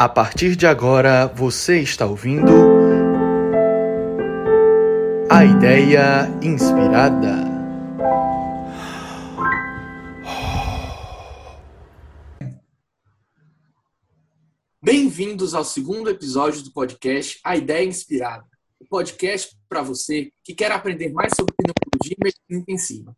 A 0.00 0.08
partir 0.08 0.54
de 0.54 0.64
agora, 0.64 1.26
você 1.26 1.80
está 1.80 2.06
ouvindo. 2.06 2.52
A 5.28 5.44
Ideia 5.44 6.28
Inspirada. 6.40 7.44
Bem-vindos 14.80 15.52
ao 15.52 15.64
segundo 15.64 16.08
episódio 16.08 16.62
do 16.62 16.72
podcast 16.72 17.40
A 17.42 17.56
Ideia 17.56 17.84
Inspirada. 17.84 18.46
O 18.78 18.86
podcast 18.86 19.58
para 19.68 19.82
você 19.82 20.30
que 20.44 20.54
quer 20.54 20.70
aprender 20.70 21.12
mais 21.12 21.32
sobre 21.36 21.52
pneumologia 21.56 22.16
e 22.16 22.22
medicina 22.22 22.60
intensiva. 22.62 23.16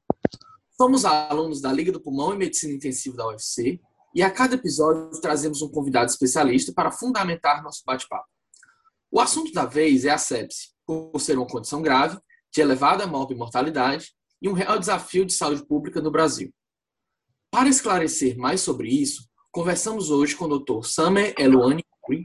Somos 0.79 1.05
alunos 1.05 1.61
da 1.61 1.71
Liga 1.71 1.93
do 1.93 2.01
Pulmão 2.01 2.33
e 2.33 2.39
Medicina 2.39 2.73
Intensiva 2.73 3.19
da 3.19 3.27
UFC 3.27 3.79
e 4.14 4.22
a 4.22 4.30
cada 4.30 4.54
episódio 4.54 5.11
trazemos 5.20 5.62
um 5.62 5.68
convidado 5.68 6.10
especialista 6.10 6.72
para 6.72 6.90
fundamentar 6.90 7.62
nosso 7.62 7.82
bate-papo. 7.86 8.27
O 9.10 9.20
assunto 9.20 9.52
da 9.52 9.64
vez 9.64 10.05
é 10.05 10.10
a 10.10 10.18
sepse, 10.18 10.70
por 10.87 11.20
ser 11.20 11.37
uma 11.38 11.46
condição 11.46 11.82
grave, 11.82 12.18
de 12.52 12.60
elevada 12.60 13.06
mortalidade 13.06 14.12
e 14.42 14.48
um 14.48 14.52
real 14.52 14.78
desafio 14.78 15.24
de 15.24 15.32
saúde 15.32 15.65
pública 15.65 16.01
no 16.01 16.10
Brasil. 16.10 16.52
Para 17.51 17.68
esclarecer 17.68 18.37
mais 18.37 18.60
sobre 18.60 18.88
isso, 18.88 19.28
conversamos 19.52 20.10
hoje 20.10 20.34
com 20.34 20.46
o 20.46 20.59
Dr. 20.59 20.84
Samer 20.84 21.34
Eluani 21.38 21.84
Curi, 22.01 22.24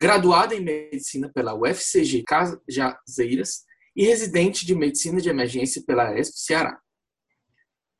graduado 0.00 0.54
em 0.54 0.60
medicina 0.60 1.30
pela 1.32 1.54
UFCG 1.54 2.24
Cajazeiras 2.26 3.64
e 3.94 4.04
residente 4.04 4.66
de 4.66 4.74
medicina 4.74 5.20
de 5.20 5.28
emergência 5.28 5.82
pela 5.86 6.18
ESP 6.18 6.38
Ceará 6.38 6.82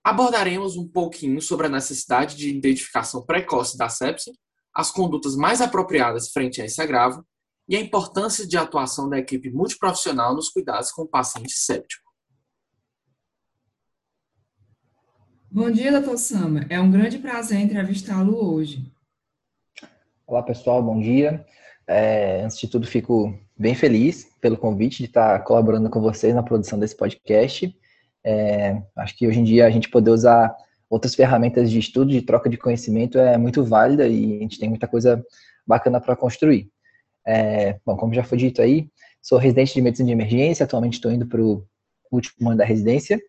abordaremos 0.04 0.76
um 0.76 0.86
pouquinho 0.88 1.40
sobre 1.40 1.66
a 1.66 1.70
necessidade 1.70 2.36
de 2.36 2.50
identificação 2.50 3.24
precoce 3.24 3.76
da 3.76 3.88
sepse, 3.88 4.32
as 4.74 4.90
condutas 4.90 5.36
mais 5.36 5.60
apropriadas 5.60 6.30
frente 6.30 6.60
a 6.60 6.64
esse 6.64 6.80
agravo 6.80 7.24
e 7.68 7.76
a 7.76 7.80
importância 7.80 8.46
de 8.46 8.56
atuação 8.56 9.08
da 9.08 9.18
equipe 9.18 9.50
multiprofissional 9.50 10.34
nos 10.34 10.48
cuidados 10.48 10.90
com 10.90 11.02
o 11.02 11.08
paciente 11.08 11.52
séptico. 11.52 12.10
Bom 15.50 15.70
dia, 15.70 15.92
doutor 15.92 16.16
Sama. 16.16 16.66
É 16.70 16.80
um 16.80 16.90
grande 16.90 17.18
prazer 17.18 17.60
entrevistá-lo 17.60 18.54
hoje. 18.54 18.90
Olá, 20.26 20.42
pessoal. 20.42 20.82
Bom 20.82 20.98
dia. 20.98 21.46
É, 21.86 22.42
antes 22.42 22.58
de 22.58 22.66
tudo, 22.66 22.86
fico 22.86 23.38
bem 23.56 23.74
feliz 23.74 24.24
pelo 24.40 24.56
convite 24.56 24.98
de 24.98 25.04
estar 25.04 25.44
colaborando 25.44 25.90
com 25.90 26.00
vocês 26.00 26.34
na 26.34 26.42
produção 26.42 26.78
desse 26.78 26.96
podcast. 26.96 27.78
É, 28.24 28.80
acho 28.96 29.16
que 29.16 29.26
hoje 29.26 29.40
em 29.40 29.44
dia 29.44 29.66
a 29.66 29.70
gente 29.70 29.88
poder 29.88 30.10
usar 30.10 30.54
outras 30.88 31.14
ferramentas 31.14 31.70
de 31.70 31.78
estudo, 31.78 32.10
de 32.10 32.22
troca 32.22 32.50
de 32.50 32.56
conhecimento 32.56 33.18
é 33.18 33.36
muito 33.38 33.64
válida 33.64 34.06
e 34.06 34.36
a 34.36 34.40
gente 34.40 34.58
tem 34.58 34.68
muita 34.68 34.86
coisa 34.86 35.24
bacana 35.66 36.00
para 36.00 36.14
construir. 36.14 36.68
É, 37.26 37.78
bom, 37.84 37.96
como 37.96 38.12
já 38.12 38.22
foi 38.22 38.36
dito 38.36 38.60
aí, 38.60 38.88
sou 39.20 39.38
residente 39.38 39.72
de 39.72 39.80
medicina 39.80 40.08
de 40.08 40.12
emergência, 40.12 40.64
atualmente 40.64 40.94
estou 40.94 41.10
indo 41.10 41.26
para 41.26 41.40
o 41.40 41.64
último 42.10 42.50
ano 42.50 42.58
da 42.58 42.64
residência. 42.64 43.20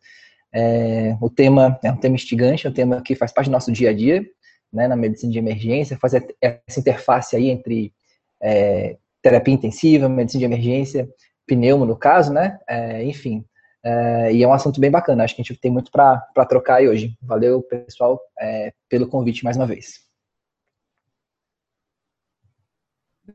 É, 0.52 1.16
o 1.22 1.30
tema 1.30 1.80
é 1.84 1.92
um 1.92 1.98
tema 1.98 2.16
instigante, 2.16 2.68
é 2.68 2.70
um 2.70 2.74
tema 2.74 3.02
que 3.02 3.16
faz 3.16 3.32
parte 3.32 3.48
do 3.48 3.54
nosso 3.54 3.72
dia 3.72 3.92
a 3.92 3.94
dia, 3.94 4.26
né, 4.72 4.88
na 4.88 4.96
medicina 4.96 5.32
de 5.32 5.40
emergência, 5.40 5.98
fazer 5.98 6.36
essa 6.42 6.80
interface 6.80 7.36
aí 7.36 7.50
entre 7.50 7.94
é, 8.42 8.98
terapia 9.22 9.54
intensiva, 9.54 10.10
medicina 10.10 10.40
de 10.40 10.46
emergência, 10.46 11.08
pneumo 11.48 11.86
no 11.86 11.96
caso, 11.96 12.34
né, 12.34 12.60
é, 12.68 13.04
enfim, 13.04 13.46
é, 13.84 14.34
e 14.34 14.42
é 14.42 14.48
um 14.48 14.54
assunto 14.54 14.80
bem 14.80 14.90
bacana, 14.90 15.24
acho 15.24 15.36
que 15.36 15.42
a 15.42 15.44
gente 15.44 15.60
tem 15.60 15.72
muito 15.72 15.92
para 15.92 16.22
trocar 16.48 16.76
aí 16.76 16.88
hoje. 16.88 17.18
Valeu, 17.22 17.62
pessoal, 17.62 18.20
é, 18.40 18.74
pelo 18.88 19.08
convite 19.08 19.44
mais 19.44 19.58
uma 19.58 19.68
vez. 19.68 20.02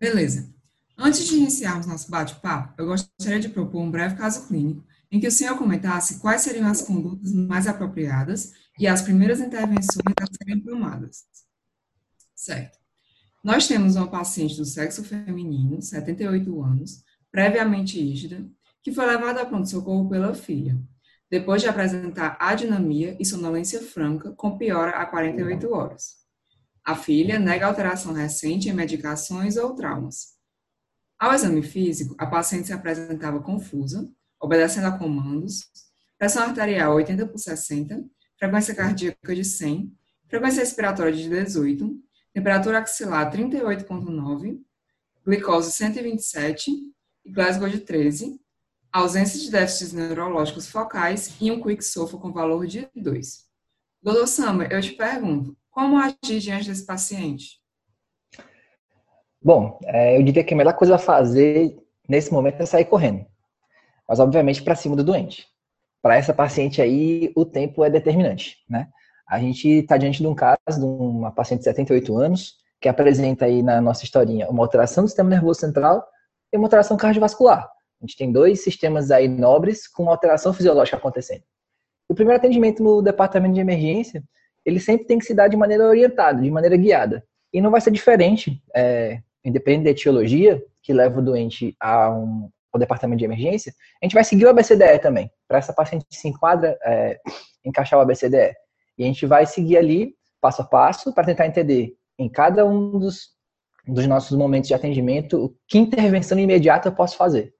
Beleza. 0.00 0.52
Antes 0.96 1.26
de 1.26 1.36
iniciarmos 1.36 1.86
nosso 1.86 2.10
bate-papo, 2.10 2.74
eu 2.76 2.86
gostaria 2.86 3.38
de 3.38 3.48
propor 3.48 3.80
um 3.80 3.90
breve 3.90 4.16
caso 4.16 4.48
clínico 4.48 4.84
em 5.10 5.20
que 5.20 5.28
o 5.28 5.32
senhor 5.32 5.56
comentasse 5.56 6.18
quais 6.20 6.42
seriam 6.42 6.66
as 6.66 6.82
condutas 6.82 7.32
mais 7.32 7.66
apropriadas 7.66 8.52
e 8.78 8.86
as 8.86 9.02
primeiras 9.02 9.40
intervenções 9.40 10.14
a 10.20 10.26
serem 10.26 10.60
tomadas. 10.60 11.24
Certo. 12.34 12.78
Nós 13.42 13.66
temos 13.66 13.96
uma 13.96 14.10
paciente 14.10 14.56
do 14.56 14.64
sexo 14.64 15.02
feminino, 15.04 15.80
78 15.80 16.62
anos, 16.62 17.02
previamente 17.30 17.98
rígida, 18.00 18.44
que 18.88 18.94
foi 18.94 19.04
levada 19.04 19.42
a 19.42 19.46
pronto-socorro 19.46 20.08
pela 20.08 20.34
filha, 20.34 20.74
depois 21.30 21.60
de 21.60 21.68
apresentar 21.68 22.38
adinamia 22.40 23.14
e 23.20 23.24
sonolência 23.24 23.82
franca 23.82 24.32
com 24.32 24.56
piora 24.56 24.92
a 24.92 25.04
48 25.04 25.70
horas. 25.70 26.16
A 26.82 26.96
filha 26.96 27.38
nega 27.38 27.66
alteração 27.66 28.14
recente 28.14 28.70
em 28.70 28.72
medicações 28.72 29.58
ou 29.58 29.74
traumas. 29.74 30.38
Ao 31.18 31.34
exame 31.34 31.60
físico, 31.60 32.14
a 32.18 32.26
paciente 32.26 32.68
se 32.68 32.72
apresentava 32.72 33.42
confusa, 33.42 34.10
obedecendo 34.40 34.86
a 34.86 34.96
comandos, 34.96 35.68
pressão 36.16 36.44
arterial 36.44 36.94
80 36.94 37.26
por 37.26 37.38
60, 37.38 38.02
frequência 38.38 38.74
cardíaca 38.74 39.34
de 39.34 39.44
100, 39.44 39.94
frequência 40.28 40.60
respiratória 40.60 41.12
de 41.12 41.28
18, 41.28 41.94
temperatura 42.32 42.78
axilar 42.78 43.30
38,9, 43.30 44.58
glicose 45.26 45.72
127 45.72 46.70
e 47.26 47.30
Glasgow 47.30 47.68
de 47.68 47.80
13, 47.80 48.40
ausência 48.92 49.38
de 49.38 49.50
déficits 49.50 49.92
neurológicos 49.92 50.68
focais 50.68 51.34
e 51.40 51.50
um 51.50 51.60
quick 51.60 51.82
sulfur 51.84 52.20
com 52.20 52.32
valor 52.32 52.66
de 52.66 52.88
2. 52.94 53.46
Doutor 54.02 54.26
Summer, 54.26 54.70
eu 54.70 54.80
te 54.80 54.92
pergunto, 54.92 55.56
como 55.70 55.98
agir 55.98 56.40
diante 56.40 56.68
desse 56.68 56.86
paciente? 56.86 57.60
Bom, 59.42 59.78
é, 59.84 60.16
eu 60.16 60.22
diria 60.22 60.42
que 60.42 60.54
a 60.54 60.56
melhor 60.56 60.74
coisa 60.74 60.96
a 60.96 60.98
fazer 60.98 61.76
nesse 62.08 62.32
momento 62.32 62.60
é 62.60 62.66
sair 62.66 62.84
correndo. 62.84 63.24
Mas, 64.08 64.18
obviamente, 64.18 64.62
para 64.62 64.74
cima 64.74 64.96
do 64.96 65.04
doente. 65.04 65.46
Para 66.00 66.16
essa 66.16 66.32
paciente 66.32 66.80
aí, 66.80 67.32
o 67.36 67.44
tempo 67.44 67.84
é 67.84 67.90
determinante, 67.90 68.56
né? 68.68 68.88
A 69.28 69.38
gente 69.38 69.68
está 69.68 69.98
diante 69.98 70.22
de 70.22 70.26
um 70.26 70.34
caso 70.34 70.56
de 70.78 70.84
uma 70.84 71.30
paciente 71.30 71.60
de 71.60 71.64
78 71.64 72.16
anos 72.16 72.56
que 72.80 72.88
apresenta 72.88 73.44
aí 73.44 73.62
na 73.62 73.80
nossa 73.80 74.04
historinha 74.04 74.48
uma 74.48 74.62
alteração 74.62 75.04
do 75.04 75.08
sistema 75.08 75.28
nervoso 75.28 75.60
central 75.60 76.06
e 76.52 76.56
uma 76.56 76.66
alteração 76.66 76.96
cardiovascular. 76.96 77.68
A 78.00 78.06
gente 78.06 78.16
tem 78.16 78.30
dois 78.30 78.62
sistemas 78.62 79.10
aí 79.10 79.28
nobres 79.28 79.88
com 79.88 80.08
alteração 80.08 80.52
fisiológica 80.52 80.96
acontecendo. 80.96 81.42
O 82.08 82.14
primeiro 82.14 82.38
atendimento 82.38 82.82
no 82.82 83.02
departamento 83.02 83.54
de 83.54 83.60
emergência, 83.60 84.22
ele 84.64 84.80
sempre 84.80 85.06
tem 85.06 85.18
que 85.18 85.24
se 85.24 85.34
dar 85.34 85.48
de 85.48 85.56
maneira 85.56 85.86
orientada, 85.86 86.40
de 86.40 86.50
maneira 86.50 86.76
guiada. 86.76 87.24
E 87.52 87.60
não 87.60 87.70
vai 87.70 87.80
ser 87.80 87.90
diferente, 87.90 88.62
é, 88.74 89.20
independente 89.44 89.84
da 89.84 89.90
etiologia 89.90 90.62
que 90.82 90.92
leva 90.92 91.20
o 91.20 91.22
doente 91.22 91.76
a 91.80 92.10
um, 92.10 92.48
ao 92.72 92.78
departamento 92.78 93.18
de 93.18 93.24
emergência, 93.24 93.74
a 94.00 94.04
gente 94.04 94.14
vai 94.14 94.24
seguir 94.24 94.46
o 94.46 94.50
ABCDE 94.50 94.98
também. 95.00 95.30
Para 95.46 95.58
essa 95.58 95.72
paciente 95.72 96.06
se 96.10 96.28
enquadra, 96.28 96.78
é, 96.82 97.18
encaixar 97.64 97.98
o 97.98 98.02
ABCDE. 98.02 98.54
E 98.96 99.04
a 99.04 99.06
gente 99.06 99.26
vai 99.26 99.46
seguir 99.46 99.76
ali, 99.76 100.14
passo 100.40 100.62
a 100.62 100.64
passo, 100.64 101.14
para 101.14 101.24
tentar 101.24 101.46
entender 101.46 101.94
em 102.18 102.28
cada 102.28 102.64
um 102.64 102.98
dos, 102.98 103.30
dos 103.86 104.06
nossos 104.06 104.36
momentos 104.36 104.68
de 104.68 104.74
atendimento 104.74 105.54
que 105.66 105.78
intervenção 105.78 106.38
imediata 106.38 106.88
eu 106.88 106.94
posso 106.94 107.16
fazer. 107.16 107.54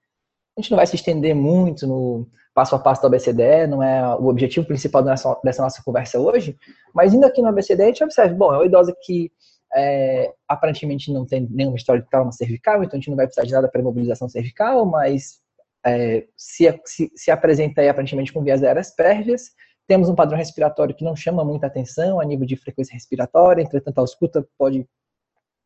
A 0.59 0.61
gente 0.61 0.71
não 0.71 0.75
vai 0.75 0.87
se 0.87 0.97
estender 0.97 1.33
muito 1.33 1.87
no 1.87 2.27
passo 2.53 2.75
a 2.75 2.79
passo 2.79 2.99
do 3.01 3.07
ABCDE, 3.07 3.65
não 3.69 3.81
é 3.81 4.13
o 4.17 4.27
objetivo 4.27 4.67
principal 4.67 5.01
dessa, 5.01 5.37
nossa 5.59 5.81
conversa 5.81 6.19
hoje, 6.19 6.57
mas 6.93 7.13
indo 7.13 7.25
aqui 7.25 7.41
no 7.41 7.47
ABCDE, 7.47 7.81
a 7.81 7.85
gente 7.85 8.03
observa, 8.03 8.35
bom, 8.35 8.53
é 8.53 8.57
uma 8.57 8.65
idosa 8.65 8.93
que 9.01 9.31
é, 9.73 10.33
aparentemente 10.45 11.13
não 11.13 11.25
tem 11.25 11.47
nenhuma 11.49 11.77
história 11.77 12.01
de 12.01 12.09
trauma 12.09 12.33
cervical, 12.33 12.83
então 12.83 12.97
a 12.97 12.99
gente 12.99 13.09
não 13.09 13.15
vai 13.15 13.25
precisar 13.25 13.47
de 13.47 13.53
nada 13.53 13.69
para 13.69 13.79
imobilização 13.79 14.27
cervical, 14.27 14.85
mas 14.85 15.39
é, 15.85 16.25
se, 16.35 16.81
se, 16.83 17.09
se, 17.15 17.31
apresenta 17.31 17.79
aí 17.79 17.87
aparentemente 17.87 18.33
com 18.33 18.43
vias 18.43 18.61
aéreas 18.61 18.93
pérvias, 18.93 19.51
temos 19.87 20.09
um 20.09 20.15
padrão 20.15 20.37
respiratório 20.37 20.93
que 20.93 21.05
não 21.05 21.15
chama 21.15 21.45
muita 21.45 21.67
atenção 21.67 22.19
a 22.19 22.25
nível 22.25 22.45
de 22.45 22.57
frequência 22.57 22.93
respiratória, 22.93 23.61
entretanto 23.61 23.97
a 23.97 24.01
ausculta 24.01 24.45
pode 24.57 24.85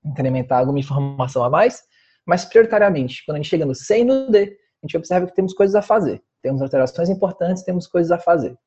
incrementar 0.06 0.60
alguma 0.60 0.78
informação 0.78 1.44
a 1.44 1.50
mais, 1.50 1.82
mas 2.24 2.46
prioritariamente, 2.46 3.26
quando 3.26 3.38
a 3.38 3.40
gente 3.40 3.50
chega 3.50 3.66
no 3.66 3.74
C 3.74 4.02
e 4.02 4.04
no 4.04 4.30
D, 4.30 4.56
a 4.84 4.86
gente 4.86 4.98
observa 4.98 5.26
que 5.26 5.34
temos 5.34 5.54
coisas 5.54 5.76
a 5.76 5.82
fazer. 5.82 6.22
Temos 6.42 6.62
alterações 6.62 7.10
importantes, 7.10 7.64
temos 7.64 7.88
coisas 7.88 8.12
a 8.12 8.20
fazer. 8.20 8.58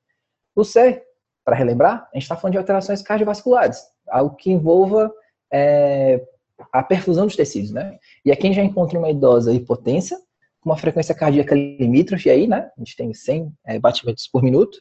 O 0.54 0.64
C, 0.64 1.02
para 1.44 1.54
relembrar, 1.54 2.08
a 2.10 2.14
gente 2.14 2.22
está 2.22 2.34
falando 2.34 2.52
de 2.52 2.58
alterações 2.58 3.02
cardiovasculares, 3.02 3.84
algo 4.08 4.34
que 4.34 4.50
envolva 4.50 5.12
é, 5.52 6.26
a 6.72 6.82
perfusão 6.82 7.26
dos 7.26 7.36
tecidos, 7.36 7.70
né? 7.70 7.98
E 8.24 8.32
aqui 8.32 8.44
a 8.44 8.46
gente 8.46 8.56
já 8.56 8.64
encontra 8.64 8.98
uma 8.98 9.10
idosa 9.10 9.52
hipotência, 9.52 10.16
com 10.60 10.70
uma 10.70 10.78
frequência 10.78 11.14
cardíaca 11.14 11.54
limítrofe 11.54 12.30
aí, 12.30 12.46
né? 12.46 12.70
A 12.76 12.80
gente 12.80 12.96
tem 12.96 13.12
100 13.12 13.52
é, 13.66 13.78
batimentos 13.78 14.26
por 14.26 14.42
minuto. 14.42 14.78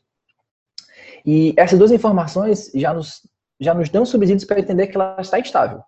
E 1.25 1.53
essas 1.57 1.77
duas 1.77 1.91
informações 1.91 2.71
já 2.73 2.93
nos, 2.93 3.27
já 3.59 3.73
nos 3.73 3.89
dão 3.89 4.05
subsídios 4.05 4.45
para 4.45 4.61
entender 4.61 4.87
que 4.87 4.95
ela 4.95 5.17
está 5.19 5.37
instável. 5.37 5.83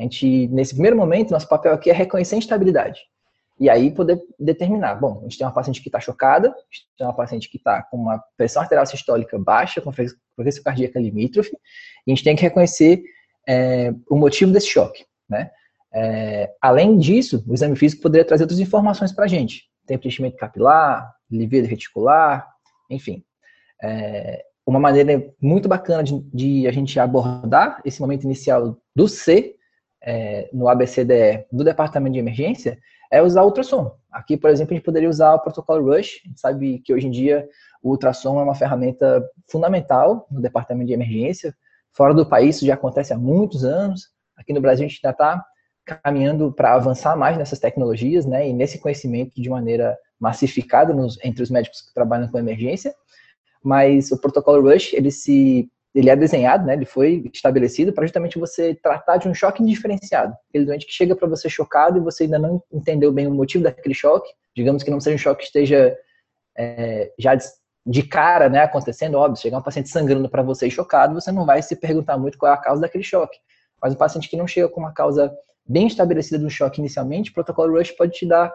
A 0.00 0.02
gente, 0.02 0.48
nesse 0.48 0.74
primeiro 0.74 0.96
momento, 0.96 1.30
nosso 1.30 1.48
papel 1.48 1.72
aqui 1.72 1.90
é 1.90 1.92
reconhecer 1.92 2.34
a 2.34 2.38
instabilidade. 2.38 3.00
E 3.58 3.70
aí 3.70 3.90
poder 3.92 4.20
determinar, 4.38 4.96
bom, 4.96 5.20
a 5.20 5.22
gente 5.22 5.38
tem 5.38 5.46
uma 5.46 5.52
paciente 5.52 5.80
que 5.80 5.88
está 5.88 6.00
chocada, 6.00 6.48
a 6.48 6.52
gente 6.52 6.88
tem 6.98 7.06
uma 7.06 7.14
paciente 7.14 7.48
que 7.48 7.56
está 7.56 7.82
com 7.84 7.96
uma 7.96 8.22
pressão 8.36 8.62
arterial 8.62 8.84
sistólica 8.84 9.38
baixa, 9.38 9.80
com 9.80 9.92
frequência 9.92 10.62
cardíaca 10.62 10.98
limítrofe, 10.98 11.52
e 12.06 12.10
a 12.10 12.14
gente 12.14 12.24
tem 12.24 12.34
que 12.34 12.42
reconhecer 12.42 13.02
é, 13.48 13.92
o 14.10 14.16
motivo 14.16 14.52
desse 14.52 14.68
choque, 14.68 15.04
né? 15.28 15.50
É, 15.96 16.52
além 16.60 16.98
disso, 16.98 17.44
o 17.46 17.54
exame 17.54 17.76
físico 17.76 18.02
poderia 18.02 18.26
trazer 18.26 18.42
outras 18.42 18.58
informações 18.58 19.12
para 19.12 19.26
a 19.26 19.28
gente. 19.28 19.62
Tempo 19.86 20.08
de 20.08 20.30
capilar, 20.32 21.14
livido 21.30 21.68
reticular, 21.68 22.48
enfim. 22.90 23.22
É, 23.80 24.44
uma 24.66 24.80
maneira 24.80 25.24
muito 25.40 25.68
bacana 25.68 26.02
de, 26.02 26.18
de, 26.32 26.66
a 26.66 26.72
gente 26.72 26.98
abordar 26.98 27.80
esse 27.84 28.00
momento 28.00 28.24
inicial 28.24 28.76
do 28.96 29.06
C 29.06 29.54
é, 30.04 30.48
no 30.52 30.68
ABCDE 30.68 31.46
do 31.50 31.64
departamento 31.64 32.12
de 32.12 32.18
emergência 32.18 32.78
é 33.10 33.22
usar 33.22 33.42
ultrassom. 33.44 33.96
Aqui, 34.10 34.36
por 34.36 34.50
exemplo, 34.50 34.74
a 34.74 34.76
gente 34.76 34.84
poderia 34.84 35.08
usar 35.08 35.34
o 35.34 35.40
protocolo 35.40 35.92
Rush. 35.92 36.20
A 36.24 36.28
gente 36.28 36.40
sabe 36.40 36.78
que 36.80 36.92
hoje 36.92 37.06
em 37.06 37.10
dia 37.10 37.48
o 37.82 37.90
ultrassom 37.90 38.38
é 38.40 38.42
uma 38.42 38.54
ferramenta 38.54 39.24
fundamental 39.48 40.26
no 40.30 40.40
departamento 40.40 40.88
de 40.88 40.94
emergência. 40.94 41.54
Fora 41.92 42.12
do 42.12 42.26
país 42.26 42.56
isso 42.56 42.66
já 42.66 42.74
acontece 42.74 43.12
há 43.12 43.18
muitos 43.18 43.64
anos. 43.64 44.08
Aqui 44.36 44.52
no 44.52 44.60
Brasil 44.60 44.84
a 44.84 44.88
gente 44.88 45.00
ainda 45.02 45.12
está 45.12 45.44
caminhando 46.02 46.52
para 46.52 46.74
avançar 46.74 47.16
mais 47.16 47.36
nessas 47.36 47.58
tecnologias, 47.58 48.24
né, 48.24 48.48
e 48.48 48.52
nesse 48.52 48.78
conhecimento 48.78 49.40
de 49.40 49.50
maneira 49.50 49.96
massificada 50.18 50.94
nos, 50.94 51.22
entre 51.22 51.42
os 51.42 51.50
médicos 51.50 51.82
que 51.82 51.92
trabalham 51.92 52.28
com 52.28 52.38
emergência. 52.38 52.94
Mas 53.62 54.10
o 54.10 54.20
protocolo 54.20 54.70
Rush 54.70 54.94
ele 54.94 55.10
se 55.10 55.70
ele 55.94 56.10
é 56.10 56.16
desenhado, 56.16 56.66
né, 56.66 56.74
ele 56.74 56.84
foi 56.84 57.30
estabelecido 57.32 57.92
para 57.92 58.04
justamente 58.04 58.38
você 58.38 58.74
tratar 58.74 59.16
de 59.16 59.28
um 59.28 59.34
choque 59.34 59.62
indiferenciado. 59.62 60.34
Aquele 60.48 60.64
doente 60.64 60.86
que 60.86 60.92
chega 60.92 61.14
para 61.14 61.28
você 61.28 61.48
chocado 61.48 61.98
e 61.98 62.00
você 62.00 62.24
ainda 62.24 62.38
não 62.38 62.62
entendeu 62.72 63.12
bem 63.12 63.26
o 63.26 63.30
motivo 63.30 63.62
daquele 63.62 63.94
choque, 63.94 64.28
digamos 64.56 64.82
que 64.82 64.90
não 64.90 65.00
seja 65.00 65.14
um 65.14 65.18
choque 65.18 65.40
que 65.40 65.46
esteja 65.46 65.96
é, 66.56 67.12
já 67.18 67.36
de 67.86 68.02
cara 68.02 68.48
né, 68.48 68.60
acontecendo, 68.60 69.16
óbvio, 69.16 69.40
chegar 69.40 69.58
um 69.58 69.62
paciente 69.62 69.88
sangrando 69.88 70.28
para 70.28 70.42
você 70.42 70.66
e 70.66 70.70
chocado, 70.70 71.14
você 71.14 71.30
não 71.30 71.44
vai 71.44 71.62
se 71.62 71.76
perguntar 71.76 72.16
muito 72.16 72.38
qual 72.38 72.50
é 72.50 72.54
a 72.54 72.58
causa 72.58 72.80
daquele 72.80 73.04
choque. 73.04 73.38
Mas 73.80 73.92
um 73.92 73.98
paciente 73.98 74.28
que 74.28 74.36
não 74.36 74.46
chega 74.46 74.68
com 74.68 74.80
uma 74.80 74.92
causa 74.92 75.32
bem 75.66 75.86
estabelecida 75.86 76.38
do 76.38 76.50
choque 76.50 76.80
inicialmente, 76.80 77.30
o 77.30 77.34
protocolo 77.34 77.76
Rush 77.76 77.90
pode 77.92 78.12
te 78.12 78.26
dar 78.26 78.52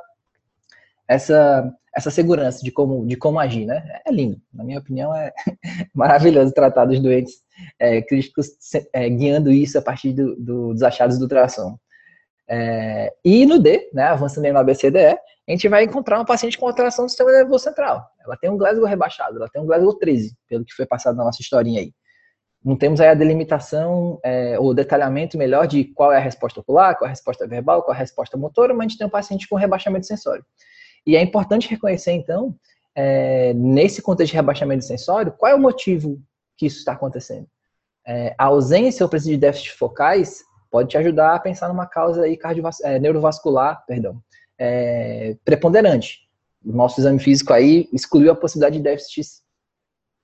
essa, 1.08 1.72
essa 2.00 2.12
segurança 2.12 2.64
de 2.64 2.72
como, 2.72 3.06
de 3.06 3.16
como 3.16 3.40
agir, 3.40 3.66
né? 3.66 4.02
É 4.06 4.12
lindo. 4.12 4.42
Na 4.54 4.64
minha 4.64 4.80
opinião, 4.80 5.14
é 5.16 5.32
maravilhoso 5.94 6.54
tratar 6.54 6.86
dos 6.86 7.00
doentes 7.00 7.34
é, 7.78 8.02
críticos 8.02 8.48
é, 8.94 9.10
guiando 9.10 9.52
isso 9.52 9.78
a 9.78 9.82
partir 9.82 10.14
do, 10.14 10.36
do, 10.36 10.74
dos 10.74 10.82
achados 10.82 11.18
do 11.18 11.24
ultrassom. 11.24 11.78
É, 12.50 13.14
e 13.24 13.46
no 13.46 13.60
D, 13.60 13.90
né, 13.94 14.04
avançando 14.06 14.52
no 14.52 14.58
ABCDE, 14.58 14.98
a 15.48 15.52
gente 15.52 15.68
vai 15.68 15.84
encontrar 15.84 16.20
um 16.20 16.26
paciente 16.26 16.58
com 16.58 16.68
alteração 16.68 17.06
do 17.06 17.10
sistema 17.10 17.32
nervoso 17.32 17.64
central. 17.64 18.08
Ela 18.26 18.36
tem 18.38 18.50
um 18.50 18.58
Glasgow 18.58 18.86
rebaixado, 18.86 19.38
ela 19.38 19.50
tem 19.50 19.62
um 19.62 19.66
Glasgow 19.66 19.94
13, 19.98 20.36
pelo 20.48 20.66
que 20.66 20.74
foi 20.74 20.86
passado 20.86 21.16
na 21.16 21.24
nossa 21.24 21.42
historinha 21.42 21.82
aí. 21.82 21.92
Não 22.64 22.76
temos 22.76 23.00
aí 23.00 23.08
a 23.08 23.14
delimitação, 23.14 24.20
é, 24.24 24.60
o 24.60 24.74
detalhamento 24.74 25.38
melhor 25.38 25.66
de 25.66 25.86
qual 25.86 26.12
é 26.12 26.18
a 26.18 26.22
resposta 26.22 26.60
ocular, 26.60 26.98
qual 26.98 27.08
é 27.08 27.10
a 27.10 27.14
resposta 27.14 27.48
verbal, 27.48 27.84
qual 27.84 27.94
é 27.94 27.98
a 27.98 28.00
resposta 28.00 28.38
motora, 28.38 28.74
mas 28.74 28.86
a 28.86 28.90
gente 28.90 28.98
tem 28.98 29.08
um 29.08 29.12
paciente 29.12 29.48
com 29.48 29.56
rebaixamento 29.56 30.06
sensório. 30.06 30.44
E 31.06 31.16
é 31.16 31.22
importante 31.22 31.70
reconhecer, 31.70 32.12
então, 32.12 32.56
é, 32.96 33.54
nesse 33.54 34.02
contexto 34.02 34.32
de 34.32 34.38
rebaixamento 34.38 34.86
sensório, 34.86 35.32
qual 35.32 35.52
é 35.52 35.56
o 35.56 35.60
motivo 35.60 36.22
que 36.58 36.66
isso 36.66 36.80
está 36.80 36.92
acontecendo. 36.92 37.48
É, 38.06 38.36
a 38.38 38.46
ausência 38.46 39.04
ou 39.04 39.10
presença 39.10 39.32
de 39.32 39.38
déficits 39.38 39.72
focais 39.72 40.44
pode 40.70 40.90
te 40.90 40.98
ajudar 40.98 41.36
a 41.36 41.40
pensar 41.40 41.70
numa 41.70 41.88
causa 41.88 42.24
aí 42.24 42.38
é, 42.84 43.00
neurovascular, 43.00 43.84
perdão, 43.86 44.22
é, 44.58 45.38
preponderante. 45.46 46.20
O 46.64 46.74
nosso 46.74 47.00
exame 47.00 47.20
físico 47.20 47.54
aí 47.54 47.88
excluiu 47.94 48.32
a 48.32 48.36
possibilidade 48.36 48.78
de 48.78 48.84
déficits 48.84 49.42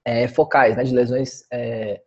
é, 0.03 0.27
focais, 0.27 0.75
né, 0.75 0.83
de 0.83 0.93
lesões 0.93 1.43
é, 1.51 2.01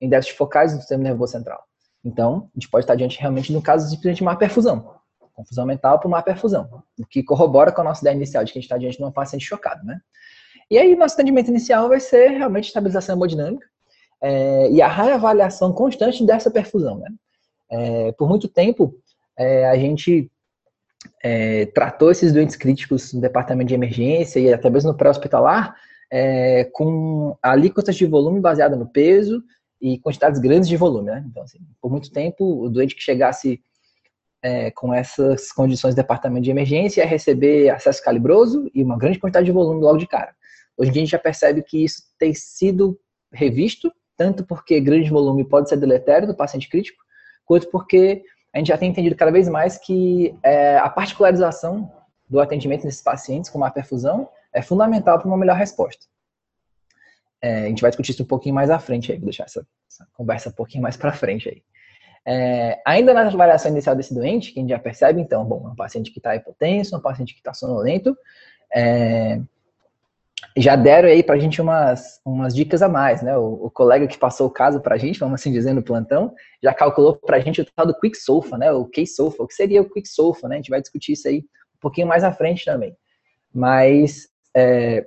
em 0.00 0.08
déficits 0.08 0.36
focais 0.36 0.74
no 0.74 0.80
sistema 0.80 1.02
nervoso 1.02 1.32
central. 1.32 1.62
Então, 2.04 2.50
a 2.54 2.58
gente 2.58 2.68
pode 2.68 2.84
estar 2.84 2.94
diante 2.94 3.18
realmente 3.18 3.50
de 3.50 3.56
um 3.56 3.62
caso 3.62 3.96
de 3.96 4.24
má 4.24 4.36
perfusão 4.36 5.01
confusão 5.32 5.66
mental 5.66 5.98
por 5.98 6.08
má 6.08 6.22
perfusão, 6.22 6.82
o 6.98 7.06
que 7.06 7.22
corrobora 7.22 7.72
com 7.72 7.80
a 7.80 7.84
nossa 7.84 8.02
ideia 8.02 8.14
inicial 8.14 8.44
de 8.44 8.52
que 8.52 8.58
a 8.58 8.60
gente 8.60 8.68
está 8.68 8.78
diante 8.78 8.98
de 8.98 9.04
um 9.04 9.10
paciente 9.10 9.44
chocado, 9.44 9.84
né? 9.84 10.00
E 10.70 10.78
aí, 10.78 10.96
nosso 10.96 11.14
atendimento 11.14 11.48
inicial 11.48 11.88
vai 11.88 12.00
ser 12.00 12.28
realmente 12.28 12.68
estabilização 12.68 13.14
hemodinâmica 13.14 13.66
é, 14.22 14.70
e 14.70 14.80
a 14.80 14.88
reavaliação 14.88 15.72
constante 15.72 16.24
dessa 16.24 16.50
perfusão, 16.50 16.98
né? 16.98 17.10
É, 17.70 18.12
por 18.12 18.28
muito 18.28 18.48
tempo, 18.48 18.94
é, 19.36 19.68
a 19.68 19.76
gente 19.76 20.30
tratou 21.74 22.12
esses 22.12 22.32
doentes 22.32 22.54
críticos 22.54 23.12
no 23.12 23.20
departamento 23.20 23.68
de 23.68 23.74
emergência 23.74 24.38
e 24.38 24.52
até 24.52 24.70
mesmo 24.70 24.92
no 24.92 24.96
pré-hospitalar 24.96 25.74
com 26.72 27.36
alíquotas 27.42 27.96
de 27.96 28.06
volume 28.06 28.38
baseada 28.38 28.76
no 28.76 28.86
peso 28.86 29.42
e 29.80 29.98
quantidades 29.98 30.38
grandes 30.38 30.68
de 30.68 30.76
volume, 30.76 31.06
né? 31.06 31.24
Então, 31.28 31.42
assim, 31.42 31.58
por 31.80 31.90
muito 31.90 32.12
tempo, 32.12 32.62
o 32.62 32.68
doente 32.68 32.94
que 32.94 33.02
chegasse 33.02 33.60
é, 34.42 34.70
com 34.72 34.92
essas 34.92 35.52
condições 35.52 35.94
de 35.94 36.00
departamento 36.00 36.42
de 36.42 36.50
emergência 36.50 37.02
é 37.02 37.06
receber 37.06 37.70
acesso 37.70 38.02
calibroso 38.02 38.68
e 38.74 38.82
uma 38.82 38.98
grande 38.98 39.18
quantidade 39.18 39.46
de 39.46 39.52
volume 39.52 39.80
logo 39.80 39.98
de 39.98 40.06
cara. 40.06 40.34
Hoje 40.76 40.90
em 40.90 40.92
dia 40.92 41.02
a 41.02 41.04
gente 41.04 41.12
já 41.12 41.18
percebe 41.18 41.62
que 41.62 41.84
isso 41.84 42.02
tem 42.18 42.34
sido 42.34 42.98
revisto, 43.32 43.92
tanto 44.16 44.44
porque 44.44 44.80
grande 44.80 45.08
volume 45.08 45.44
pode 45.44 45.68
ser 45.68 45.76
deletério 45.76 46.26
do 46.26 46.34
paciente 46.34 46.68
crítico, 46.68 47.02
quanto 47.44 47.68
porque 47.70 48.22
a 48.52 48.58
gente 48.58 48.68
já 48.68 48.76
tem 48.76 48.90
entendido 48.90 49.16
cada 49.16 49.30
vez 49.30 49.48
mais 49.48 49.78
que 49.78 50.36
é, 50.42 50.76
a 50.76 50.88
particularização 50.90 51.90
do 52.28 52.40
atendimento 52.40 52.82
desses 52.82 53.02
pacientes 53.02 53.48
com 53.48 53.58
má 53.58 53.70
perfusão 53.70 54.28
é 54.52 54.60
fundamental 54.60 55.18
para 55.18 55.28
uma 55.28 55.36
melhor 55.36 55.56
resposta. 55.56 56.06
É, 57.40 57.64
a 57.64 57.68
gente 57.68 57.80
vai 57.80 57.90
discutir 57.90 58.12
isso 58.12 58.22
um 58.22 58.26
pouquinho 58.26 58.54
mais 58.54 58.70
à 58.70 58.78
frente 58.78 59.10
aí, 59.10 59.18
vou 59.18 59.26
deixar 59.26 59.44
essa, 59.44 59.66
essa 59.90 60.06
conversa 60.12 60.48
um 60.48 60.52
pouquinho 60.52 60.82
mais 60.82 60.96
para 60.96 61.12
frente 61.12 61.48
aí. 61.48 61.62
É, 62.24 62.80
ainda 62.86 63.12
na 63.12 63.22
avaliação 63.26 63.70
inicial 63.70 63.96
desse 63.96 64.14
doente, 64.14 64.52
que 64.52 64.60
a 64.60 64.62
gente 64.62 64.70
já 64.70 64.78
percebe, 64.78 65.20
então, 65.20 65.44
bom, 65.44 65.66
é 65.66 65.72
um 65.72 65.76
paciente 65.76 66.10
que 66.10 66.18
está 66.18 66.36
hipotenso, 66.36 66.94
é 66.94 66.98
um 66.98 67.02
paciente 67.02 67.34
que 67.34 67.40
está 67.40 67.52
sonolento, 67.52 68.16
é, 68.74 69.40
já 70.56 70.76
deram 70.76 71.08
aí 71.08 71.22
para 71.22 71.36
a 71.36 71.38
gente 71.38 71.60
umas, 71.60 72.20
umas 72.24 72.54
dicas 72.54 72.82
a 72.82 72.88
mais, 72.88 73.22
né? 73.22 73.36
O, 73.36 73.66
o, 73.66 73.70
colega 73.70 74.06
que 74.06 74.18
passou 74.18 74.46
o 74.46 74.50
caso 74.50 74.80
para 74.80 74.96
a 74.96 74.98
gente, 74.98 75.18
vamos 75.18 75.40
assim 75.40 75.52
dizer, 75.52 75.72
no 75.72 75.82
plantão, 75.82 76.34
já 76.62 76.74
calculou 76.74 77.16
para 77.16 77.36
a 77.36 77.40
gente 77.40 77.60
o 77.60 77.66
tal 77.74 77.86
do 77.86 77.98
Quick 77.98 78.16
Sofa, 78.16 78.58
né? 78.58 78.70
O 78.72 78.84
Case 78.84 79.14
Sofa, 79.14 79.42
o 79.42 79.46
que 79.46 79.54
seria 79.54 79.80
o 79.80 79.88
Quick 79.88 80.08
Sofa, 80.08 80.48
né? 80.48 80.56
A 80.56 80.58
gente 80.58 80.70
vai 80.70 80.80
discutir 80.80 81.12
isso 81.12 81.28
aí 81.28 81.38
um 81.38 81.80
pouquinho 81.80 82.06
mais 82.06 82.22
à 82.22 82.32
frente 82.32 82.64
também. 82.64 82.94
Mas 83.52 84.28
é, 84.54 85.06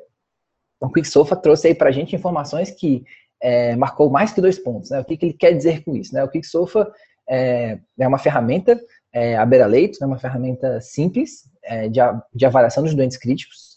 o 0.79 0.89
Quick 0.89 1.07
Sofa 1.07 1.35
trouxe 1.35 1.67
aí 1.67 1.75
para 1.75 1.89
a 1.89 1.91
gente 1.91 2.15
informações 2.15 2.71
que 2.71 3.03
é, 3.41 3.75
marcou 3.75 4.09
mais 4.09 4.31
que 4.31 4.41
dois 4.41 4.57
pontos. 4.57 4.89
Né? 4.89 4.99
O 4.99 5.05
que, 5.05 5.17
que, 5.17 5.25
ele 5.27 5.33
quer 5.33 5.51
dizer 5.51 5.83
com 5.83 5.95
isso? 5.95 6.13
Né? 6.13 6.23
O 6.23 6.29
Quick 6.29 6.45
Sofa 6.45 6.91
é, 7.29 7.79
é 7.99 8.07
uma 8.07 8.17
ferramenta 8.17 8.79
é, 9.13 9.37
à 9.37 9.45
beira-leito, 9.45 10.03
é 10.03 10.07
uma 10.07 10.19
ferramenta 10.19 10.79
simples 10.81 11.49
é, 11.63 11.87
de, 11.87 11.99
de, 12.33 12.45
avaliação 12.45 12.83
dos 12.83 12.93
doentes 12.93 13.17
críticos. 13.17 13.75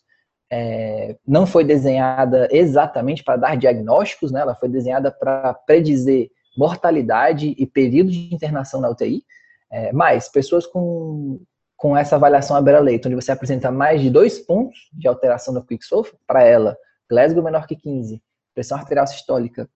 É, 0.51 1.17
não 1.27 1.47
foi 1.47 1.65
desenhada 1.65 2.49
exatamente 2.51 3.23
para 3.23 3.37
dar 3.37 3.57
diagnósticos, 3.57 4.33
né? 4.33 4.41
ela 4.41 4.55
foi 4.55 4.69
desenhada 4.69 5.11
para 5.11 5.55
predizer 5.55 6.31
mortalidade 6.57 7.55
e 7.57 7.67
período 7.67 8.11
de 8.11 8.35
internação 8.35 8.81
na 8.81 8.91
UTI, 8.91 9.23
é, 9.71 9.93
mas 9.93 10.29
pessoas 10.29 10.67
com, 10.67 11.41
com 11.77 11.97
essa 11.97 12.17
avaliação 12.17 12.57
à 12.57 12.61
beira-leito, 12.61 13.07
onde 13.07 13.15
você 13.15 13.31
apresenta 13.31 13.71
mais 13.71 14.01
de 14.01 14.11
dois 14.11 14.39
pontos 14.39 14.89
de 14.93 15.07
alteração 15.07 15.55
no 15.55 15.65
Quick 15.65 15.85
Sofa, 15.85 16.17
para 16.27 16.43
ela, 16.43 16.77
Glasgow 17.09 17.43
menor 17.43 17.67
que 17.67 17.77
15, 17.77 18.21
pressão 18.59 18.77
arterial 18.77 19.07
sistólica 19.07 19.71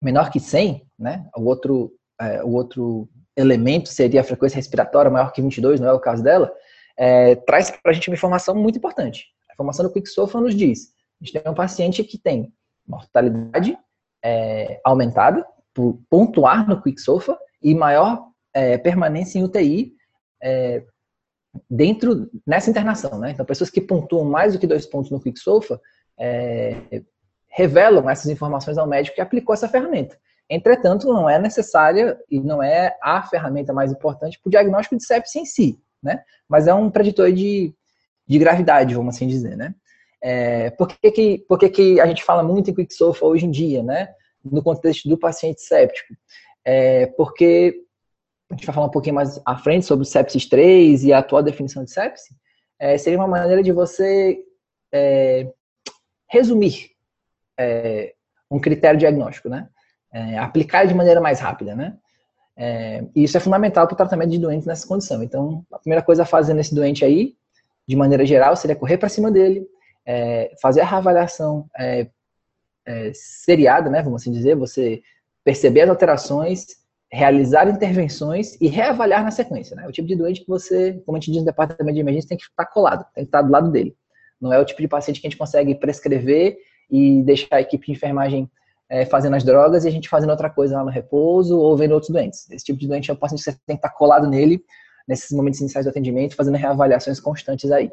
menor 0.00 0.30
que 0.30 0.40
100, 0.40 0.86
né? 0.98 1.28
O 1.36 1.42
outro, 1.44 1.92
é, 2.18 2.42
o 2.42 2.52
outro 2.52 3.06
elemento 3.36 3.90
seria 3.90 4.22
a 4.22 4.24
frequência 4.24 4.56
respiratória 4.56 5.10
maior 5.10 5.32
que 5.32 5.42
22, 5.42 5.80
não 5.80 5.88
é 5.88 5.92
o 5.92 6.00
caso 6.00 6.22
dela, 6.22 6.50
é, 6.96 7.34
traz 7.34 7.70
para 7.70 7.90
a 7.90 7.92
gente 7.92 8.08
uma 8.08 8.14
informação 8.14 8.54
muito 8.54 8.78
importante. 8.78 9.26
A 9.50 9.52
informação 9.52 9.84
do 9.84 9.92
Quicksilver 9.92 10.40
nos 10.40 10.54
diz, 10.54 10.94
a 11.20 11.24
gente 11.24 11.38
tem 11.38 11.52
um 11.52 11.54
paciente 11.54 12.02
que 12.02 12.16
tem 12.16 12.50
mortalidade 12.86 13.76
é, 14.24 14.80
aumentada 14.82 15.46
por 15.74 16.00
pontuar 16.08 16.66
no 16.66 16.80
Quicksilver 16.80 17.36
e 17.62 17.74
maior 17.74 18.28
é, 18.54 18.78
permanência 18.78 19.38
em 19.38 19.44
UTI 19.44 19.92
é, 20.42 20.84
dentro 21.68 22.30
nessa 22.46 22.70
internação, 22.70 23.18
né? 23.18 23.32
Então, 23.32 23.44
pessoas 23.44 23.68
que 23.68 23.80
pontuam 23.80 24.24
mais 24.24 24.54
do 24.54 24.58
que 24.58 24.66
dois 24.66 24.86
pontos 24.86 25.10
no 25.10 25.20
Quicksilver 25.20 25.78
é, 26.18 27.02
revelam 27.54 28.10
essas 28.10 28.30
informações 28.30 28.76
ao 28.76 28.86
médico 28.86 29.14
que 29.14 29.20
aplicou 29.20 29.54
essa 29.54 29.68
ferramenta. 29.68 30.18
Entretanto, 30.50 31.06
não 31.06 31.30
é 31.30 31.38
necessária 31.38 32.18
e 32.28 32.40
não 32.40 32.60
é 32.62 32.96
a 33.00 33.22
ferramenta 33.22 33.72
mais 33.72 33.92
importante 33.92 34.38
para 34.40 34.48
o 34.48 34.50
diagnóstico 34.50 34.96
de 34.96 35.04
sepsis 35.04 35.36
em 35.36 35.44
si, 35.46 35.80
né? 36.02 36.22
Mas 36.48 36.66
é 36.66 36.74
um 36.74 36.90
preditor 36.90 37.32
de, 37.32 37.72
de 38.26 38.38
gravidade, 38.38 38.94
vamos 38.94 39.14
assim 39.14 39.28
dizer, 39.28 39.56
né? 39.56 39.74
É, 40.20 40.70
por 40.70 40.88
que, 40.88 41.10
que, 41.10 41.38
por 41.48 41.58
que, 41.58 41.68
que 41.68 42.00
a 42.00 42.06
gente 42.06 42.24
fala 42.24 42.42
muito 42.42 42.70
em 42.70 42.74
quicksilver 42.74 43.24
hoje 43.24 43.46
em 43.46 43.50
dia, 43.50 43.82
né? 43.82 44.08
No 44.44 44.62
contexto 44.62 45.08
do 45.08 45.16
paciente 45.16 45.62
séptico? 45.62 46.12
É, 46.64 47.06
porque 47.06 47.82
a 48.50 48.54
gente 48.54 48.66
vai 48.66 48.74
falar 48.74 48.88
um 48.88 48.90
pouquinho 48.90 49.14
mais 49.14 49.40
à 49.46 49.56
frente 49.56 49.86
sobre 49.86 50.02
o 50.02 50.06
sepsis 50.06 50.46
3 50.46 51.04
e 51.04 51.12
a 51.12 51.18
atual 51.18 51.42
definição 51.42 51.84
de 51.84 51.92
sepsis. 51.92 52.36
É, 52.80 52.98
seria 52.98 53.18
uma 53.18 53.28
maneira 53.28 53.62
de 53.62 53.70
você 53.70 54.42
é, 54.92 55.50
resumir 56.28 56.93
é, 57.58 58.14
um 58.50 58.60
critério 58.60 58.98
diagnóstico, 58.98 59.48
né? 59.48 59.68
É, 60.12 60.38
aplicar 60.38 60.86
de 60.86 60.94
maneira 60.94 61.20
mais 61.20 61.40
rápida, 61.40 61.74
né? 61.74 61.96
É, 62.56 63.04
e 63.14 63.24
isso 63.24 63.36
é 63.36 63.40
fundamental 63.40 63.86
para 63.86 63.94
o 63.94 63.96
tratamento 63.96 64.30
de 64.30 64.38
doentes 64.38 64.66
nessa 64.66 64.86
condição. 64.86 65.22
Então, 65.22 65.64
a 65.72 65.78
primeira 65.78 66.04
coisa 66.04 66.22
a 66.22 66.26
fazer 66.26 66.54
nesse 66.54 66.74
doente 66.74 67.04
aí, 67.04 67.34
de 67.86 67.96
maneira 67.96 68.24
geral, 68.24 68.54
seria 68.54 68.76
correr 68.76 68.96
para 68.96 69.08
cima 69.08 69.30
dele, 69.30 69.66
é, 70.06 70.52
fazer 70.60 70.82
a 70.82 70.86
reavaliação 70.86 71.68
é, 71.78 72.08
seriada, 73.12 73.90
né, 73.90 74.02
vamos 74.02 74.22
assim 74.22 74.32
dizer, 74.32 74.54
você 74.54 75.02
perceber 75.42 75.82
as 75.82 75.90
alterações, 75.90 76.66
realizar 77.10 77.68
intervenções 77.68 78.60
e 78.60 78.66
reavaliar 78.66 79.22
na 79.22 79.30
sequência. 79.30 79.76
Né? 79.76 79.86
O 79.86 79.92
tipo 79.92 80.08
de 80.08 80.16
doente 80.16 80.40
que 80.40 80.48
você, 80.48 81.00
como 81.04 81.16
a 81.16 81.20
gente 81.20 81.30
diz 81.30 81.40
no 81.40 81.46
departamento 81.46 81.94
de 81.94 82.00
emergência, 82.00 82.28
tem 82.28 82.38
que 82.38 82.44
estar 82.44 82.66
colado, 82.66 83.04
tem 83.14 83.24
que 83.24 83.28
estar 83.28 83.42
do 83.42 83.50
lado 83.50 83.70
dele. 83.70 83.96
Não 84.40 84.52
é 84.52 84.58
o 84.58 84.64
tipo 84.64 84.80
de 84.80 84.88
paciente 84.88 85.20
que 85.20 85.26
a 85.26 85.30
gente 85.30 85.38
consegue 85.38 85.74
prescrever 85.74 86.56
e 86.90 87.22
deixar 87.22 87.56
a 87.56 87.60
equipe 87.60 87.86
de 87.86 87.92
enfermagem 87.92 88.50
é, 88.88 89.04
fazendo 89.06 89.34
as 89.34 89.42
drogas 89.42 89.84
e 89.84 89.88
a 89.88 89.90
gente 89.90 90.08
fazendo 90.08 90.30
outra 90.30 90.50
coisa 90.50 90.76
lá 90.76 90.84
no 90.84 90.90
repouso 90.90 91.58
ou 91.58 91.76
vendo 91.76 91.92
outros 91.92 92.10
doentes. 92.10 92.50
Esse 92.50 92.64
tipo 92.64 92.78
de 92.78 92.86
doente 92.86 93.10
é 93.10 93.14
o 93.14 93.16
paciente 93.16 93.42
que 93.42 93.50
você 93.50 93.58
tem 93.66 93.76
que 93.76 93.86
estar 93.86 93.90
colado 93.90 94.28
nele 94.28 94.62
nesses 95.06 95.30
momentos 95.32 95.60
iniciais 95.60 95.86
do 95.86 95.90
atendimento, 95.90 96.34
fazendo 96.34 96.56
reavaliações 96.56 97.20
constantes 97.20 97.70
aí. 97.70 97.90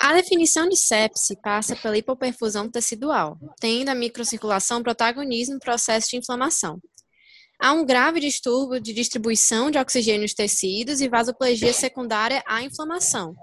A 0.00 0.14
definição 0.14 0.68
de 0.68 0.76
sepse 0.76 1.36
passa 1.36 1.76
pela 1.76 1.98
hipoperfusão 1.98 2.70
tecidual, 2.70 3.36
tendo 3.60 3.90
a 3.90 3.94
microcirculação 3.94 4.82
protagonismo 4.82 5.54
no 5.54 5.60
processo 5.60 6.08
de 6.10 6.16
inflamação. 6.16 6.80
Há 7.60 7.72
um 7.72 7.84
grave 7.84 8.20
distúrbio 8.20 8.80
de 8.80 8.92
distribuição 8.92 9.68
de 9.68 9.78
oxigênio 9.78 10.22
nos 10.22 10.32
tecidos 10.32 11.00
e 11.00 11.08
vasoplegia 11.08 11.72
secundária 11.72 12.40
à 12.46 12.62
inflamação, 12.62 13.34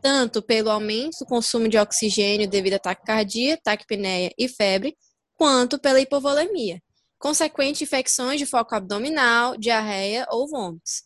tanto 0.00 0.40
pelo 0.40 0.70
aumento 0.70 1.18
do 1.18 1.26
consumo 1.26 1.68
de 1.68 1.76
oxigênio 1.76 2.48
devido 2.48 2.74
à 2.74 2.78
taquicardia, 2.78 3.58
taquipneia 3.64 4.30
e 4.38 4.48
febre, 4.48 4.96
quanto 5.34 5.76
pela 5.76 6.00
hipovolemia, 6.00 6.80
consequente 7.18 7.82
infecções 7.82 8.38
de 8.38 8.46
foco 8.46 8.76
abdominal, 8.76 9.56
diarreia 9.56 10.24
ou 10.30 10.48
vômitos. 10.48 11.02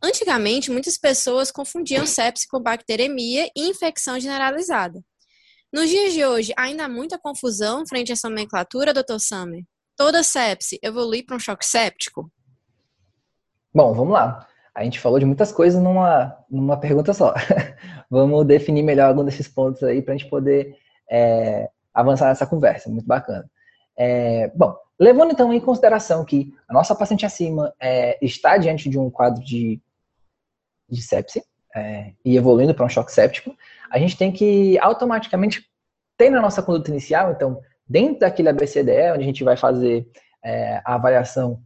Antigamente, 0.00 0.70
muitas 0.70 0.96
pessoas 0.96 1.50
confundiam 1.50 2.06
sepse 2.06 2.46
com 2.46 2.60
bacteremia 2.60 3.50
e 3.56 3.68
infecção 3.68 4.20
generalizada. 4.20 5.02
Nos 5.72 5.90
dias 5.90 6.12
de 6.12 6.24
hoje, 6.24 6.52
ainda 6.56 6.84
há 6.84 6.88
muita 6.88 7.18
confusão 7.18 7.84
frente 7.84 8.10
a 8.10 8.14
essa 8.14 8.28
nomenclatura, 8.28 8.94
Dr. 8.94 9.18
Summer? 9.18 9.64
Toda 10.02 10.24
sepse 10.24 10.80
evolui 10.82 11.22
para 11.22 11.36
um 11.36 11.38
choque 11.38 11.64
séptico? 11.64 12.28
Bom, 13.72 13.94
vamos 13.94 14.12
lá. 14.12 14.48
A 14.74 14.82
gente 14.82 14.98
falou 14.98 15.20
de 15.20 15.24
muitas 15.24 15.52
coisas 15.52 15.80
numa, 15.80 16.36
numa 16.50 16.76
pergunta 16.76 17.14
só. 17.14 17.32
vamos 18.10 18.44
definir 18.44 18.82
melhor 18.82 19.08
algum 19.08 19.24
desses 19.24 19.46
pontos 19.46 19.80
aí 19.84 20.02
para 20.02 20.14
a 20.14 20.16
gente 20.16 20.28
poder 20.28 20.76
é, 21.08 21.70
avançar 21.94 22.26
nessa 22.26 22.44
conversa. 22.44 22.90
Muito 22.90 23.06
bacana. 23.06 23.48
É, 23.96 24.50
bom, 24.56 24.74
levando 24.98 25.30
então 25.30 25.52
em 25.52 25.60
consideração 25.60 26.24
que 26.24 26.52
a 26.66 26.72
nossa 26.72 26.96
paciente 26.96 27.24
acima 27.24 27.72
é, 27.80 28.18
está 28.20 28.56
diante 28.56 28.88
de 28.88 28.98
um 28.98 29.08
quadro 29.08 29.44
de, 29.44 29.80
de 30.90 31.00
sepse 31.00 31.44
é, 31.76 32.12
e 32.24 32.36
evoluindo 32.36 32.74
para 32.74 32.84
um 32.84 32.88
choque 32.88 33.12
séptico, 33.12 33.54
a 33.88 33.98
gente 34.00 34.16
tem 34.16 34.32
que 34.32 34.76
automaticamente 34.80 35.64
ter 36.16 36.28
na 36.28 36.40
nossa 36.40 36.60
conduta 36.60 36.90
inicial, 36.90 37.30
então, 37.30 37.60
Dentro 37.92 38.20
daquele 38.20 38.48
ABCDE, 38.48 39.12
onde 39.12 39.22
a 39.22 39.26
gente 39.26 39.44
vai 39.44 39.54
fazer 39.54 40.08
é, 40.42 40.80
a 40.82 40.94
avaliação 40.94 41.62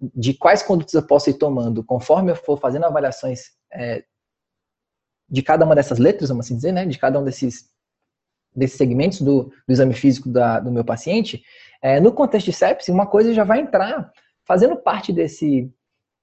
de 0.00 0.34
quais 0.34 0.62
condutas 0.62 0.94
eu 0.94 1.04
posso 1.04 1.30
ir 1.30 1.34
tomando 1.34 1.82
conforme 1.82 2.30
eu 2.30 2.36
for 2.36 2.60
fazendo 2.60 2.86
avaliações 2.86 3.46
é, 3.72 4.04
de 5.28 5.42
cada 5.42 5.64
uma 5.64 5.74
dessas 5.74 5.98
letras, 5.98 6.28
vamos 6.28 6.46
assim 6.46 6.54
dizer, 6.54 6.70
né, 6.70 6.86
de 6.86 6.96
cada 6.96 7.18
um 7.18 7.24
desses, 7.24 7.68
desses 8.54 8.76
segmentos 8.76 9.20
do, 9.20 9.46
do 9.66 9.72
exame 9.72 9.94
físico 9.94 10.28
da, 10.28 10.60
do 10.60 10.70
meu 10.70 10.84
paciente, 10.84 11.42
é, 11.82 11.98
no 11.98 12.12
contexto 12.12 12.46
de 12.46 12.52
sepsis, 12.52 12.88
uma 12.88 13.08
coisa 13.08 13.34
já 13.34 13.42
vai 13.42 13.58
entrar 13.58 14.12
fazendo 14.46 14.76
parte 14.76 15.12
desse, 15.12 15.68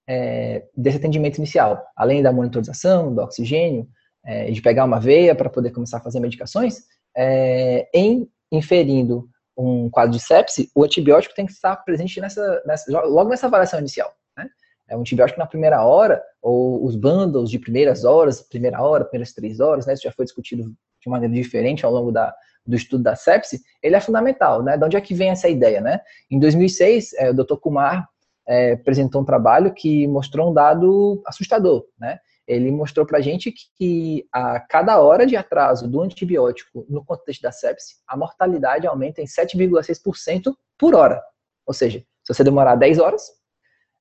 é, 0.08 0.66
desse 0.74 0.96
atendimento 0.96 1.40
inicial, 1.40 1.86
além 1.94 2.24
da 2.24 2.32
monitorização, 2.32 3.14
do 3.14 3.22
oxigênio, 3.22 3.86
é, 4.24 4.50
de 4.50 4.62
pegar 4.62 4.86
uma 4.86 4.98
veia 4.98 5.36
para 5.36 5.50
poder 5.50 5.72
começar 5.72 5.98
a 5.98 6.02
fazer 6.02 6.22
medicações, 6.22 6.86
é, 7.18 7.90
em 7.94 8.30
inferindo 8.52 9.28
um 9.58 9.90
quadro 9.90 10.12
de 10.12 10.24
sepse, 10.24 10.72
o 10.74 10.84
antibiótico 10.84 11.36
tem 11.36 11.46
que 11.46 11.52
estar 11.52 11.76
presente 11.78 12.22
nessa, 12.22 12.64
nessa 12.66 12.90
logo 13.02 13.30
nessa 13.30 13.48
avaliação 13.48 13.80
inicial. 13.80 14.12
Né? 14.38 14.50
É 14.88 14.96
um 14.96 15.02
antibiótico 15.02 15.40
na 15.40 15.46
primeira 15.46 15.84
hora, 15.84 16.24
ou 16.42 16.84
os 16.86 16.96
bundles 16.96 17.50
de 17.50 17.60
primeiras 17.60 18.06
horas, 18.06 18.42
primeira 18.42 18.82
hora, 18.82 19.04
primeiras 19.04 19.34
três 19.34 19.60
horas, 19.60 19.86
né? 19.86 19.94
Isso 19.94 20.04
já 20.04 20.12
foi 20.12 20.24
discutido 20.26 20.64
de 20.64 21.10
maneira 21.10 21.34
diferente 21.34 21.86
ao 21.86 21.92
longo 21.92 22.12
da, 22.12 22.34
do 22.66 22.76
estudo 22.76 23.04
da 23.04 23.16
sepse, 23.16 23.62
ele 23.82 23.96
é 23.96 24.00
fundamental, 24.00 24.64
né? 24.64 24.78
De 24.78 24.86
onde 24.86 24.96
é 24.96 25.02
que 25.02 25.14
vem 25.14 25.30
essa 25.30 25.50
ideia, 25.50 25.82
né? 25.82 26.00
Em 26.30 26.40
2006, 26.40 27.14
é, 27.14 27.30
o 27.32 27.34
Dr. 27.34 27.58
Kumar 27.60 28.08
é, 28.48 28.74
apresentou 28.74 29.22
um 29.22 29.26
trabalho 29.26 29.74
que 29.74 30.08
mostrou 30.08 30.52
um 30.52 30.54
dado 30.54 31.22
assustador, 31.26 31.86
né? 32.00 32.20
Ele 32.50 32.72
mostrou 32.72 33.06
para 33.06 33.20
a 33.20 33.22
gente 33.22 33.54
que 33.78 34.28
a 34.34 34.60
cada 34.60 35.00
hora 35.00 35.24
de 35.24 35.36
atraso 35.36 35.88
do 35.88 36.02
antibiótico 36.02 36.84
no 36.90 37.06
contexto 37.06 37.44
da 37.44 37.52
sepse, 37.52 37.98
a 38.08 38.18
mortalidade 38.18 38.88
aumenta 38.88 39.22
em 39.22 39.26
7,6% 39.26 40.56
por 40.76 40.96
hora. 40.96 41.22
Ou 41.64 41.76
seja, 41.76 42.00
se 42.00 42.34
você 42.34 42.44
demorar 42.44 42.76
10 42.76 42.98
horas, 42.98 43.22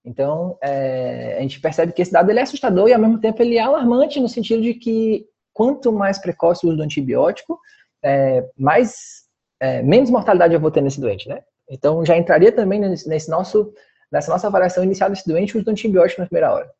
então 0.02 0.56
é, 0.62 1.36
a 1.38 1.42
gente 1.42 1.60
percebe 1.60 1.92
que 1.92 2.00
esse 2.00 2.10
dado 2.10 2.30
ele 2.30 2.38
é 2.38 2.42
assustador 2.42 2.88
e 2.88 2.94
ao 2.94 3.00
mesmo 3.00 3.20
tempo 3.20 3.42
ele 3.42 3.58
é 3.58 3.60
alarmante 3.60 4.18
no 4.18 4.30
sentido 4.30 4.62
de 4.62 4.72
que 4.72 5.26
quanto 5.52 5.92
mais 5.92 6.18
precoce 6.18 6.64
o 6.64 6.70
uso 6.70 6.78
do 6.78 6.82
antibiótico, 6.82 7.60
é, 8.02 8.48
mais 8.56 9.24
é, 9.60 9.82
menos 9.82 10.08
mortalidade 10.08 10.54
eu 10.54 10.60
vou 10.60 10.70
ter 10.70 10.80
nesse 10.80 10.98
doente, 10.98 11.28
né? 11.28 11.42
Então 11.68 12.02
já 12.02 12.16
entraria 12.16 12.50
também 12.50 12.80
nesse, 12.80 13.06
nesse 13.06 13.28
nosso 13.28 13.74
nessa 14.10 14.32
nossa 14.32 14.46
avaliação 14.46 14.82
inicial 14.82 15.10
desse 15.10 15.28
doente 15.28 15.54
o 15.54 15.58
uso 15.58 15.66
do 15.66 15.70
antibiótico 15.70 16.22
na 16.22 16.26
primeira 16.26 16.50
hora. 16.54 16.77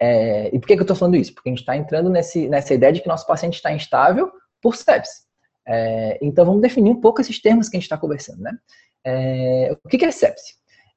É, 0.00 0.48
e 0.54 0.58
por 0.58 0.66
que, 0.66 0.74
que 0.74 0.80
eu 0.80 0.84
estou 0.84 0.96
falando 0.96 1.16
isso? 1.16 1.34
Porque 1.34 1.50
a 1.50 1.52
gente 1.52 1.60
está 1.60 1.76
entrando 1.76 2.08
nesse, 2.08 2.48
nessa 2.48 2.72
ideia 2.72 2.92
de 2.92 3.02
que 3.02 3.08
nosso 3.08 3.26
paciente 3.26 3.54
está 3.54 3.70
instável 3.72 4.32
por 4.62 4.74
sepsis. 4.74 5.28
É, 5.68 6.18
então 6.22 6.44
vamos 6.44 6.62
definir 6.62 6.90
um 6.90 7.00
pouco 7.00 7.20
esses 7.20 7.40
termos 7.40 7.68
que 7.68 7.76
a 7.76 7.78
gente 7.78 7.84
está 7.84 7.98
conversando. 7.98 8.40
Né? 8.40 8.52
É, 9.04 9.76
o 9.84 9.88
que, 9.88 9.98
que 9.98 10.04
é 10.04 10.10
sepsis? 10.10 10.54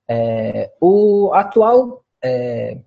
É, 0.10 0.72
o 0.80 1.32
atual, 1.34 2.04
é, 2.24 2.80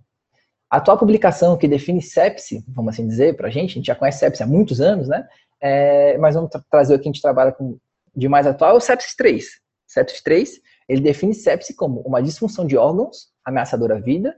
a 0.70 0.78
atual 0.78 0.98
publicação 0.98 1.56
que 1.56 1.68
define 1.68 2.00
sepsis, 2.00 2.64
vamos 2.68 2.94
assim 2.94 3.06
dizer, 3.06 3.36
para 3.36 3.48
a 3.48 3.50
gente, 3.50 3.72
a 3.72 3.74
gente 3.74 3.86
já 3.86 3.94
conhece 3.94 4.18
sepsis 4.18 4.40
há 4.40 4.46
muitos 4.46 4.80
anos, 4.80 5.08
né? 5.08 5.26
É, 5.60 6.16
mas 6.18 6.34
vamos 6.34 6.50
tra 6.50 6.62
trazer 6.70 6.94
o 6.94 6.98
que 6.98 7.08
a 7.08 7.12
gente 7.12 7.22
trabalha 7.22 7.52
com 7.52 7.78
de 8.14 8.28
mais 8.28 8.46
atual, 8.46 8.72
é 8.72 8.74
o 8.74 8.80
sepsis 8.80 9.14
3. 9.14 9.44
Sepsis 9.86 10.22
3, 10.22 10.60
ele 10.88 11.02
define 11.02 11.34
sepsis 11.34 11.76
como 11.76 12.00
uma 12.00 12.22
disfunção 12.22 12.66
de 12.66 12.76
órgãos 12.76 13.28
ameaçadora 13.44 13.96
à 13.96 14.00
vida, 14.00 14.34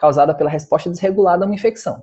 causada 0.00 0.34
pela 0.34 0.48
resposta 0.48 0.88
desregulada 0.88 1.44
a 1.44 1.46
uma 1.46 1.54
infecção. 1.54 2.02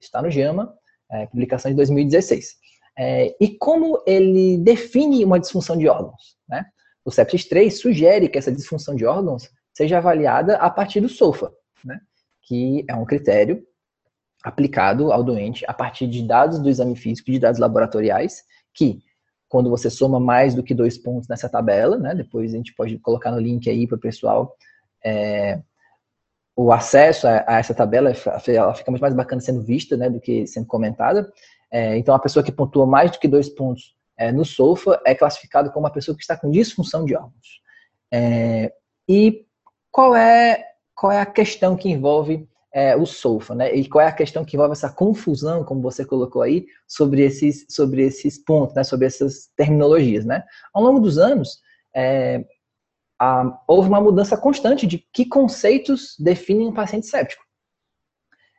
Está 0.00 0.22
no 0.22 0.30
JAMA, 0.30 0.72
é, 1.10 1.26
publicação 1.26 1.72
de 1.72 1.76
2016. 1.76 2.54
É, 2.96 3.34
e 3.40 3.58
como 3.58 4.00
ele 4.06 4.58
define 4.58 5.24
uma 5.24 5.40
disfunção 5.40 5.76
de 5.76 5.88
órgãos? 5.88 6.36
Né? 6.48 6.64
O 7.04 7.10
sepsis 7.10 7.48
3 7.48 7.80
sugere 7.80 8.28
que 8.28 8.38
essa 8.38 8.52
disfunção 8.52 8.94
de 8.94 9.04
órgãos 9.04 9.50
seja 9.74 9.98
avaliada 9.98 10.56
a 10.56 10.70
partir 10.70 11.00
do 11.00 11.08
SOFA, 11.08 11.52
né? 11.84 12.00
que 12.42 12.84
é 12.88 12.94
um 12.94 13.04
critério 13.04 13.60
aplicado 14.44 15.12
ao 15.12 15.24
doente 15.24 15.64
a 15.66 15.74
partir 15.74 16.06
de 16.06 16.22
dados 16.22 16.60
do 16.60 16.68
exame 16.68 16.94
físico, 16.94 17.32
de 17.32 17.40
dados 17.40 17.58
laboratoriais, 17.58 18.44
que 18.72 19.02
quando 19.48 19.68
você 19.68 19.90
soma 19.90 20.20
mais 20.20 20.54
do 20.54 20.62
que 20.62 20.74
dois 20.74 20.96
pontos 20.96 21.28
nessa 21.28 21.48
tabela, 21.48 21.98
né, 21.98 22.14
depois 22.14 22.54
a 22.54 22.56
gente 22.56 22.74
pode 22.74 22.98
colocar 22.98 23.30
no 23.32 23.38
link 23.38 23.68
aí 23.68 23.86
para 23.86 23.96
o 23.96 24.00
pessoal 24.00 24.56
é, 25.04 25.60
o 26.56 26.72
acesso 26.72 27.26
a, 27.26 27.44
a, 27.46 27.58
essa 27.58 27.74
tabela 27.74 28.12
ela 28.48 28.74
fica 28.74 28.90
muito 28.90 29.00
mais 29.00 29.14
bacana 29.14 29.40
sendo 29.40 29.62
vista 29.62 29.96
né, 29.96 30.10
do 30.10 30.20
que 30.20 30.46
sendo 30.46 30.66
comentada. 30.66 31.32
É, 31.70 31.96
então, 31.96 32.14
a 32.14 32.18
pessoa 32.18 32.44
que 32.44 32.52
pontua 32.52 32.86
mais 32.86 33.10
do 33.10 33.18
que 33.18 33.26
dois 33.26 33.48
pontos 33.48 33.94
é, 34.18 34.30
no 34.30 34.44
SOFA 34.44 35.00
é 35.06 35.14
classificada 35.14 35.70
como 35.70 35.86
uma 35.86 35.92
pessoa 35.92 36.14
que 36.14 36.22
está 36.22 36.36
com 36.36 36.50
disfunção 36.50 37.04
de 37.04 37.14
órgãos. 37.14 37.60
É, 38.12 38.72
e 39.08 39.46
qual 39.90 40.14
é, 40.14 40.62
qual 40.94 41.10
é 41.10 41.20
a 41.20 41.26
questão 41.26 41.74
que 41.74 41.88
envolve 41.88 42.46
é, 42.74 42.94
o 42.96 43.06
SOFA, 43.06 43.54
né? 43.54 43.74
E 43.74 43.88
qual 43.88 44.04
é 44.04 44.08
a 44.08 44.12
questão 44.12 44.44
que 44.44 44.56
envolve 44.56 44.72
essa 44.72 44.90
confusão, 44.90 45.64
como 45.64 45.80
você 45.80 46.04
colocou 46.04 46.42
aí, 46.42 46.66
sobre 46.86 47.22
esses, 47.22 47.66
sobre 47.68 48.02
esses 48.02 48.38
pontos, 48.38 48.74
né? 48.74 48.84
Sobre 48.84 49.06
essas 49.06 49.50
terminologias, 49.56 50.24
né? 50.24 50.44
Ao 50.74 50.82
longo 50.82 51.00
dos 51.00 51.18
anos, 51.18 51.60
é, 53.22 53.24
a, 53.24 53.58
houve 53.68 53.88
uma 53.88 54.00
mudança 54.00 54.36
constante 54.36 54.86
de 54.86 54.98
que 54.98 55.24
conceitos 55.24 56.16
definem 56.18 56.68
um 56.68 56.72
paciente 56.72 57.06
séptico. 57.06 57.42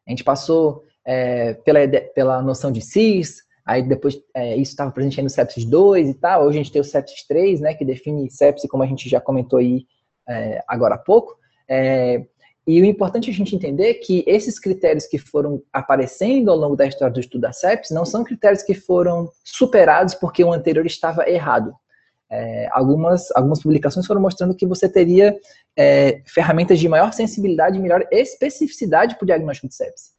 A 0.07 0.11
gente 0.11 0.23
passou 0.23 0.83
é, 1.05 1.53
pela, 1.53 1.79
pela 2.15 2.41
noção 2.41 2.71
de 2.71 2.81
CIS, 2.81 3.43
aí 3.65 3.81
depois 3.81 4.17
é, 4.33 4.55
isso 4.55 4.71
estava 4.71 4.91
presente 4.91 5.21
no 5.21 5.29
sepsis 5.29 5.65
2 5.65 6.09
e 6.09 6.13
tal, 6.13 6.43
hoje 6.45 6.59
a 6.59 6.63
gente 6.63 6.71
tem 6.71 6.81
o 6.81 6.85
sepsis 6.85 7.25
3, 7.27 7.61
né, 7.61 7.73
que 7.73 7.85
define 7.85 8.29
sepsis, 8.29 8.69
como 8.69 8.83
a 8.83 8.87
gente 8.87 9.09
já 9.09 9.19
comentou 9.19 9.59
aí 9.59 9.85
é, 10.27 10.63
agora 10.67 10.95
há 10.95 10.97
pouco, 10.97 11.37
é, 11.67 12.25
E 12.65 12.81
o 12.81 12.85
importante 12.85 13.29
é 13.29 13.33
a 13.33 13.35
gente 13.35 13.55
entender 13.55 13.95
que 13.95 14.23
esses 14.25 14.57
critérios 14.57 15.05
que 15.05 15.17
foram 15.17 15.61
aparecendo 15.71 16.49
ao 16.49 16.57
longo 16.57 16.77
da 16.77 16.85
história 16.85 17.13
do 17.13 17.19
estudo 17.19 17.41
da 17.41 17.51
sepsis 17.51 17.91
não 17.91 18.05
são 18.05 18.23
critérios 18.23 18.63
que 18.63 18.73
foram 18.73 19.29
superados 19.43 20.15
porque 20.15 20.43
o 20.43 20.53
anterior 20.53 20.85
estava 20.85 21.29
errado. 21.29 21.75
É, 22.35 22.67
algumas, 22.71 23.29
algumas 23.35 23.61
publicações 23.61 24.07
foram 24.07 24.19
mostrando 24.19 24.55
que 24.55 24.65
você 24.65 24.89
teria 24.89 25.37
é, 25.77 26.23
ferramentas 26.25 26.79
de 26.79 26.89
maior 26.89 27.13
sensibilidade 27.13 27.77
e 27.77 27.79
melhor 27.79 28.07
especificidade 28.09 29.15
para 29.15 29.23
o 29.23 29.27
diagnóstico 29.27 29.67
de 29.67 29.75
sepsis. 29.75 30.13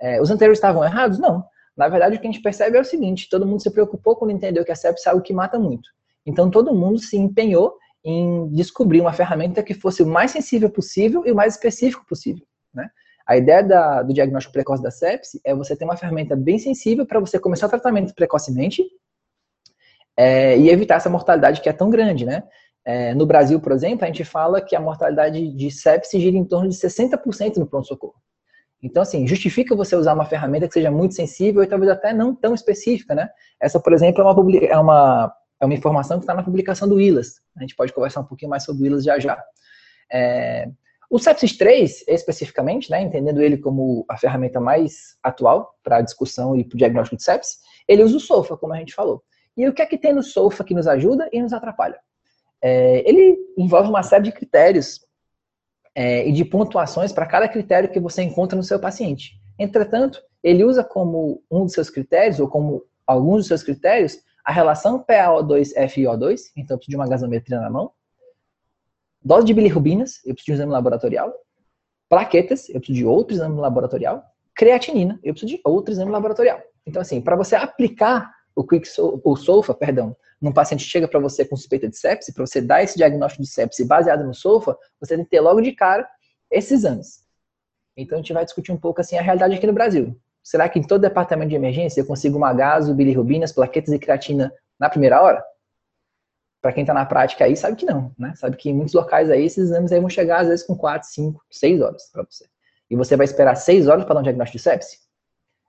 É, 0.00 0.20
os 0.20 0.28
anteriores 0.28 0.58
estavam 0.58 0.82
errados? 0.82 1.20
Não. 1.20 1.44
Na 1.76 1.88
verdade, 1.88 2.16
o 2.16 2.20
que 2.20 2.26
a 2.26 2.30
gente 2.32 2.42
percebe 2.42 2.76
é 2.76 2.80
o 2.80 2.84
seguinte: 2.84 3.28
todo 3.30 3.46
mundo 3.46 3.62
se 3.62 3.70
preocupou 3.70 4.16
quando 4.16 4.32
entendeu 4.32 4.64
que 4.64 4.72
a 4.72 4.74
sepsis 4.74 5.06
é 5.06 5.10
algo 5.10 5.22
que 5.22 5.32
mata 5.32 5.56
muito. 5.56 5.88
Então, 6.26 6.50
todo 6.50 6.74
mundo 6.74 6.98
se 6.98 7.16
empenhou 7.16 7.76
em 8.04 8.48
descobrir 8.48 9.00
uma 9.00 9.12
ferramenta 9.12 9.62
que 9.62 9.72
fosse 9.72 10.02
o 10.02 10.06
mais 10.06 10.32
sensível 10.32 10.68
possível 10.68 11.22
e 11.24 11.30
o 11.30 11.36
mais 11.36 11.54
específico 11.54 12.04
possível. 12.04 12.44
Né? 12.74 12.90
A 13.24 13.36
ideia 13.36 13.62
da, 13.62 14.02
do 14.02 14.12
diagnóstico 14.12 14.52
precoce 14.52 14.82
da 14.82 14.90
sepse 14.90 15.40
é 15.44 15.54
você 15.54 15.76
ter 15.76 15.84
uma 15.84 15.96
ferramenta 15.96 16.34
bem 16.34 16.58
sensível 16.58 17.06
para 17.06 17.20
você 17.20 17.38
começar 17.38 17.66
o 17.66 17.70
tratamento 17.70 18.12
precocemente 18.14 18.84
é, 20.16 20.56
e 20.58 20.70
evitar 20.70 20.96
essa 20.96 21.10
mortalidade 21.10 21.60
que 21.60 21.68
é 21.68 21.72
tão 21.72 21.90
grande. 21.90 22.24
Né? 22.24 22.42
É, 22.84 23.14
no 23.14 23.26
Brasil, 23.26 23.60
por 23.60 23.72
exemplo, 23.72 24.04
a 24.04 24.06
gente 24.06 24.24
fala 24.24 24.60
que 24.60 24.76
a 24.76 24.80
mortalidade 24.80 25.52
de 25.52 25.70
sepse 25.70 26.20
gira 26.20 26.36
em 26.36 26.44
torno 26.44 26.68
de 26.68 26.76
60% 26.76 27.56
no 27.56 27.66
pronto-socorro. 27.66 28.14
Então, 28.82 29.02
assim, 29.02 29.26
justifica 29.26 29.76
você 29.76 29.94
usar 29.94 30.12
uma 30.12 30.24
ferramenta 30.24 30.66
que 30.66 30.74
seja 30.74 30.90
muito 30.90 31.14
sensível 31.14 31.62
e 31.62 31.68
talvez 31.68 31.90
até 31.90 32.12
não 32.12 32.34
tão 32.34 32.52
específica, 32.52 33.14
né? 33.14 33.30
Essa, 33.60 33.78
por 33.78 33.92
exemplo, 33.92 34.20
é 34.20 34.24
uma, 34.24 34.66
é 34.66 34.78
uma 34.78 35.32
é 35.62 35.64
uma 35.64 35.74
informação 35.74 36.18
que 36.18 36.24
está 36.24 36.34
na 36.34 36.42
publicação 36.42 36.88
do 36.88 36.96
Willas. 36.96 37.40
A 37.56 37.60
gente 37.60 37.76
pode 37.76 37.92
conversar 37.92 38.20
um 38.20 38.24
pouquinho 38.24 38.50
mais 38.50 38.64
sobre 38.64 38.82
o 38.82 38.84
Willas 38.84 39.04
já 39.04 39.16
já. 39.20 39.40
É, 40.12 40.68
o 41.08 41.20
Sepsis 41.20 41.56
3, 41.56 42.04
especificamente, 42.08 42.90
né, 42.90 43.00
entendendo 43.00 43.40
ele 43.40 43.56
como 43.56 44.04
a 44.08 44.16
ferramenta 44.16 44.58
mais 44.58 45.16
atual 45.22 45.72
para 45.84 45.98
a 45.98 46.00
discussão 46.00 46.56
e 46.56 46.64
para 46.64 46.74
o 46.74 46.78
diagnóstico 46.78 47.16
de 47.16 47.22
sepsis, 47.22 47.58
ele 47.86 48.02
usa 48.02 48.16
o 48.16 48.20
SOFA, 48.20 48.56
como 48.56 48.72
a 48.72 48.78
gente 48.78 48.92
falou. 48.92 49.22
E 49.56 49.68
o 49.68 49.72
que 49.72 49.82
é 49.82 49.86
que 49.86 49.98
tem 49.98 50.12
no 50.12 50.22
SOFA 50.22 50.64
que 50.64 50.74
nos 50.74 50.86
ajuda 50.86 51.28
e 51.32 51.42
nos 51.42 51.52
atrapalha? 51.52 51.98
É, 52.60 53.08
ele 53.08 53.36
envolve 53.58 53.88
uma 53.88 54.02
série 54.02 54.24
de 54.24 54.32
critérios 54.32 55.00
é, 55.94 56.26
e 56.26 56.32
de 56.32 56.44
pontuações 56.44 57.12
para 57.12 57.26
cada 57.26 57.48
critério 57.48 57.90
que 57.90 58.00
você 58.00 58.22
encontra 58.22 58.56
no 58.56 58.62
seu 58.62 58.78
paciente. 58.78 59.32
Entretanto, 59.58 60.22
ele 60.42 60.64
usa 60.64 60.82
como 60.82 61.42
um 61.50 61.64
dos 61.64 61.72
seus 61.72 61.90
critérios, 61.90 62.40
ou 62.40 62.48
como 62.48 62.84
alguns 63.06 63.38
dos 63.38 63.46
seus 63.48 63.62
critérios, 63.62 64.18
a 64.44 64.52
relação 64.52 65.04
PaO2-FiO2, 65.04 66.52
então 66.56 66.74
eu 66.74 66.78
preciso 66.78 66.90
de 66.90 66.96
uma 66.96 67.08
gasometria 67.08 67.60
na 67.60 67.70
mão, 67.70 67.92
dose 69.22 69.46
de 69.46 69.54
bilirrubinas, 69.54 70.20
eu 70.24 70.34
preciso 70.34 70.46
de 70.46 70.52
um 70.52 70.54
exame 70.54 70.72
laboratorial, 70.72 71.32
plaquetas, 72.08 72.68
eu 72.68 72.80
preciso 72.80 72.98
de 72.98 73.06
outro 73.06 73.34
exame 73.34 73.60
laboratorial, 73.60 74.24
creatinina, 74.54 75.18
eu 75.22 75.32
preciso 75.32 75.56
de 75.56 75.60
outro 75.64 75.92
exame 75.92 76.10
laboratorial. 76.10 76.60
Então, 76.84 77.00
assim, 77.00 77.20
para 77.20 77.36
você 77.36 77.54
aplicar 77.54 78.32
o, 78.54 78.64
quick 78.64 78.88
o 78.98 79.36
SOFA, 79.36 79.74
perdão, 79.74 80.16
num 80.40 80.52
paciente 80.52 80.84
chega 80.84 81.06
para 81.06 81.20
você 81.20 81.44
com 81.44 81.56
suspeita 81.56 81.88
de 81.88 81.96
sepse, 81.96 82.32
para 82.32 82.44
você 82.44 82.60
dar 82.60 82.82
esse 82.82 82.96
diagnóstico 82.96 83.42
de 83.42 83.48
sepse 83.48 83.84
baseado 83.84 84.24
no 84.24 84.34
SOFA, 84.34 84.76
você 85.00 85.14
tem 85.14 85.24
que 85.24 85.30
ter 85.30 85.40
logo 85.40 85.60
de 85.60 85.72
cara 85.72 86.08
esses 86.50 86.72
exames. 86.72 87.22
Então, 87.96 88.18
a 88.18 88.20
gente 88.20 88.32
vai 88.32 88.44
discutir 88.44 88.72
um 88.72 88.76
pouco 88.76 89.00
assim 89.00 89.16
a 89.16 89.22
realidade 89.22 89.54
aqui 89.54 89.66
no 89.66 89.72
Brasil. 89.72 90.18
Será 90.42 90.68
que 90.68 90.78
em 90.78 90.82
todo 90.82 91.02
departamento 91.02 91.50
de 91.50 91.56
emergência 91.56 92.00
eu 92.00 92.06
consigo 92.06 92.36
uma 92.36 92.52
gaso, 92.52 92.94
bilirrubinas, 92.94 93.52
plaquetas 93.52 93.92
e 93.92 93.98
creatina 93.98 94.52
na 94.78 94.90
primeira 94.90 95.22
hora? 95.22 95.44
Para 96.60 96.72
quem 96.72 96.82
está 96.82 96.94
na 96.94 97.06
prática 97.06 97.44
aí, 97.44 97.56
sabe 97.56 97.76
que 97.76 97.86
não, 97.86 98.12
né? 98.18 98.34
Sabe 98.34 98.56
que 98.56 98.70
em 98.70 98.74
muitos 98.74 98.94
locais 98.94 99.30
aí, 99.30 99.44
esses 99.44 99.70
exames 99.70 99.92
aí 99.92 100.00
vão 100.00 100.08
chegar 100.08 100.40
às 100.40 100.48
vezes 100.48 100.66
com 100.66 100.76
4, 100.76 101.08
5, 101.08 101.44
6 101.50 101.80
horas 101.80 102.10
para 102.12 102.24
você. 102.24 102.46
E 102.90 102.96
você 102.96 103.16
vai 103.16 103.24
esperar 103.24 103.54
6 103.54 103.88
horas 103.88 104.04
para 104.04 104.14
dar 104.14 104.20
um 104.20 104.24
diagnóstico 104.24 104.58
de 104.58 104.62
sepse? 104.64 104.98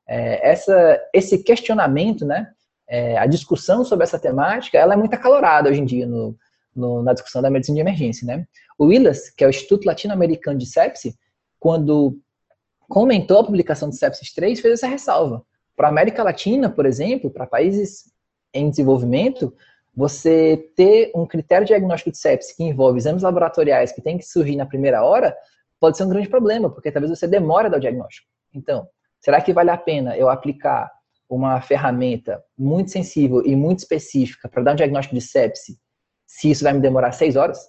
É, 0.07 0.49
essa, 0.49 1.01
esse 1.13 1.43
questionamento, 1.43 2.25
né? 2.25 2.51
É, 2.87 3.17
a 3.17 3.25
discussão 3.25 3.83
sobre 3.85 4.03
essa 4.03 4.19
temática, 4.19 4.77
ela 4.77 4.93
é 4.93 4.97
muito 4.97 5.13
acalorada 5.13 5.69
hoje 5.69 5.81
em 5.81 5.85
dia 5.85 6.05
no, 6.05 6.35
no, 6.75 7.01
na 7.01 7.13
discussão 7.13 7.41
da 7.41 7.49
medicina 7.49 7.75
de 7.75 7.81
emergência, 7.81 8.25
né? 8.25 8.45
O 8.77 8.91
ILAS, 8.91 9.29
que 9.29 9.43
é 9.43 9.47
o 9.47 9.49
Instituto 9.49 9.85
Latino-Americano 9.85 10.57
de 10.57 10.65
Sepse, 10.65 11.15
quando 11.59 12.19
comentou 12.89 13.39
a 13.39 13.43
publicação 13.43 13.89
de 13.89 13.95
Sepsis 13.95 14.33
3 14.33 14.59
fez 14.59 14.73
essa 14.73 14.87
ressalva. 14.87 15.43
Para 15.75 15.87
a 15.87 15.91
América 15.91 16.23
Latina, 16.23 16.69
por 16.69 16.85
exemplo, 16.85 17.31
para 17.31 17.47
países 17.47 18.11
em 18.53 18.69
desenvolvimento, 18.69 19.53
você 19.95 20.71
ter 20.75 21.11
um 21.15 21.25
critério 21.25 21.65
diagnóstico 21.65 22.11
de 22.11 22.17
sepsis 22.17 22.55
que 22.55 22.63
envolve 22.63 22.97
exames 22.97 23.23
laboratoriais 23.23 23.91
que 23.91 24.01
tem 24.01 24.17
que 24.17 24.25
surgir 24.25 24.55
na 24.55 24.65
primeira 24.65 25.03
hora, 25.03 25.35
pode 25.79 25.97
ser 25.97 26.03
um 26.03 26.09
grande 26.09 26.29
problema, 26.29 26.69
porque 26.69 26.91
talvez 26.91 27.09
você 27.09 27.27
demore 27.27 27.67
a 27.67 27.69
dar 27.69 27.77
o 27.77 27.81
diagnóstico. 27.81 28.27
Então, 28.53 28.87
será 29.19 29.41
que 29.41 29.53
vale 29.53 29.69
a 29.69 29.77
pena 29.77 30.17
eu 30.17 30.29
aplicar 30.29 30.91
uma 31.35 31.61
ferramenta 31.61 32.43
muito 32.57 32.91
sensível 32.91 33.45
e 33.45 33.55
muito 33.55 33.79
específica 33.79 34.49
para 34.49 34.63
dar 34.63 34.73
um 34.73 34.75
diagnóstico 34.75 35.15
de 35.15 35.21
sepsis, 35.21 35.77
se 36.25 36.49
isso 36.51 36.63
vai 36.63 36.73
me 36.73 36.79
demorar 36.79 37.11
seis 37.11 37.35
horas? 37.35 37.59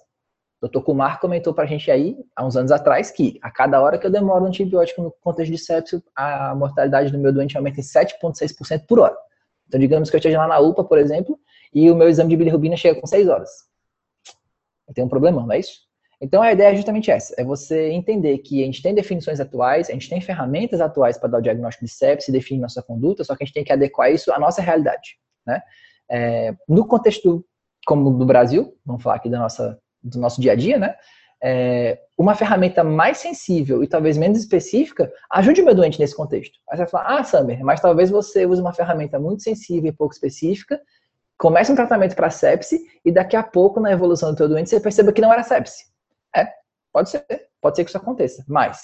O 0.61 0.67
Dr. 0.67 0.81
Kumar 0.81 1.19
comentou 1.19 1.53
para 1.53 1.65
a 1.65 1.67
gente 1.67 1.91
aí, 1.91 2.17
há 2.35 2.45
uns 2.45 2.55
anos 2.55 2.71
atrás, 2.71 3.11
que 3.11 3.37
a 3.41 3.51
cada 3.51 3.81
hora 3.81 3.97
que 3.97 4.07
eu 4.07 4.11
demoro 4.11 4.43
um 4.43 4.47
antibiótico 4.47 5.01
no 5.01 5.11
contexto 5.21 5.51
de 5.51 5.57
sepsis, 5.57 6.01
a 6.15 6.55
mortalidade 6.55 7.11
do 7.11 7.19
meu 7.19 7.31
doente 7.31 7.55
aumenta 7.57 7.79
em 7.79 7.83
7,6% 7.83 8.85
por 8.87 8.99
hora. 8.99 9.15
Então, 9.67 9.79
digamos 9.79 10.09
que 10.09 10.15
eu 10.15 10.19
esteja 10.19 10.39
lá 10.39 10.47
na 10.47 10.59
UPA, 10.59 10.83
por 10.83 10.97
exemplo, 10.97 11.39
e 11.73 11.89
o 11.91 11.95
meu 11.95 12.07
exame 12.07 12.29
de 12.29 12.37
bilirrubina 12.37 12.77
chega 12.77 12.99
com 12.99 13.05
6 13.05 13.27
horas. 13.27 13.49
Eu 14.87 14.93
tenho 14.93 15.07
um 15.07 15.09
problema, 15.09 15.41
não 15.41 15.51
é 15.51 15.59
isso? 15.59 15.84
Então, 16.21 16.41
a 16.41 16.51
ideia 16.51 16.69
é 16.71 16.75
justamente 16.75 17.11
essa, 17.11 17.33
é 17.37 17.43
você 17.43 17.89
entender 17.89 18.37
que 18.39 18.63
a 18.63 18.65
gente 18.65 18.81
tem 18.81 18.93
definições 18.93 19.39
atuais, 19.39 19.89
a 19.89 19.93
gente 19.93 20.09
tem 20.09 20.21
ferramentas 20.21 20.79
atuais 20.79 21.17
para 21.17 21.29
dar 21.29 21.37
o 21.39 21.41
diagnóstico 21.41 21.85
de 21.85 21.91
sepsis 21.91 22.29
e 22.29 22.31
definir 22.31 22.61
nossa 22.61 22.81
conduta, 22.81 23.23
só 23.23 23.35
que 23.35 23.43
a 23.43 23.45
gente 23.45 23.53
tem 23.53 23.63
que 23.63 23.73
adequar 23.73 24.11
isso 24.11 24.31
à 24.31 24.39
nossa 24.39 24.61
realidade, 24.61 25.17
né? 25.45 25.61
É, 26.09 26.53
no 26.67 26.87
contexto 26.87 27.43
como 27.85 28.11
do 28.11 28.25
Brasil, 28.25 28.75
vamos 28.85 29.03
falar 29.03 29.15
aqui 29.15 29.29
da 29.29 29.39
nossa 29.39 29.79
do 30.01 30.19
nosso 30.19 30.39
dia 30.39 30.51
a 30.51 30.55
dia, 30.55 30.77
né? 30.77 30.95
É, 31.43 31.99
uma 32.17 32.33
ferramenta 32.33 32.83
mais 32.83 33.17
sensível 33.17 33.83
e 33.83 33.87
talvez 33.87 34.17
menos 34.17 34.39
específica 34.39 35.11
ajude 35.31 35.61
o 35.61 35.65
meu 35.65 35.75
doente 35.75 35.99
nesse 35.99 36.15
contexto. 36.15 36.57
Aí 36.69 36.77
você 36.77 36.83
vai 36.83 36.89
falar, 36.89 37.19
ah, 37.19 37.23
Samer, 37.23 37.63
mas 37.63 37.81
talvez 37.81 38.09
você 38.09 38.45
use 38.45 38.61
uma 38.61 38.73
ferramenta 38.73 39.19
muito 39.19 39.43
sensível 39.43 39.89
e 39.89 39.95
pouco 39.95 40.13
específica, 40.13 40.79
comece 41.37 41.71
um 41.71 41.75
tratamento 41.75 42.15
para 42.15 42.29
sepse 42.29 42.79
e 43.03 43.11
daqui 43.11 43.35
a 43.35 43.43
pouco, 43.43 43.79
na 43.79 43.91
evolução 43.91 44.31
do 44.31 44.37
teu 44.37 44.47
doente, 44.47 44.69
você 44.69 44.79
perceba 44.79 45.11
que 45.11 45.21
não 45.21 45.33
era 45.33 45.43
sepse. 45.43 45.85
É, 46.35 46.47
pode 46.91 47.09
ser, 47.09 47.25
pode 47.61 47.75
ser 47.75 47.83
que 47.83 47.89
isso 47.89 47.97
aconteça, 47.97 48.43
mas 48.47 48.81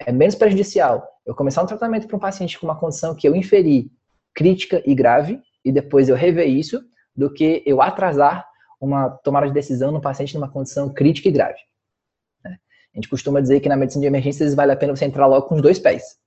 é 0.00 0.10
menos 0.10 0.34
prejudicial 0.34 1.06
eu 1.26 1.34
começar 1.34 1.62
um 1.62 1.66
tratamento 1.66 2.06
para 2.06 2.16
um 2.16 2.20
paciente 2.20 2.58
com 2.58 2.66
uma 2.66 2.78
condição 2.78 3.14
que 3.14 3.26
eu 3.28 3.34
inferi 3.34 3.90
crítica 4.34 4.82
e 4.84 4.94
grave 4.94 5.40
e 5.64 5.72
depois 5.72 6.08
eu 6.08 6.16
rever 6.16 6.48
isso, 6.48 6.82
do 7.16 7.32
que 7.32 7.62
eu 7.64 7.80
atrasar 7.80 8.46
uma 8.80 9.08
tomada 9.08 9.46
de 9.46 9.52
decisão 9.52 9.90
no 9.90 10.00
paciente 10.00 10.34
numa 10.34 10.50
condição 10.50 10.92
crítica 10.92 11.28
e 11.28 11.32
grave. 11.32 11.58
Né? 12.44 12.58
A 12.92 12.98
gente 12.98 13.08
costuma 13.08 13.40
dizer 13.40 13.60
que 13.60 13.68
na 13.68 13.76
medicina 13.76 14.02
de 14.02 14.08
emergências 14.08 14.54
vale 14.54 14.72
a 14.72 14.76
pena 14.76 14.94
você 14.94 15.04
entrar 15.04 15.26
logo 15.26 15.46
com 15.46 15.54
os 15.54 15.62
dois 15.62 15.78
pés. 15.78 16.18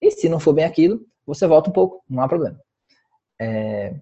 E 0.00 0.10
se 0.10 0.28
não 0.28 0.40
for 0.40 0.52
bem 0.52 0.64
aquilo, 0.64 1.06
você 1.26 1.46
volta 1.46 1.70
um 1.70 1.72
pouco, 1.72 2.02
não 2.08 2.22
há 2.22 2.28
problema. 2.28 2.58
É... 3.40 3.94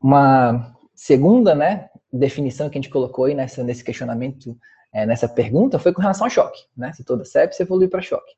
Uma 0.00 0.74
segunda 0.94 1.54
né, 1.54 1.88
definição 2.12 2.68
que 2.68 2.78
a 2.78 2.80
gente 2.80 2.90
colocou 2.90 3.26
aí 3.26 3.34
nessa, 3.34 3.62
nesse 3.62 3.84
questionamento, 3.84 4.58
é, 4.92 5.06
nessa 5.06 5.28
pergunta, 5.28 5.78
foi 5.78 5.92
com 5.92 6.00
relação 6.00 6.26
ao 6.26 6.30
choque. 6.30 6.60
Né? 6.76 6.92
Se 6.92 7.04
toda 7.04 7.24
sepsis 7.24 7.60
evolui 7.60 7.88
para 7.88 8.02
choque. 8.02 8.32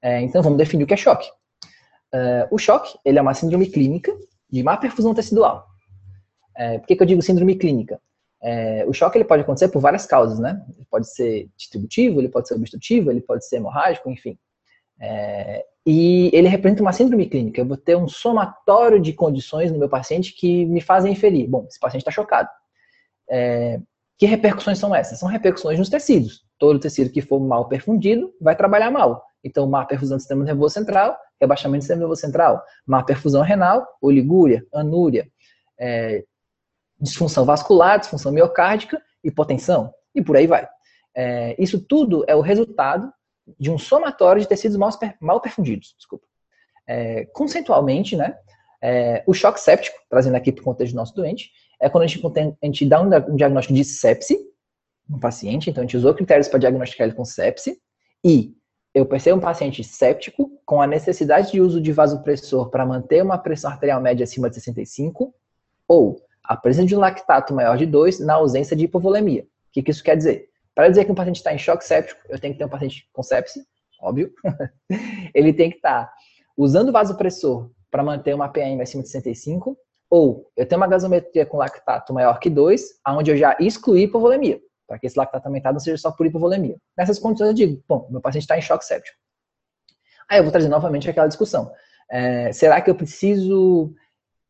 É, 0.00 0.20
então 0.20 0.42
vamos 0.42 0.58
definir 0.58 0.84
o 0.84 0.86
que 0.86 0.94
é 0.94 0.96
choque. 0.96 1.28
É, 2.12 2.48
o 2.50 2.58
choque 2.58 2.98
ele 3.04 3.18
é 3.18 3.22
uma 3.22 3.34
síndrome 3.34 3.68
clínica 3.68 4.16
de 4.50 4.62
má 4.62 4.76
perfusão 4.76 5.14
tecidual. 5.14 5.66
É, 6.56 6.78
por 6.78 6.86
que, 6.86 6.96
que 6.96 7.02
eu 7.02 7.06
digo 7.06 7.22
síndrome 7.22 7.56
clínica? 7.56 8.00
É, 8.40 8.84
o 8.86 8.92
choque 8.92 9.18
ele 9.18 9.24
pode 9.24 9.42
acontecer 9.42 9.68
por 9.68 9.80
várias 9.80 10.06
causas, 10.06 10.38
né? 10.38 10.64
Ele 10.76 10.86
pode 10.88 11.12
ser 11.12 11.48
distributivo, 11.56 12.20
ele 12.20 12.28
pode 12.28 12.46
ser 12.46 12.54
obstrutivo, 12.54 13.10
ele 13.10 13.20
pode 13.20 13.46
ser 13.46 13.56
hemorrágico, 13.56 14.10
enfim. 14.10 14.38
E 15.90 16.30
ele 16.34 16.48
representa 16.48 16.82
uma 16.82 16.92
síndrome 16.92 17.26
clínica. 17.26 17.62
Eu 17.62 17.66
vou 17.66 17.76
ter 17.78 17.96
um 17.96 18.06
somatório 18.06 19.00
de 19.00 19.14
condições 19.14 19.72
no 19.72 19.78
meu 19.78 19.88
paciente 19.88 20.34
que 20.34 20.66
me 20.66 20.82
fazem 20.82 21.12
inferir. 21.12 21.48
Bom, 21.48 21.64
esse 21.66 21.80
paciente 21.80 22.02
está 22.02 22.10
chocado. 22.10 22.48
É, 23.30 23.80
que 24.18 24.26
repercussões 24.26 24.78
são 24.78 24.94
essas? 24.94 25.18
São 25.18 25.28
repercussões 25.28 25.78
nos 25.78 25.88
tecidos. 25.88 26.44
Todo 26.58 26.80
tecido 26.80 27.10
que 27.10 27.22
for 27.22 27.38
mal 27.38 27.68
perfundido 27.68 28.34
vai 28.40 28.56
trabalhar 28.56 28.90
mal. 28.90 29.24
Então, 29.44 29.68
má 29.68 29.84
perfusão 29.84 30.16
do 30.16 30.20
sistema 30.20 30.44
nervoso 30.44 30.74
central, 30.74 31.16
rebaixamento 31.40 31.78
do 31.78 31.82
sistema 31.82 32.00
nervoso 32.00 32.20
central, 32.20 32.62
má 32.84 33.02
perfusão 33.04 33.42
renal, 33.42 33.86
oligúria, 34.02 34.66
anúria, 34.74 35.30
é, 35.78 36.24
disfunção 37.00 37.44
vascular, 37.44 38.00
disfunção 38.00 38.32
miocárdica, 38.32 39.00
hipotensão, 39.22 39.94
e 40.12 40.20
por 40.20 40.36
aí 40.36 40.48
vai. 40.48 40.68
É, 41.14 41.54
isso 41.56 41.80
tudo 41.80 42.24
é 42.26 42.34
o 42.34 42.40
resultado 42.40 43.12
de 43.58 43.70
um 43.70 43.78
somatório 43.78 44.42
de 44.42 44.48
tecidos 44.48 44.76
mal, 44.76 44.90
mal 45.20 45.40
perfundidos. 45.40 45.94
Desculpa. 45.96 46.26
É, 46.86 47.24
conceitualmente, 47.26 48.16
né, 48.16 48.36
é, 48.82 49.22
o 49.26 49.32
choque 49.32 49.60
séptico, 49.60 49.96
trazendo 50.08 50.36
aqui 50.36 50.50
para 50.50 50.62
o 50.62 50.64
contexto 50.64 50.92
do 50.92 50.96
nosso 50.96 51.14
doente, 51.14 51.50
é 51.80 51.88
quando 51.88 52.04
a 52.04 52.06
gente, 52.06 52.22
a 52.26 52.66
gente 52.66 52.86
dá 52.86 53.00
um, 53.00 53.36
diagnóstico 53.36 53.74
de 53.74 53.84
sepse 53.84 54.38
no 55.08 55.18
paciente, 55.18 55.70
então 55.70 55.82
a 55.82 55.86
gente 55.86 55.96
usou 55.96 56.14
critérios 56.14 56.48
para 56.48 56.58
diagnosticar 56.58 57.06
ele 57.06 57.16
com 57.16 57.24
sepse, 57.24 57.80
e 58.24 58.54
eu 58.92 59.06
percebo 59.06 59.38
um 59.38 59.40
paciente 59.40 59.84
séptico 59.84 60.50
com 60.64 60.82
a 60.82 60.86
necessidade 60.86 61.52
de 61.52 61.60
uso 61.60 61.80
de 61.80 61.92
vasopressor 61.92 62.68
para 62.70 62.84
manter 62.84 63.22
uma 63.22 63.38
pressão 63.38 63.70
arterial 63.70 64.00
média 64.00 64.24
acima 64.24 64.48
de 64.48 64.56
65, 64.56 65.34
ou 65.86 66.20
a 66.42 66.56
presença 66.56 66.88
de 66.88 66.96
um 66.96 66.98
lactato 66.98 67.54
maior 67.54 67.76
de 67.76 67.86
2 67.86 68.20
na 68.20 68.34
ausência 68.34 68.76
de 68.76 68.84
hipovolemia. 68.84 69.42
O 69.42 69.46
que, 69.72 69.82
que 69.82 69.90
isso 69.90 70.02
quer 70.02 70.16
dizer? 70.16 70.48
Para 70.74 70.88
dizer 70.88 71.04
que 71.04 71.12
um 71.12 71.14
paciente 71.14 71.36
está 71.36 71.52
em 71.52 71.58
choque 71.58 71.84
séptico, 71.84 72.20
eu 72.28 72.38
tenho 72.38 72.54
que 72.54 72.58
ter 72.58 72.64
um 72.64 72.68
paciente 72.68 73.08
com 73.12 73.22
sepse, 73.22 73.64
óbvio. 74.00 74.32
ele 75.34 75.52
tem 75.52 75.70
que 75.70 75.76
estar 75.76 76.06
tá 76.06 76.12
usando 76.56 76.92
vasopressor 76.92 77.70
para 77.90 78.02
manter 78.02 78.34
uma 78.34 78.48
PM 78.48 78.80
acima 78.82 79.02
de 79.02 79.08
65, 79.08 79.76
ou 80.10 80.50
eu 80.56 80.66
tenho 80.66 80.80
uma 80.80 80.86
gasometria 80.86 81.44
com 81.44 81.58
lactato 81.58 82.12
maior 82.12 82.38
que 82.38 82.48
2, 82.48 82.82
onde 83.08 83.30
eu 83.30 83.36
já 83.36 83.56
excluí 83.60 84.04
hipovolemia, 84.04 84.60
para 84.86 84.98
que 84.98 85.06
esse 85.06 85.18
lactato 85.18 85.46
aumentado 85.46 85.74
não 85.74 85.80
seja 85.80 85.98
só 85.98 86.10
por 86.10 86.26
hipovolemia. 86.26 86.76
Nessas 86.96 87.18
condições 87.18 87.48
eu 87.48 87.54
digo, 87.54 87.82
bom, 87.86 88.08
meu 88.10 88.20
paciente 88.20 88.44
está 88.44 88.56
em 88.56 88.62
choque 88.62 88.84
séptico. 88.84 89.16
Aí 90.30 90.38
eu 90.38 90.42
vou 90.42 90.52
trazer 90.52 90.68
novamente 90.68 91.08
aquela 91.08 91.26
discussão. 91.26 91.72
É, 92.10 92.52
será 92.52 92.80
que 92.80 92.90
eu 92.90 92.94
preciso 92.94 93.94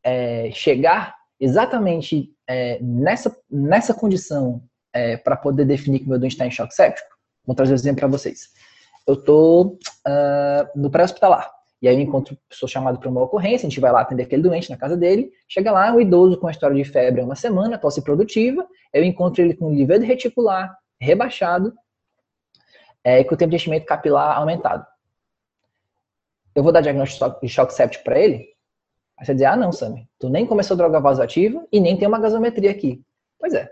é, 0.03 0.49
chegar 0.51 1.15
exatamente 1.39 2.33
é, 2.47 2.79
nessa, 2.81 3.35
nessa 3.49 3.93
condição 3.93 4.63
é, 4.93 5.17
para 5.17 5.37
poder 5.37 5.65
definir 5.65 5.99
que 5.99 6.09
meu 6.09 6.19
doente 6.19 6.33
está 6.33 6.45
em 6.45 6.51
choque 6.51 6.73
séptico? 6.73 7.09
Vou 7.45 7.55
trazer 7.55 7.73
um 7.73 7.75
exemplo 7.75 7.99
para 7.99 8.07
vocês. 8.07 8.49
Eu 9.07 9.15
estou 9.15 9.79
uh, 10.07 10.79
no 10.79 10.91
pré-hospitalar. 10.91 11.49
E 11.81 11.87
aí 11.87 11.95
eu 11.95 12.01
encontro, 12.01 12.37
sou 12.51 12.67
chamado 12.67 12.99
para 12.99 13.09
uma 13.09 13.21
ocorrência, 13.21 13.65
a 13.65 13.69
gente 13.69 13.79
vai 13.79 13.91
lá 13.91 14.01
atender 14.01 14.23
aquele 14.23 14.41
doente 14.41 14.69
na 14.69 14.75
casa 14.75 14.97
dele, 14.97 15.31
chega 15.47 15.71
lá, 15.71 15.93
um 15.93 16.01
idoso 16.01 16.37
com 16.37 16.47
a 16.47 16.51
história 16.51 16.75
de 16.75 16.83
febre 16.83 17.21
há 17.21 17.23
uma 17.23 17.35
semana, 17.35 17.77
tosse 17.77 18.01
produtiva, 18.01 18.67
eu 18.93 19.03
encontro 19.03 19.41
ele 19.41 19.53
com 19.53 19.69
nível 19.69 19.99
reticular 20.01 20.77
rebaixado 20.99 21.73
é, 23.03 23.21
e 23.21 23.23
com 23.23 23.33
o 23.33 23.37
tempo 23.37 23.51
de 23.51 23.55
enchimento 23.55 23.85
capilar 23.85 24.37
aumentado. 24.37 24.85
Eu 26.53 26.63
vou 26.63 26.71
dar 26.73 26.81
diagnóstico 26.81 27.39
de 27.41 27.47
choque 27.47 27.73
séptico 27.73 28.03
para 28.03 28.19
ele? 28.19 28.49
Aí 29.17 29.25
você 29.25 29.33
diz, 29.33 29.43
ah 29.43 29.55
não, 29.55 29.71
Sammy, 29.71 30.07
tu 30.19 30.29
nem 30.29 30.45
começou 30.45 30.75
droga 30.75 30.99
vasoativa 30.99 31.65
e 31.71 31.79
nem 31.79 31.95
tem 31.95 32.07
uma 32.07 32.19
gasometria 32.19 32.71
aqui. 32.71 33.01
Pois 33.39 33.53
é, 33.53 33.69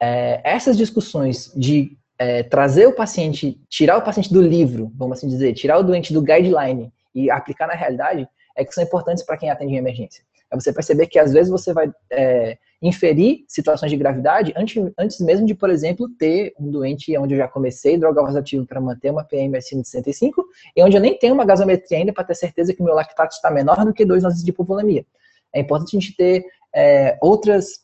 é 0.00 0.40
essas 0.42 0.76
discussões 0.76 1.52
de 1.54 1.96
é, 2.18 2.42
trazer 2.42 2.86
o 2.86 2.92
paciente, 2.94 3.60
tirar 3.68 3.98
o 3.98 4.02
paciente 4.02 4.32
do 4.32 4.42
livro, 4.42 4.90
vamos 4.96 5.18
assim 5.18 5.28
dizer, 5.28 5.52
tirar 5.54 5.78
o 5.78 5.82
doente 5.84 6.12
do 6.12 6.22
guideline 6.22 6.92
e 7.14 7.30
aplicar 7.30 7.66
na 7.66 7.74
realidade 7.74 8.28
é 8.56 8.64
que 8.64 8.72
são 8.72 8.84
importantes 8.84 9.24
para 9.24 9.36
quem 9.36 9.50
atende 9.50 9.74
em 9.74 9.78
emergência. 9.78 10.24
É 10.50 10.54
você 10.54 10.72
perceber 10.72 11.06
que 11.06 11.18
às 11.18 11.32
vezes 11.32 11.50
você 11.50 11.72
vai 11.72 11.90
é, 12.10 12.56
inferir 12.80 13.44
situações 13.48 13.90
de 13.90 13.96
gravidade 13.96 14.52
antes, 14.56 14.82
antes 14.98 15.18
mesmo 15.20 15.46
de, 15.46 15.54
por 15.54 15.70
exemplo, 15.70 16.08
ter 16.18 16.54
um 16.58 16.70
doente 16.70 17.16
onde 17.16 17.34
eu 17.34 17.38
já 17.38 17.48
comecei 17.48 17.98
droga 17.98 18.22
vasoativa 18.22 18.64
para 18.64 18.80
manter 18.80 19.10
uma 19.10 19.24
PM 19.24 19.56
acima 19.56 19.82
de 19.82 19.88
65 19.88 20.44
e 20.76 20.82
onde 20.82 20.96
eu 20.96 21.00
nem 21.00 21.18
tenho 21.18 21.34
uma 21.34 21.44
gasometria 21.44 21.98
ainda 21.98 22.12
para 22.12 22.24
ter 22.24 22.34
certeza 22.34 22.74
que 22.74 22.82
meu 22.82 22.94
lactato 22.94 23.34
está 23.34 23.50
menor 23.50 23.84
do 23.84 23.92
que 23.92 24.04
dois 24.04 24.22
doses 24.22 24.44
de 24.44 24.50
hipovolemia. 24.50 25.04
É 25.52 25.60
importante 25.60 25.96
a 25.96 26.00
gente 26.00 26.16
ter 26.16 26.44
é, 26.74 27.16
outras, 27.20 27.80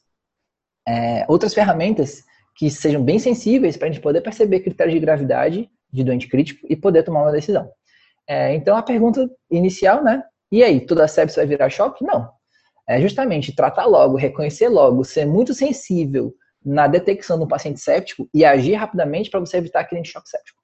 é, 0.87 1.25
outras 1.29 1.55
ferramentas 1.55 2.25
que 2.55 2.71
sejam 2.71 3.03
bem 3.03 3.19
sensíveis 3.19 3.77
para 3.77 3.89
a 3.89 3.91
gente 3.91 4.03
poder 4.03 4.21
perceber 4.21 4.61
critérios 4.61 4.95
de 4.95 5.01
gravidade 5.01 5.71
de 5.93 6.05
doente 6.05 6.29
crítico 6.29 6.67
e 6.69 6.77
poder 6.77 7.03
tomar 7.03 7.23
uma 7.23 7.33
decisão. 7.33 7.71
É, 8.31 8.55
então, 8.55 8.77
a 8.77 8.83
pergunta 8.83 9.29
inicial, 9.51 10.05
né? 10.05 10.23
E 10.53 10.63
aí, 10.63 10.87
toda 10.87 11.09
sepsis 11.09 11.35
vai 11.35 11.47
virar 11.47 11.69
choque? 11.69 12.05
Não. 12.05 12.31
É 12.89 13.01
justamente 13.01 13.53
tratar 13.53 13.87
logo, 13.87 14.17
reconhecer 14.17 14.69
logo, 14.69 15.03
ser 15.03 15.27
muito 15.27 15.53
sensível 15.53 16.33
na 16.65 16.87
detecção 16.87 17.41
do 17.41 17.49
paciente 17.49 17.81
séptico 17.81 18.31
e 18.33 18.45
agir 18.45 18.75
rapidamente 18.75 19.29
para 19.31 19.41
você 19.41 19.57
evitar 19.57 19.81
aquele 19.81 20.05
choque 20.05 20.29
séptico. 20.29 20.61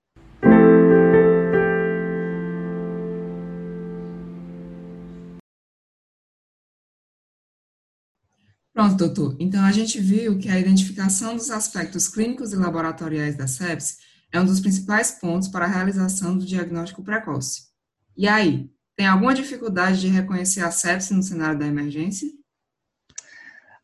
Pronto, 8.73 8.95
doutor. 8.95 9.37
Então, 9.41 9.65
a 9.65 9.73
gente 9.73 9.99
viu 9.99 10.39
que 10.39 10.49
a 10.49 10.57
identificação 10.57 11.35
dos 11.35 11.51
aspectos 11.51 12.07
clínicos 12.07 12.53
e 12.53 12.57
laboratoriais 12.57 13.35
da 13.35 13.49
sepsis 13.49 14.06
é 14.33 14.41
um 14.41 14.45
dos 14.45 14.61
principais 14.61 15.13
pontos 15.13 15.49
para 15.49 15.65
a 15.65 15.69
realização 15.69 16.37
do 16.37 16.45
diagnóstico 16.45 17.03
precoce. 17.03 17.69
E 18.17 18.27
aí, 18.27 18.71
tem 18.97 19.07
alguma 19.07 19.35
dificuldade 19.35 20.01
de 20.01 20.09
reconhecer 20.09 20.63
a 20.63 20.71
sepse 20.71 21.13
no 21.13 21.23
cenário 21.23 21.59
da 21.59 21.67
emergência? 21.67 22.29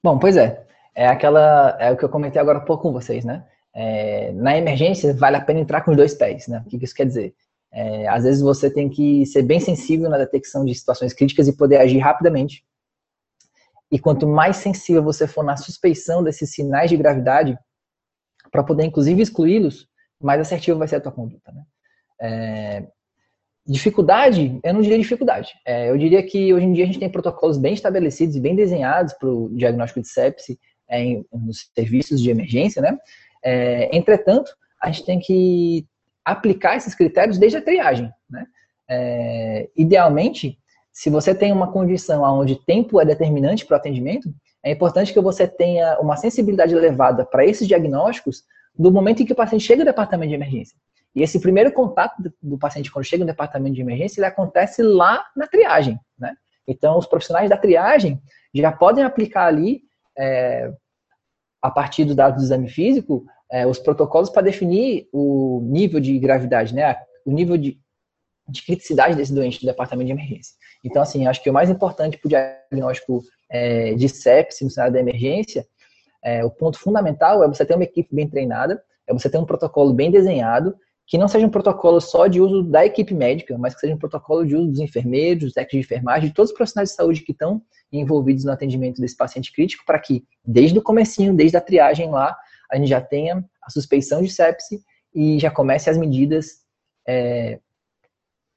Bom, 0.02 0.18
pois 0.18 0.36
é. 0.36 0.66
É 0.94 1.06
aquela, 1.06 1.76
é 1.80 1.90
o 1.90 1.96
que 1.96 2.04
eu 2.04 2.08
comentei 2.08 2.40
agora 2.40 2.58
há 2.58 2.62
pouco 2.62 2.84
com 2.84 2.92
vocês, 2.92 3.24
né? 3.24 3.46
É, 3.74 4.32
na 4.32 4.56
emergência, 4.56 5.14
vale 5.14 5.36
a 5.36 5.40
pena 5.40 5.60
entrar 5.60 5.82
com 5.82 5.90
os 5.90 5.96
dois 5.96 6.14
pés, 6.14 6.48
né? 6.48 6.62
O 6.66 6.68
que 6.68 6.82
isso 6.82 6.94
quer 6.94 7.06
dizer? 7.06 7.34
É, 7.72 8.06
às 8.08 8.24
vezes 8.24 8.42
você 8.42 8.70
tem 8.70 8.90
que 8.90 9.24
ser 9.24 9.42
bem 9.42 9.58
sensível 9.58 10.10
na 10.10 10.18
detecção 10.18 10.64
de 10.64 10.74
situações 10.74 11.14
críticas 11.14 11.48
e 11.48 11.56
poder 11.56 11.78
agir 11.78 11.98
rapidamente. 11.98 12.64
E 13.90 13.98
quanto 13.98 14.26
mais 14.26 14.56
sensível 14.56 15.02
você 15.02 15.26
for 15.26 15.42
na 15.42 15.56
suspeição 15.56 16.22
desses 16.22 16.50
sinais 16.50 16.90
de 16.90 16.96
gravidade, 16.96 17.58
para 18.50 18.62
poder 18.62 18.84
inclusive 18.84 19.22
excluí-los, 19.22 19.88
mais 20.24 20.40
assertiva 20.40 20.78
vai 20.78 20.88
ser 20.88 20.96
a 20.96 21.00
tua 21.00 21.12
conduta. 21.12 21.52
Né? 21.52 21.62
É, 22.20 22.86
dificuldade, 23.66 24.58
eu 24.62 24.74
não 24.74 24.80
diria 24.80 24.98
dificuldade. 24.98 25.52
É, 25.66 25.90
eu 25.90 25.96
diria 25.96 26.22
que 26.22 26.52
hoje 26.52 26.66
em 26.66 26.72
dia 26.72 26.84
a 26.84 26.86
gente 26.86 26.98
tem 26.98 27.10
protocolos 27.10 27.58
bem 27.58 27.74
estabelecidos 27.74 28.36
e 28.36 28.40
bem 28.40 28.54
desenhados 28.54 29.12
para 29.14 29.28
o 29.28 29.48
diagnóstico 29.54 30.00
de 30.00 30.08
sepse 30.08 30.58
é, 30.88 31.00
em, 31.00 31.26
nos 31.32 31.70
serviços 31.74 32.20
de 32.20 32.30
emergência, 32.30 32.82
né? 32.82 32.98
É, 33.44 33.96
entretanto, 33.96 34.52
a 34.80 34.90
gente 34.90 35.04
tem 35.04 35.18
que 35.18 35.86
aplicar 36.24 36.76
esses 36.76 36.94
critérios 36.94 37.38
desde 37.38 37.58
a 37.58 37.62
triagem, 37.62 38.10
né? 38.28 38.46
É, 38.88 39.68
idealmente, 39.76 40.58
se 40.92 41.08
você 41.08 41.34
tem 41.34 41.52
uma 41.52 41.72
condição 41.72 42.22
onde 42.22 42.56
tempo 42.64 43.00
é 43.00 43.04
determinante 43.04 43.64
para 43.64 43.76
o 43.76 43.78
atendimento, 43.78 44.32
é 44.62 44.70
importante 44.70 45.12
que 45.12 45.20
você 45.20 45.46
tenha 45.48 45.98
uma 45.98 46.16
sensibilidade 46.16 46.74
elevada 46.74 47.24
para 47.24 47.44
esses 47.44 47.66
diagnósticos 47.66 48.44
do 48.78 48.90
momento 48.90 49.22
em 49.22 49.26
que 49.26 49.32
o 49.32 49.36
paciente 49.36 49.64
chega 49.64 49.82
ao 49.82 49.86
departamento 49.86 50.30
de 50.30 50.34
emergência. 50.34 50.76
E 51.14 51.22
esse 51.22 51.38
primeiro 51.40 51.72
contato 51.72 52.14
do 52.40 52.58
paciente 52.58 52.90
quando 52.90 53.04
chega 53.04 53.22
no 53.22 53.30
departamento 53.30 53.74
de 53.74 53.82
emergência, 53.82 54.20
ele 54.20 54.26
acontece 54.26 54.82
lá 54.82 55.24
na 55.36 55.46
triagem, 55.46 56.00
né? 56.18 56.34
Então, 56.66 56.96
os 56.96 57.06
profissionais 57.06 57.50
da 57.50 57.56
triagem 57.56 58.20
já 58.54 58.72
podem 58.72 59.04
aplicar 59.04 59.46
ali, 59.46 59.82
é, 60.16 60.72
a 61.60 61.70
partir 61.70 62.04
dos 62.04 62.16
dados 62.16 62.38
do 62.38 62.44
exame 62.44 62.68
físico, 62.68 63.24
é, 63.50 63.66
os 63.66 63.78
protocolos 63.78 64.30
para 64.30 64.42
definir 64.42 65.08
o 65.12 65.60
nível 65.64 66.00
de 66.00 66.18
gravidade, 66.18 66.74
né? 66.74 66.96
O 67.26 67.32
nível 67.32 67.58
de, 67.58 67.78
de 68.48 68.62
criticidade 68.64 69.14
desse 69.14 69.34
doente 69.34 69.60
do 69.60 69.66
departamento 69.66 70.06
de 70.06 70.12
emergência. 70.12 70.54
Então, 70.82 71.02
assim, 71.02 71.26
acho 71.26 71.42
que 71.42 71.50
o 71.50 71.52
mais 71.52 71.68
importante 71.68 72.16
para 72.16 72.26
o 72.26 72.30
diagnóstico 72.30 73.22
é, 73.50 73.94
de 73.94 74.08
sepsis 74.08 74.62
no 74.62 74.70
cenário 74.70 74.94
da 74.94 75.00
emergência 75.00 75.66
é, 76.22 76.44
o 76.44 76.50
ponto 76.50 76.78
fundamental 76.78 77.42
é 77.42 77.48
você 77.48 77.64
ter 77.64 77.74
uma 77.74 77.84
equipe 77.84 78.14
bem 78.14 78.28
treinada, 78.28 78.82
é 79.06 79.12
você 79.12 79.28
ter 79.28 79.38
um 79.38 79.44
protocolo 79.44 79.92
bem 79.92 80.10
desenhado, 80.10 80.74
que 81.06 81.18
não 81.18 81.28
seja 81.28 81.46
um 81.46 81.50
protocolo 81.50 82.00
só 82.00 82.26
de 82.26 82.40
uso 82.40 82.62
da 82.62 82.86
equipe 82.86 83.12
médica, 83.12 83.58
mas 83.58 83.74
que 83.74 83.80
seja 83.80 83.94
um 83.94 83.98
protocolo 83.98 84.46
de 84.46 84.56
uso 84.56 84.70
dos 84.70 84.80
enfermeiros, 84.80 85.44
dos 85.44 85.52
técnicos 85.52 85.80
de 85.80 85.84
enfermagem, 85.84 86.28
de 86.28 86.34
todos 86.34 86.50
os 86.50 86.56
profissionais 86.56 86.90
de 86.90 86.94
saúde 86.94 87.20
que 87.22 87.32
estão 87.32 87.60
envolvidos 87.90 88.44
no 88.44 88.52
atendimento 88.52 89.00
desse 89.00 89.16
paciente 89.16 89.52
crítico, 89.52 89.84
para 89.84 89.98
que, 89.98 90.24
desde 90.44 90.78
o 90.78 90.82
comecinho, 90.82 91.34
desde 91.34 91.56
a 91.56 91.60
triagem 91.60 92.08
lá, 92.10 92.34
a 92.70 92.76
gente 92.76 92.88
já 92.88 93.00
tenha 93.00 93.44
a 93.62 93.70
suspeição 93.70 94.22
de 94.22 94.30
sepse 94.30 94.82
e 95.14 95.38
já 95.38 95.50
comece 95.50 95.90
as 95.90 95.98
medidas 95.98 96.62
é, 97.06 97.58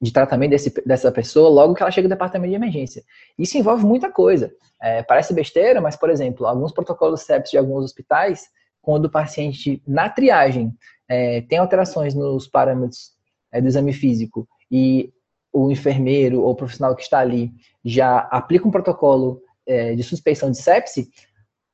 de 0.00 0.12
tratamento 0.12 0.50
desse, 0.50 0.70
dessa 0.84 1.10
pessoa 1.10 1.48
logo 1.48 1.74
que 1.74 1.82
ela 1.82 1.90
chega 1.90 2.08
do 2.08 2.12
departamento 2.12 2.50
de 2.50 2.56
emergência. 2.56 3.02
Isso 3.38 3.56
envolve 3.56 3.84
muita 3.84 4.10
coisa. 4.10 4.52
É, 4.80 5.02
parece 5.02 5.32
besteira, 5.32 5.80
mas, 5.80 5.96
por 5.96 6.10
exemplo, 6.10 6.46
alguns 6.46 6.72
protocolos 6.72 7.22
sepsis 7.22 7.52
de 7.52 7.58
alguns 7.58 7.84
hospitais, 7.84 8.46
quando 8.82 9.06
o 9.06 9.10
paciente, 9.10 9.82
na 9.86 10.08
triagem, 10.08 10.74
é, 11.08 11.40
tem 11.42 11.58
alterações 11.58 12.14
nos 12.14 12.46
parâmetros 12.46 13.12
é, 13.52 13.60
do 13.60 13.68
exame 13.68 13.92
físico 13.92 14.46
e 14.70 15.12
o 15.52 15.70
enfermeiro 15.70 16.42
ou 16.42 16.50
o 16.50 16.54
profissional 16.54 16.94
que 16.94 17.02
está 17.02 17.20
ali 17.20 17.50
já 17.84 18.18
aplica 18.18 18.68
um 18.68 18.70
protocolo 18.70 19.40
é, 19.66 19.94
de 19.94 20.02
suspeição 20.02 20.50
de 20.50 20.58
sepse, 20.58 21.08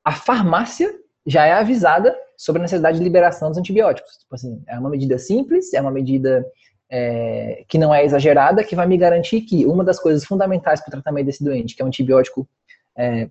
a 0.05 0.13
farmácia 0.13 0.93
já 1.27 1.47
é 1.47 1.53
avisada 1.53 2.17
sobre 2.37 2.61
a 2.61 2.65
necessidade 2.65 2.99
de 2.99 3.05
liberação 3.05 3.49
dos 3.49 3.59
antibióticos. 3.59 4.19
Tipo 4.19 4.35
assim, 4.35 4.63
é 4.67 4.79
uma 4.79 4.91
medida 4.91 5.19
simples, 5.19 5.73
é 5.73 5.81
uma 5.81 5.91
medida 5.91 6.45
é, 6.95 7.65
que 7.67 7.79
não 7.79 7.95
é 7.95 8.05
exagerada, 8.05 8.63
que 8.63 8.77
vai 8.77 8.87
me 8.87 8.99
garantir 8.99 9.41
que 9.41 9.65
uma 9.65 9.83
das 9.83 9.99
coisas 9.99 10.27
fundamentais 10.27 10.79
para 10.79 10.89
o 10.89 10.91
tratamento 10.91 11.25
desse 11.25 11.43
doente, 11.43 11.75
que 11.75 11.81
é 11.81 11.85
um 11.85 11.89
antibiótico 11.89 12.47
é, 12.95 13.31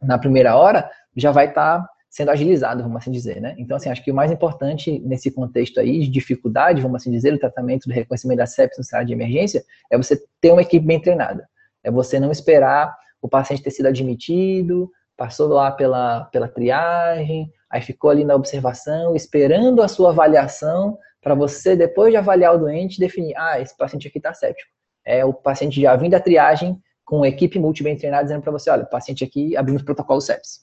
na 0.00 0.16
primeira 0.16 0.56
hora, 0.56 0.88
já 1.16 1.32
vai 1.32 1.48
estar 1.48 1.80
tá 1.80 1.88
sendo 2.08 2.30
agilizado, 2.30 2.84
vamos 2.84 2.98
assim 2.98 3.10
dizer, 3.10 3.40
né? 3.40 3.56
Então, 3.58 3.76
assim, 3.76 3.90
acho 3.90 4.04
que 4.04 4.12
o 4.12 4.14
mais 4.14 4.30
importante 4.30 5.00
nesse 5.00 5.28
contexto 5.32 5.80
aí 5.80 5.98
de 5.98 6.08
dificuldade, 6.08 6.80
vamos 6.80 7.02
assim 7.02 7.10
dizer, 7.10 7.34
o 7.34 7.38
tratamento 7.38 7.88
do 7.88 7.92
reconhecimento 7.92 8.38
da 8.38 8.46
sepsis 8.46 8.78
no 8.78 8.84
cenário 8.84 9.08
de 9.08 9.12
emergência, 9.12 9.64
é 9.90 9.96
você 9.96 10.22
ter 10.40 10.52
uma 10.52 10.62
equipe 10.62 10.86
bem 10.86 11.00
treinada. 11.00 11.48
É 11.82 11.90
você 11.90 12.20
não 12.20 12.30
esperar 12.30 12.96
o 13.20 13.28
paciente 13.28 13.64
ter 13.64 13.72
sido 13.72 13.86
admitido, 13.86 14.88
passou 15.16 15.48
lá 15.48 15.72
pela, 15.72 16.26
pela 16.26 16.46
triagem, 16.46 17.50
aí 17.68 17.82
ficou 17.82 18.10
ali 18.10 18.24
na 18.24 18.36
observação, 18.36 19.16
esperando 19.16 19.82
a 19.82 19.88
sua 19.88 20.10
avaliação 20.10 20.96
para 21.24 21.34
você, 21.34 21.74
depois 21.74 22.12
de 22.12 22.18
avaliar 22.18 22.54
o 22.54 22.58
doente, 22.58 23.00
definir, 23.00 23.34
ah, 23.34 23.58
esse 23.58 23.74
paciente 23.74 24.06
aqui 24.06 24.18
está 24.18 24.34
séptico. 24.34 24.70
É 25.04 25.24
o 25.24 25.32
paciente 25.32 25.80
já 25.80 25.96
vindo 25.96 26.12
da 26.12 26.20
triagem 26.20 26.78
com 27.02 27.24
equipe 27.24 27.58
multi 27.58 27.82
bem 27.82 27.96
treinada, 27.96 28.24
dizendo 28.24 28.42
para 28.42 28.52
você, 28.52 28.70
olha, 28.70 28.84
o 28.84 28.90
paciente 28.90 29.24
aqui 29.24 29.56
abrimos 29.56 29.82
protocolo 29.82 30.20
sepsis. 30.20 30.60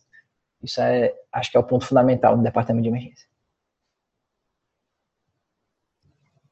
Isso 0.64 0.80
é, 0.80 1.14
acho 1.34 1.50
que 1.50 1.58
é 1.58 1.60
o 1.60 1.64
ponto 1.64 1.86
fundamental 1.86 2.38
no 2.38 2.44
departamento 2.44 2.84
de 2.84 2.90
emergência. 2.90 3.28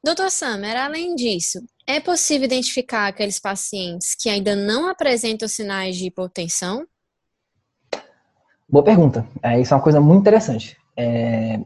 Doutor 0.02 0.30
Samer, 0.30 0.76
além 0.76 1.14
disso, 1.14 1.60
é 1.86 2.00
possível 2.00 2.46
identificar 2.46 3.06
aqueles 3.06 3.38
pacientes 3.38 4.16
que 4.18 4.28
ainda 4.28 4.56
não 4.56 4.88
apresentam 4.88 5.46
sinais 5.46 5.96
de 5.96 6.06
hipotensão? 6.06 6.84
Boa 8.68 8.84
pergunta. 8.84 9.28
É, 9.42 9.60
isso 9.60 9.72
é 9.72 9.76
uma 9.76 9.82
coisa 9.82 10.00
muito 10.00 10.22
interessante. 10.22 10.76
É, 10.96 11.60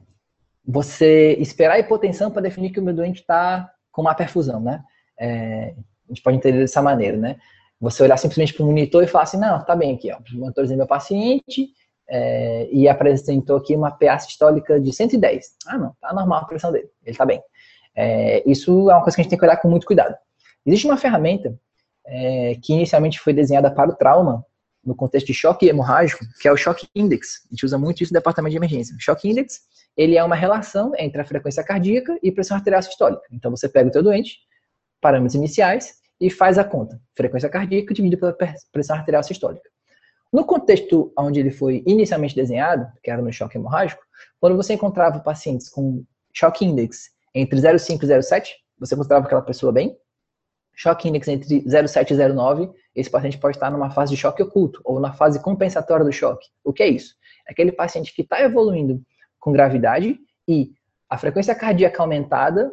você 0.66 1.35
esperar 1.35 1.74
a 1.74 1.79
hipotensão 1.79 2.31
para 2.31 2.42
definir 2.42 2.70
que 2.70 2.81
o 2.81 2.83
meu 2.83 2.94
doente 2.94 3.20
está 3.20 3.70
com 3.92 4.03
má 4.03 4.14
perfusão, 4.14 4.61
né? 4.61 4.83
É, 5.18 5.74
a 6.07 6.09
gente 6.09 6.22
pode 6.22 6.37
entender 6.37 6.61
dessa 6.61 6.83
maneira, 6.83 7.16
né? 7.16 7.37
Você 7.81 8.03
olhar 8.03 8.16
simplesmente 8.16 8.55
para 8.55 8.62
o 8.64 8.66
monitor 8.66 9.03
e 9.03 9.07
falar 9.07 9.24
assim, 9.24 9.38
não, 9.38 9.62
tá 9.64 9.77
bem 9.77 9.94
aqui, 9.94 10.11
ó, 10.11 10.18
monitorizei 10.33 10.77
meu 10.77 10.87
paciente 10.87 11.68
é, 12.09 12.68
e 12.72 12.88
apresentou 12.88 13.57
aqui 13.57 13.77
uma 13.77 13.90
PA 13.90 14.18
sistólica 14.18 14.81
de 14.81 14.92
110. 14.92 15.57
Ah, 15.66 15.79
não, 15.79 15.94
tá 16.00 16.12
normal 16.12 16.40
a 16.40 16.44
pressão 16.46 16.72
dele, 16.72 16.88
ele 17.05 17.16
tá 17.16 17.27
bem. 17.27 17.42
É, 17.94 18.42
isso 18.48 18.90
é 18.90 18.94
uma 18.94 19.03
coisa 19.03 19.14
que 19.14 19.20
a 19.20 19.22
gente 19.22 19.31
tem 19.31 19.38
que 19.38 19.44
olhar 19.44 19.57
com 19.59 19.68
muito 19.68 19.87
cuidado. 19.87 20.16
Existe 20.66 20.87
uma 20.87 20.96
ferramenta 20.96 21.55
é, 22.07 22.57
que 22.62 22.72
inicialmente 22.72 23.20
foi 23.20 23.33
desenhada 23.33 23.70
para 23.70 23.90
o 23.90 23.94
trauma, 23.94 24.44
no 24.85 24.94
contexto 24.94 25.27
de 25.27 25.35
choque 25.35 25.66
hemorrágico, 25.66 26.25
que 26.40 26.49
é 26.49 26.53
o 26.53 26.57
Shock 26.57 26.87
Index. 26.94 27.42
A 27.47 27.55
gente 27.55 27.64
usa 27.64 27.79
muito 27.79 28.03
isso 28.03 28.12
no 28.12 28.18
departamento 28.18 28.53
de 28.53 28.57
emergência. 28.57 28.94
O 28.97 29.01
Shock 29.01 29.29
Index, 29.29 29.61
ele 29.97 30.16
é 30.16 30.25
uma 30.25 30.35
relação 30.35 30.92
entre 30.99 31.20
a 31.20 31.25
frequência 31.25 31.62
cardíaca 31.62 32.18
e 32.23 32.31
pressão 32.31 32.57
arterial 32.57 32.83
sistólica. 32.83 33.23
Então, 33.33 33.51
você 33.51 33.68
pega 33.68 33.88
o 33.88 33.92
teu 33.92 34.03
doente, 34.03 34.38
parâmetros 35.01 35.35
iniciais, 35.35 35.94
e 36.20 36.31
faz 36.31 36.59
a 36.59 36.64
conta. 36.64 37.01
Frequência 37.16 37.49
cardíaca 37.49 37.92
dividido 37.92 38.20
pela 38.20 38.37
pressão 38.73 38.97
arterial 38.97 39.23
sistólica. 39.23 39.68
No 40.33 40.44
contexto 40.44 41.12
onde 41.18 41.38
ele 41.38 41.51
foi 41.51 41.83
inicialmente 41.87 42.35
desenhado, 42.35 42.87
que 43.03 43.11
era 43.11 43.23
no 43.23 43.33
choque 43.33 43.57
hemorrágico, 43.57 44.03
quando 44.40 44.57
você 44.57 44.75
encontrava 44.75 45.20
pacientes 45.20 45.68
com 45.68 46.05
choque 46.33 46.64
index 46.64 47.11
entre 47.35 47.61
0,5 47.61 48.03
e 48.03 48.07
0,7, 48.07 48.49
você 48.79 48.97
considerava 48.97 49.27
aquela 49.27 49.42
pessoa 49.42 49.73
bem. 49.73 49.97
Choque 50.75 51.09
index 51.09 51.29
entre 51.29 51.62
0,7 51.62 52.11
e 52.11 52.14
0,9, 52.14 52.73
esse 52.95 53.11
paciente 53.11 53.39
pode 53.39 53.57
estar 53.57 53.71
numa 53.71 53.91
fase 53.91 54.15
de 54.15 54.17
choque 54.17 54.43
oculto 54.43 54.81
ou 54.85 55.01
na 55.01 55.13
fase 55.13 55.41
compensatória 55.41 56.05
do 56.05 56.13
choque. 56.13 56.47
O 56.63 56.73
que 56.73 56.83
é 56.83 56.89
isso? 56.89 57.15
É 57.49 57.53
aquele 57.53 57.73
paciente 57.73 58.15
que 58.15 58.23
está 58.23 58.41
evoluindo 58.41 59.03
com 59.39 59.53
gravidade 59.53 60.19
e 60.49 60.73
a 61.09 61.19
frequência 61.19 61.55
cardíaca 61.55 62.03
aumentada 62.03 62.73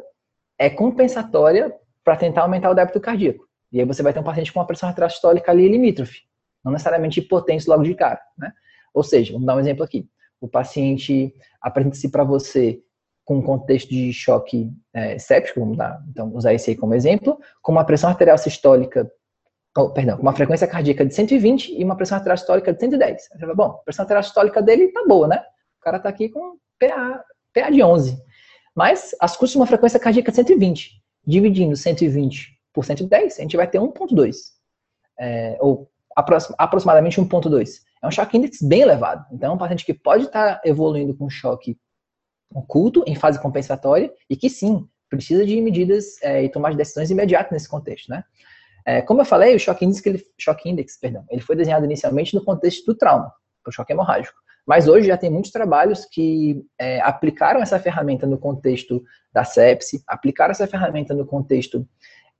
é 0.58 0.70
compensatória 0.70 1.74
para 2.04 2.16
tentar 2.16 2.42
aumentar 2.42 2.70
o 2.70 2.74
débito 2.74 3.00
cardíaco. 3.00 3.46
E 3.70 3.80
aí 3.80 3.86
você 3.86 4.02
vai 4.02 4.12
ter 4.12 4.20
um 4.20 4.24
paciente 4.24 4.52
com 4.52 4.60
uma 4.60 4.66
pressão 4.66 4.88
arterial 4.88 5.10
sistólica 5.10 5.50
ali 5.50 5.68
limítrofe, 5.68 6.20
não 6.64 6.72
necessariamente 6.72 7.20
hipotenso 7.20 7.70
logo 7.70 7.82
de 7.82 7.94
cara, 7.94 8.20
né? 8.36 8.52
Ou 8.94 9.02
seja, 9.02 9.32
vamos 9.32 9.46
dar 9.46 9.56
um 9.56 9.60
exemplo 9.60 9.82
aqui. 9.82 10.06
O 10.40 10.48
paciente 10.48 11.34
apresenta-se 11.60 12.10
para 12.10 12.24
você 12.24 12.82
com 13.24 13.38
um 13.38 13.42
contexto 13.42 13.88
de 13.88 14.12
choque 14.12 14.70
é, 14.92 15.18
séptico, 15.18 15.60
vamos 15.60 15.78
dar, 15.78 16.02
então 16.10 16.34
usar 16.34 16.52
esse 16.52 16.70
aí 16.70 16.76
como 16.76 16.94
exemplo, 16.94 17.38
com 17.62 17.72
uma 17.72 17.84
pressão 17.84 18.10
arterial 18.10 18.36
sistólica, 18.36 19.10
oh, 19.76 19.90
perdão, 19.90 20.18
uma 20.18 20.32
frequência 20.32 20.66
cardíaca 20.66 21.04
de 21.04 21.14
120 21.14 21.78
e 21.78 21.84
uma 21.84 21.96
pressão 21.96 22.16
arterial 22.16 22.36
sistólica 22.36 22.72
de 22.72 22.80
110. 22.80 23.22
Você 23.22 23.38
fala, 23.38 23.54
bom, 23.54 23.64
a 23.64 23.84
pressão 23.84 24.02
arterial 24.02 24.22
sistólica 24.22 24.62
dele 24.62 24.88
tá 24.88 25.04
boa, 25.06 25.28
né? 25.28 25.42
O 25.80 25.84
cara 25.84 25.98
tá 25.98 26.08
aqui 26.08 26.28
com 26.28 26.56
PA, 26.78 27.24
PA 27.54 27.70
de 27.70 27.82
11. 27.82 28.18
Mas 28.74 29.14
as 29.20 29.32
custas 29.32 29.52
de 29.52 29.56
uma 29.58 29.66
frequência 29.66 29.98
cardíaca 30.00 30.30
de 30.30 30.36
120 30.36 31.02
dividindo 31.24 31.76
120 31.76 32.58
por 32.72 32.84
110, 32.84 33.38
a 33.38 33.42
gente 33.42 33.56
vai 33.56 33.68
ter 33.68 33.78
1.2. 33.78 34.34
É, 35.18 35.56
ou 35.60 35.90
aproximadamente 36.16 37.20
1.2. 37.20 37.80
É 38.02 38.06
um 38.06 38.10
choque 38.10 38.36
index 38.36 38.60
bem 38.60 38.80
elevado. 38.80 39.24
Então, 39.32 39.52
é 39.52 39.54
um 39.54 39.58
paciente 39.58 39.84
que 39.84 39.94
pode 39.94 40.24
estar 40.24 40.60
evoluindo 40.64 41.14
com 41.14 41.30
choque 41.30 41.78
oculto, 42.52 43.04
em 43.06 43.14
fase 43.14 43.40
compensatória, 43.40 44.12
e 44.28 44.36
que 44.36 44.50
sim, 44.50 44.86
precisa 45.08 45.44
de 45.46 45.60
medidas 45.60 46.20
é, 46.22 46.42
e 46.42 46.48
tomar 46.48 46.70
de 46.70 46.76
decisões 46.76 47.10
imediatas 47.10 47.52
nesse 47.52 47.68
contexto, 47.68 48.10
né? 48.10 48.24
É, 48.86 49.00
como 49.02 49.20
eu 49.20 49.24
falei, 49.24 49.54
o 49.54 49.58
choque 49.58 49.84
index, 49.84 50.04
ele, 50.06 50.24
index 50.66 50.98
perdão, 50.98 51.24
ele 51.30 51.40
foi 51.40 51.56
desenhado 51.56 51.84
inicialmente 51.84 52.34
no 52.34 52.44
contexto 52.44 52.84
do 52.86 52.94
trauma, 52.96 53.32
o 53.66 53.70
choque 53.70 53.92
hemorrágico. 53.92 54.36
Mas 54.66 54.86
hoje 54.86 55.08
já 55.08 55.16
tem 55.16 55.30
muitos 55.30 55.50
trabalhos 55.50 56.04
que 56.04 56.64
é, 56.78 57.00
aplicaram 57.00 57.60
essa 57.60 57.78
ferramenta 57.78 58.26
no 58.26 58.38
contexto 58.38 59.02
da 59.32 59.44
sepse, 59.44 60.02
aplicaram 60.06 60.52
essa 60.52 60.66
ferramenta 60.66 61.14
no 61.14 61.26
contexto 61.26 61.86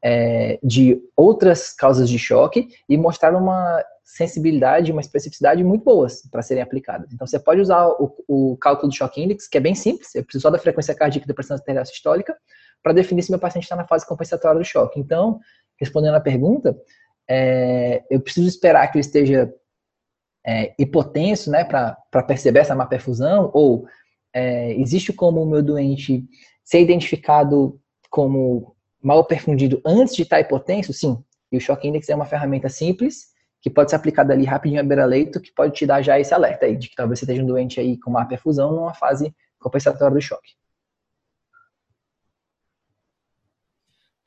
é, 0.03 0.59
de 0.63 1.01
outras 1.17 1.73
causas 1.73 2.09
de 2.09 2.19
choque 2.19 2.69
e 2.89 2.97
mostraram 2.97 3.39
uma 3.39 3.85
sensibilidade, 4.05 4.93
uma 4.93 5.01
especificidade 5.01 5.63
muito 5.65 5.85
boas 5.85 6.23
para 6.31 6.43
serem 6.43 6.63
aplicadas. 6.63 7.13
Então, 7.13 7.27
você 7.27 7.39
pode 7.39 7.61
usar 7.61 7.87
o, 7.87 8.13
o, 8.29 8.57
cálculo 8.59 8.89
do 8.89 8.95
choque 8.95 9.23
index, 9.23 9.49
que 9.49 9.57
é 9.57 9.61
bem 9.61 9.75
simples, 9.75 10.15
eu 10.15 10.23
preciso 10.23 10.43
só 10.43 10.51
da 10.51 10.59
frequência 10.59 10.95
cardíaca 10.95 11.25
e 11.25 11.29
da 11.29 11.35
pressão 11.35 11.57
arterial 11.57 11.87
sistólica, 11.87 12.37
para 12.83 12.93
definir 12.93 13.23
se 13.23 13.31
meu 13.31 13.39
paciente 13.39 13.65
está 13.65 13.77
na 13.77 13.87
fase 13.87 14.07
compensatória 14.07 14.59
do 14.59 14.65
choque. 14.65 14.99
Então, 14.99 15.39
respondendo 15.79 16.15
à 16.15 16.21
pergunta, 16.21 16.77
é, 17.29 18.05
eu 18.11 18.21
preciso 18.21 18.49
esperar 18.49 18.87
que 18.89 18.99
ele 18.99 19.05
esteja 19.05 19.53
é, 20.47 20.75
hipotenso, 20.79 21.51
né, 21.51 21.65
para 21.65 22.23
perceber 22.27 22.61
essa 22.61 22.75
má 22.75 22.87
perfusão, 22.87 23.51
ou 23.55 23.87
é, 24.35 24.73
existe 24.75 25.13
como 25.13 25.43
o 25.43 25.47
meu 25.47 25.63
doente 25.63 26.25
ser 26.65 26.81
identificado 26.81 27.81
como 28.11 28.75
mal 29.03 29.25
perfundido 29.25 29.81
antes 29.85 30.15
de 30.15 30.23
estar 30.23 30.41
hipotenso? 30.41 30.93
Sim. 30.93 31.23
E 31.51 31.57
o 31.57 31.61
Shock 31.61 31.87
Index 31.87 32.09
é 32.09 32.15
uma 32.15 32.25
ferramenta 32.25 32.69
simples, 32.69 33.33
que 33.61 33.71
pode 33.71 33.91
ser 33.91 33.97
aplicada 33.97 34.33
ali 34.33 34.45
rapidinho 34.45 34.81
à 34.81 34.85
beira-leito, 34.85 35.41
que 35.41 35.53
pode 35.53 35.75
te 35.75 35.87
dar 35.87 36.03
já 36.03 36.19
esse 36.19 36.35
alerta 36.35 36.67
aí, 36.67 36.77
de 36.77 36.89
que 36.89 36.97
talvez 36.97 37.19
você 37.19 37.25
esteja 37.25 37.43
um 37.43 37.47
doente 37.47 37.79
aí 37.79 37.99
com 37.99 38.11
má 38.11 38.25
perfusão 38.25 38.73
numa 38.73 38.95
fase 38.95 39.35
compensatória 39.59 40.15
do 40.15 40.21
choque. 40.21 40.53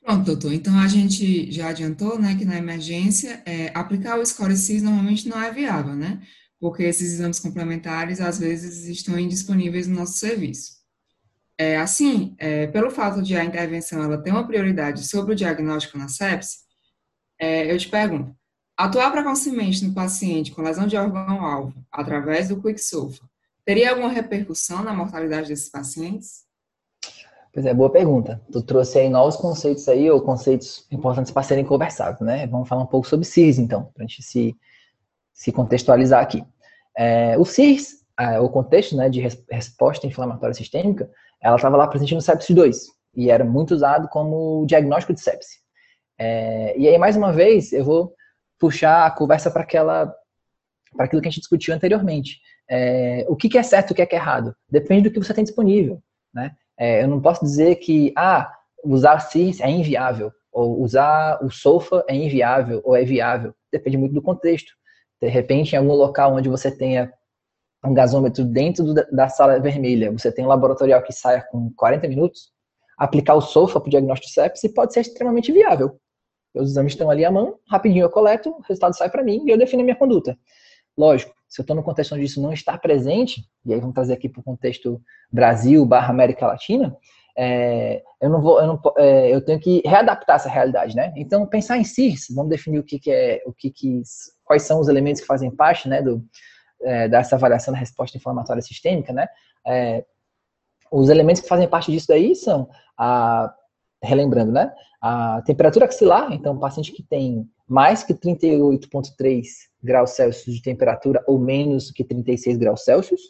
Pronto, 0.06 0.24
doutor. 0.24 0.52
Então 0.52 0.78
a 0.78 0.86
gente 0.86 1.50
já 1.50 1.70
adiantou, 1.70 2.16
né, 2.16 2.36
que 2.36 2.44
na 2.44 2.56
emergência 2.56 3.42
é, 3.44 3.72
aplicar 3.74 4.16
o 4.16 4.24
score 4.24 4.56
CIS 4.56 4.80
normalmente 4.80 5.28
não 5.28 5.42
é 5.42 5.50
viável, 5.50 5.96
né? 5.96 6.22
Porque 6.60 6.84
esses 6.84 7.14
exames 7.14 7.40
complementares 7.40 8.20
às 8.20 8.38
vezes 8.38 8.86
estão 8.86 9.18
indisponíveis 9.18 9.88
no 9.88 9.96
nosso 9.96 10.12
serviço. 10.18 10.76
É, 11.58 11.78
assim, 11.78 12.36
é, 12.38 12.68
pelo 12.68 12.88
fato 12.88 13.20
de 13.20 13.36
a 13.36 13.44
intervenção 13.44 14.00
ela 14.00 14.16
ter 14.16 14.30
uma 14.30 14.46
prioridade 14.46 15.04
sobre 15.04 15.32
o 15.32 15.36
diagnóstico 15.36 15.98
na 15.98 16.06
sepse, 16.06 16.58
é, 17.36 17.72
eu 17.72 17.76
te 17.76 17.88
pergunto, 17.88 18.32
atuar 18.76 19.10
precocemente 19.10 19.84
no 19.84 19.92
paciente 19.92 20.52
com 20.52 20.62
lesão 20.62 20.86
de 20.86 20.96
órgão-alvo 20.96 21.84
através 21.90 22.48
do 22.48 22.62
quick-sulfa 22.62 23.28
teria 23.64 23.90
alguma 23.90 24.08
repercussão 24.08 24.84
na 24.84 24.94
mortalidade 24.94 25.48
desses 25.48 25.68
pacientes? 25.68 26.45
Pois 27.56 27.64
é, 27.64 27.72
boa 27.72 27.88
pergunta. 27.88 28.38
Tu 28.52 28.60
trouxe 28.60 28.98
aí 28.98 29.08
novos 29.08 29.34
conceitos 29.34 29.88
aí, 29.88 30.10
ou 30.10 30.20
conceitos 30.20 30.86
importantes 30.90 31.32
para 31.32 31.42
serem 31.42 31.64
conversados, 31.64 32.20
né? 32.20 32.46
Vamos 32.48 32.68
falar 32.68 32.82
um 32.82 32.86
pouco 32.86 33.08
sobre 33.08 33.24
CIRS, 33.24 33.58
então, 33.58 33.84
para 33.94 34.04
a 34.04 34.06
gente 34.06 34.22
se, 34.22 34.54
se 35.32 35.50
contextualizar 35.50 36.22
aqui. 36.22 36.44
É, 36.94 37.38
o 37.38 37.46
CIRS, 37.46 38.04
é, 38.20 38.38
o 38.40 38.50
contexto 38.50 38.94
né, 38.94 39.08
de 39.08 39.22
res, 39.22 39.42
resposta 39.50 40.06
inflamatória 40.06 40.52
sistêmica, 40.52 41.10
ela 41.40 41.56
estava 41.56 41.78
lá 41.78 41.86
presente 41.86 42.14
no 42.14 42.20
sepsis 42.20 42.54
2, 42.54 42.88
e 43.14 43.30
era 43.30 43.42
muito 43.42 43.74
usado 43.74 44.06
como 44.08 44.66
diagnóstico 44.66 45.14
de 45.14 45.22
sepsis. 45.22 45.62
É, 46.18 46.78
e 46.78 46.86
aí, 46.86 46.98
mais 46.98 47.16
uma 47.16 47.32
vez, 47.32 47.72
eu 47.72 47.86
vou 47.86 48.12
puxar 48.58 49.06
a 49.06 49.10
conversa 49.10 49.50
para 49.50 49.62
aquela 49.62 50.14
para 50.94 51.06
aquilo 51.06 51.22
que 51.22 51.28
a 51.28 51.30
gente 51.30 51.40
discutiu 51.40 51.74
anteriormente. 51.74 52.38
É, 52.68 53.24
o 53.30 53.34
que, 53.34 53.48
que, 53.48 53.56
é 53.56 53.62
certo 53.62 53.92
o 53.92 53.94
que 53.94 54.02
é, 54.02 54.06
que 54.06 54.14
é 54.14 54.18
errado? 54.18 54.54
Depende 54.68 55.08
do 55.08 55.10
que 55.10 55.26
você 55.26 55.32
tem 55.32 55.42
disponível. 55.42 56.02
Né? 56.34 56.54
É, 56.78 57.02
eu 57.02 57.08
não 57.08 57.20
posso 57.20 57.44
dizer 57.44 57.76
que, 57.76 58.12
ah, 58.16 58.52
usar 58.84 59.18
CIS 59.20 59.60
é 59.60 59.70
inviável, 59.70 60.30
ou 60.52 60.80
usar 60.80 61.38
o 61.42 61.50
SOFA 61.50 62.04
é 62.08 62.14
inviável, 62.14 62.80
ou 62.84 62.96
é 62.96 63.04
viável. 63.04 63.54
Depende 63.72 63.96
muito 63.96 64.14
do 64.14 64.22
contexto. 64.22 64.72
De 65.20 65.28
repente, 65.28 65.72
em 65.72 65.78
algum 65.78 65.94
local 65.94 66.34
onde 66.34 66.48
você 66.48 66.70
tenha 66.70 67.12
um 67.84 67.94
gasômetro 67.94 68.44
dentro 68.44 68.84
do, 68.84 68.94
da 68.94 69.28
sala 69.28 69.58
vermelha, 69.60 70.10
você 70.10 70.30
tem 70.32 70.44
um 70.44 70.48
laboratorial 70.48 71.02
que 71.02 71.12
saia 71.12 71.42
com 71.50 71.72
40 71.76 72.08
minutos, 72.08 72.50
aplicar 72.98 73.34
o 73.34 73.40
SOFA 73.40 73.80
para 73.80 73.88
o 73.88 73.90
diagnóstico 73.90 74.28
de 74.28 74.34
sepsis 74.34 74.74
pode 74.74 74.92
ser 74.92 75.00
extremamente 75.00 75.52
viável. 75.52 75.98
Os 76.54 76.70
exames 76.70 76.92
estão 76.92 77.10
ali 77.10 77.24
à 77.24 77.30
mão, 77.30 77.58
rapidinho 77.68 78.04
eu 78.04 78.10
coleto, 78.10 78.50
o 78.50 78.60
resultado 78.62 78.96
sai 78.96 79.10
para 79.10 79.22
mim 79.22 79.44
e 79.46 79.50
eu 79.50 79.58
defino 79.58 79.82
a 79.82 79.84
minha 79.84 79.96
conduta. 79.96 80.36
Lógico, 80.96 81.34
se 81.48 81.60
eu 81.60 81.62
estou 81.62 81.76
no 81.76 81.82
contexto 81.82 82.14
onde 82.14 82.24
isso 82.24 82.40
não 82.40 82.52
está 82.52 82.76
presente, 82.76 83.44
e 83.64 83.72
aí 83.72 83.80
vamos 83.80 83.94
trazer 83.94 84.14
aqui 84.14 84.28
para 84.28 84.40
o 84.40 84.44
contexto 84.44 85.00
Brasil 85.30 85.84
barra 85.84 86.10
América 86.10 86.46
Latina, 86.46 86.96
é, 87.38 88.02
eu 88.20 88.30
não 88.30 88.40
vou, 88.40 88.60
eu, 88.60 88.66
não, 88.66 88.80
é, 88.96 89.34
eu 89.34 89.44
tenho 89.44 89.60
que 89.60 89.82
readaptar 89.84 90.36
essa 90.36 90.48
realidade, 90.48 90.96
né? 90.96 91.12
Então 91.16 91.46
pensar 91.46 91.76
em 91.76 91.84
CIRS, 91.84 92.28
vamos 92.34 92.50
definir 92.50 92.78
o 92.78 92.82
que, 92.82 92.98
que 92.98 93.10
é, 93.10 93.42
o 93.44 93.52
que, 93.52 93.70
que 93.70 94.02
quais 94.42 94.62
são 94.62 94.80
os 94.80 94.88
elementos 94.88 95.20
que 95.20 95.26
fazem 95.26 95.50
parte, 95.50 95.88
né, 95.88 96.00
do, 96.00 96.24
é, 96.82 97.08
dessa 97.08 97.36
avaliação 97.36 97.74
da 97.74 97.80
resposta 97.80 98.16
inflamatória 98.16 98.62
sistêmica, 98.62 99.12
né? 99.12 99.26
É, 99.66 100.04
Os 100.90 101.10
elementos 101.10 101.42
que 101.42 101.48
fazem 101.48 101.68
parte 101.68 101.92
disso 101.92 102.06
daí 102.08 102.34
são, 102.34 102.68
a, 102.96 103.52
relembrando, 104.06 104.52
né? 104.52 104.72
A 105.00 105.42
temperatura 105.42 105.86
axilar, 105.86 106.32
então, 106.32 106.58
paciente 106.58 106.92
que 106.92 107.02
tem 107.02 107.48
mais 107.68 108.02
que 108.02 108.14
38,3 108.14 109.44
graus 109.82 110.10
Celsius 110.10 110.56
de 110.56 110.62
temperatura 110.62 111.22
ou 111.26 111.38
menos 111.38 111.90
que 111.90 112.04
36 112.04 112.56
graus 112.56 112.84
Celsius, 112.84 113.20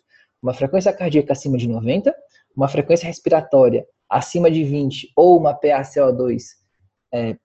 uma 0.43 0.55
frequência 0.55 0.93
cardíaca 0.93 1.33
acima 1.33 1.57
de 1.57 1.69
90, 1.69 2.15
uma 2.55 2.69
frequência 2.69 3.07
respiratória 3.07 3.87
acima 4.09 4.51
de 4.51 4.63
20 4.63 5.13
ou 5.17 5.39
uma 5.39 5.59
PaCO2 5.59 6.43
é, 7.13 7.37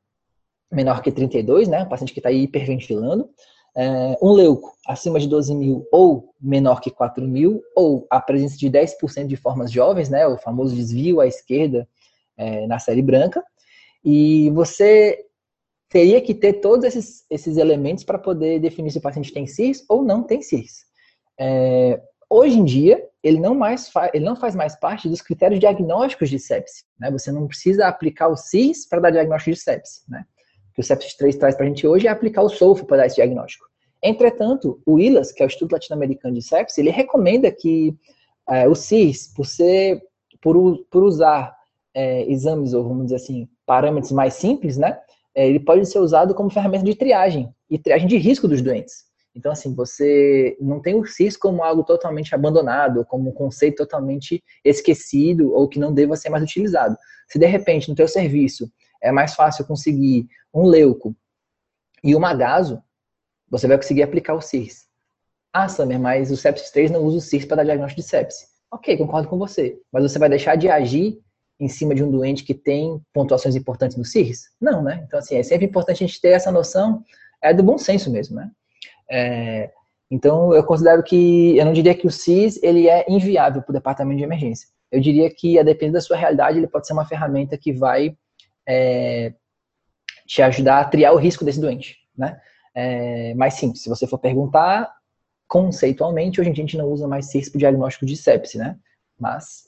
menor 0.71 1.01
que 1.01 1.11
32, 1.11 1.67
né? 1.67 1.83
Um 1.83 1.89
paciente 1.89 2.13
que 2.13 2.19
está 2.19 2.31
hiperventilando, 2.31 3.29
é, 3.75 4.17
um 4.21 4.31
leuco 4.31 4.73
acima 4.85 5.19
de 5.19 5.27
12 5.27 5.55
mil 5.55 5.87
ou 5.91 6.33
menor 6.39 6.81
que 6.81 6.91
4 6.91 7.25
mil, 7.25 7.61
ou 7.75 8.05
a 8.09 8.19
presença 8.19 8.57
de 8.57 8.69
10% 8.69 9.27
de 9.27 9.35
formas 9.35 9.71
jovens, 9.71 10.09
né, 10.09 10.27
o 10.27 10.37
famoso 10.37 10.75
desvio 10.75 11.21
à 11.21 11.27
esquerda 11.27 11.87
é, 12.37 12.67
na 12.67 12.79
série 12.79 13.01
branca, 13.01 13.43
e 14.03 14.49
você 14.51 15.25
teria 15.89 16.21
que 16.21 16.33
ter 16.33 16.53
todos 16.53 16.85
esses, 16.85 17.25
esses 17.29 17.57
elementos 17.57 18.03
para 18.03 18.17
poder 18.17 18.59
definir 18.59 18.91
se 18.91 18.97
o 18.97 19.01
paciente 19.01 19.33
tem 19.33 19.45
CIRS 19.45 19.83
ou 19.89 20.01
não 20.01 20.23
tem 20.23 20.41
CIRS. 20.41 20.85
É, 21.37 22.01
hoje 22.29 22.57
em 22.57 22.63
dia, 22.63 23.03
ele 23.21 23.39
não, 23.39 23.53
mais 23.53 23.91
ele 24.13 24.23
não 24.23 24.35
faz 24.35 24.55
mais 24.55 24.75
parte 24.79 25.09
dos 25.09 25.21
critérios 25.21 25.59
diagnósticos 25.59 26.29
de 26.29 26.39
sepse. 26.39 26.85
Né? 26.97 27.11
Você 27.11 27.31
não 27.31 27.45
precisa 27.45 27.87
aplicar 27.87 28.29
o 28.29 28.37
CIRS 28.37 28.87
para 28.87 29.01
dar 29.01 29.11
diagnóstico 29.11 29.51
de 29.53 29.61
sepse. 29.61 30.01
Né? 30.09 30.25
O 30.71 30.75
que 30.75 30.81
o 30.81 30.83
sepsis 30.83 31.13
3 31.15 31.35
traz 31.35 31.55
para 31.55 31.65
a 31.65 31.67
gente 31.67 31.85
hoje 31.85 32.07
é 32.07 32.09
aplicar 32.09 32.41
o 32.41 32.49
SOFO 32.49 32.85
para 32.85 32.97
dar 32.97 33.07
esse 33.07 33.15
diagnóstico. 33.15 33.65
Entretanto, 34.01 34.81
o 34.85 34.97
ILAS, 34.97 35.31
que 35.31 35.43
é 35.43 35.45
o 35.45 35.47
Instituto 35.47 35.73
Latino-Americano 35.73 36.33
de 36.33 36.41
Sepsis, 36.41 36.77
ele 36.77 36.89
recomenda 36.89 37.51
que 37.51 37.95
é, 38.49 38.67
o 38.67 38.73
CIRS, 38.73 39.31
por, 39.35 39.45
ser, 39.45 40.01
por, 40.41 40.85
por 40.89 41.03
usar 41.03 41.55
é, 41.93 42.29
exames, 42.31 42.73
ou 42.73 42.83
vamos 42.83 43.05
dizer 43.05 43.17
assim, 43.17 43.47
parâmetros 43.65 44.11
mais 44.11 44.35
simples, 44.35 44.77
né, 44.77 44.99
é, 45.35 45.47
ele 45.47 45.59
pode 45.59 45.85
ser 45.85 45.99
usado 45.99 46.33
como 46.33 46.49
ferramenta 46.49 46.85
de 46.85 46.95
triagem, 46.95 47.53
e 47.69 47.77
triagem 47.77 48.07
de 48.07 48.17
risco 48.17 48.47
dos 48.47 48.61
doentes. 48.61 49.09
Então, 49.33 49.51
assim, 49.51 49.73
você 49.73 50.57
não 50.59 50.81
tem 50.81 50.95
o 50.95 51.05
CIS 51.05 51.37
como 51.37 51.63
algo 51.63 51.83
totalmente 51.83 52.35
abandonado, 52.35 53.05
como 53.05 53.29
um 53.29 53.33
conceito 53.33 53.77
totalmente 53.77 54.43
esquecido 54.63 55.53
ou 55.53 55.69
que 55.69 55.79
não 55.79 55.93
deva 55.93 56.17
ser 56.17 56.29
mais 56.29 56.43
utilizado. 56.43 56.97
Se 57.29 57.39
de 57.39 57.45
repente 57.45 57.87
no 57.87 57.95
teu 57.95 58.09
serviço 58.09 58.69
é 59.01 59.11
mais 59.11 59.33
fácil 59.33 59.65
conseguir 59.65 60.27
um 60.53 60.65
leuco 60.65 61.15
e 62.03 62.13
um 62.13 62.25
agaso, 62.25 62.83
você 63.49 63.67
vai 63.67 63.77
conseguir 63.77 64.03
aplicar 64.03 64.33
o 64.33 64.41
CIRS. 64.41 64.85
Ah, 65.53 65.67
Samer, 65.67 65.99
mas 65.99 66.29
o 66.29 66.37
sepsis 66.37 66.71
3 66.71 66.91
não 66.91 67.03
usa 67.03 67.17
o 67.17 67.21
CIRS 67.21 67.45
para 67.45 67.57
dar 67.57 67.63
diagnóstico 67.63 68.01
de 68.01 68.07
sepsis. 68.07 68.47
Ok, 68.69 68.97
concordo 68.97 69.27
com 69.27 69.37
você. 69.37 69.79
Mas 69.91 70.03
você 70.03 70.19
vai 70.19 70.29
deixar 70.29 70.55
de 70.55 70.69
agir 70.69 71.19
em 71.61 71.67
cima 71.67 71.93
de 71.93 72.03
um 72.03 72.09
doente 72.09 72.43
que 72.43 72.55
tem 72.55 72.99
pontuações 73.13 73.55
importantes 73.55 73.95
no 73.95 74.03
CIRS? 74.03 74.49
Não, 74.59 74.81
né? 74.81 75.03
Então, 75.05 75.19
assim, 75.19 75.35
é 75.35 75.43
sempre 75.43 75.67
importante 75.67 76.03
a 76.03 76.07
gente 76.07 76.19
ter 76.19 76.29
essa 76.29 76.51
noção 76.51 77.03
é 77.41 77.53
do 77.53 77.63
bom 77.63 77.77
senso 77.77 78.11
mesmo, 78.11 78.35
né? 78.35 78.51
É, 79.09 79.71
então, 80.09 80.53
eu 80.53 80.63
considero 80.63 81.03
que, 81.03 81.55
eu 81.55 81.63
não 81.63 81.71
diria 81.71 81.93
que 81.93 82.07
o 82.07 82.11
CIS, 82.11 82.61
ele 82.63 82.89
é 82.89 83.05
inviável 83.07 83.61
para 83.61 83.71
o 83.71 83.73
departamento 83.73 84.17
de 84.17 84.23
emergência. 84.23 84.67
Eu 84.91 84.99
diria 84.99 85.29
que, 85.29 85.57
a 85.59 85.63
depender 85.63 85.93
da 85.93 86.01
sua 86.01 86.17
realidade, 86.17 86.57
ele 86.57 86.67
pode 86.67 86.87
ser 86.87 86.93
uma 86.93 87.05
ferramenta 87.05 87.57
que 87.57 87.71
vai 87.71 88.17
é, 88.67 89.33
te 90.25 90.41
ajudar 90.41 90.81
a 90.81 90.85
triar 90.85 91.13
o 91.13 91.17
risco 91.17 91.45
desse 91.45 91.61
doente, 91.61 91.97
né? 92.17 92.41
É, 92.73 93.33
mas 93.35 93.53
sim, 93.53 93.75
se 93.75 93.87
você 93.87 94.07
for 94.07 94.17
perguntar, 94.17 94.91
conceitualmente, 95.47 96.41
hoje 96.41 96.49
em 96.49 96.53
dia 96.53 96.63
a 96.63 96.67
gente 96.67 96.77
não 96.77 96.87
usa 96.87 97.07
mais 97.07 97.27
CIRS 97.27 97.49
para 97.49 97.59
diagnóstico 97.59 98.05
de 98.05 98.17
sepse, 98.17 98.57
né? 98.57 98.77
Mas 99.19 99.65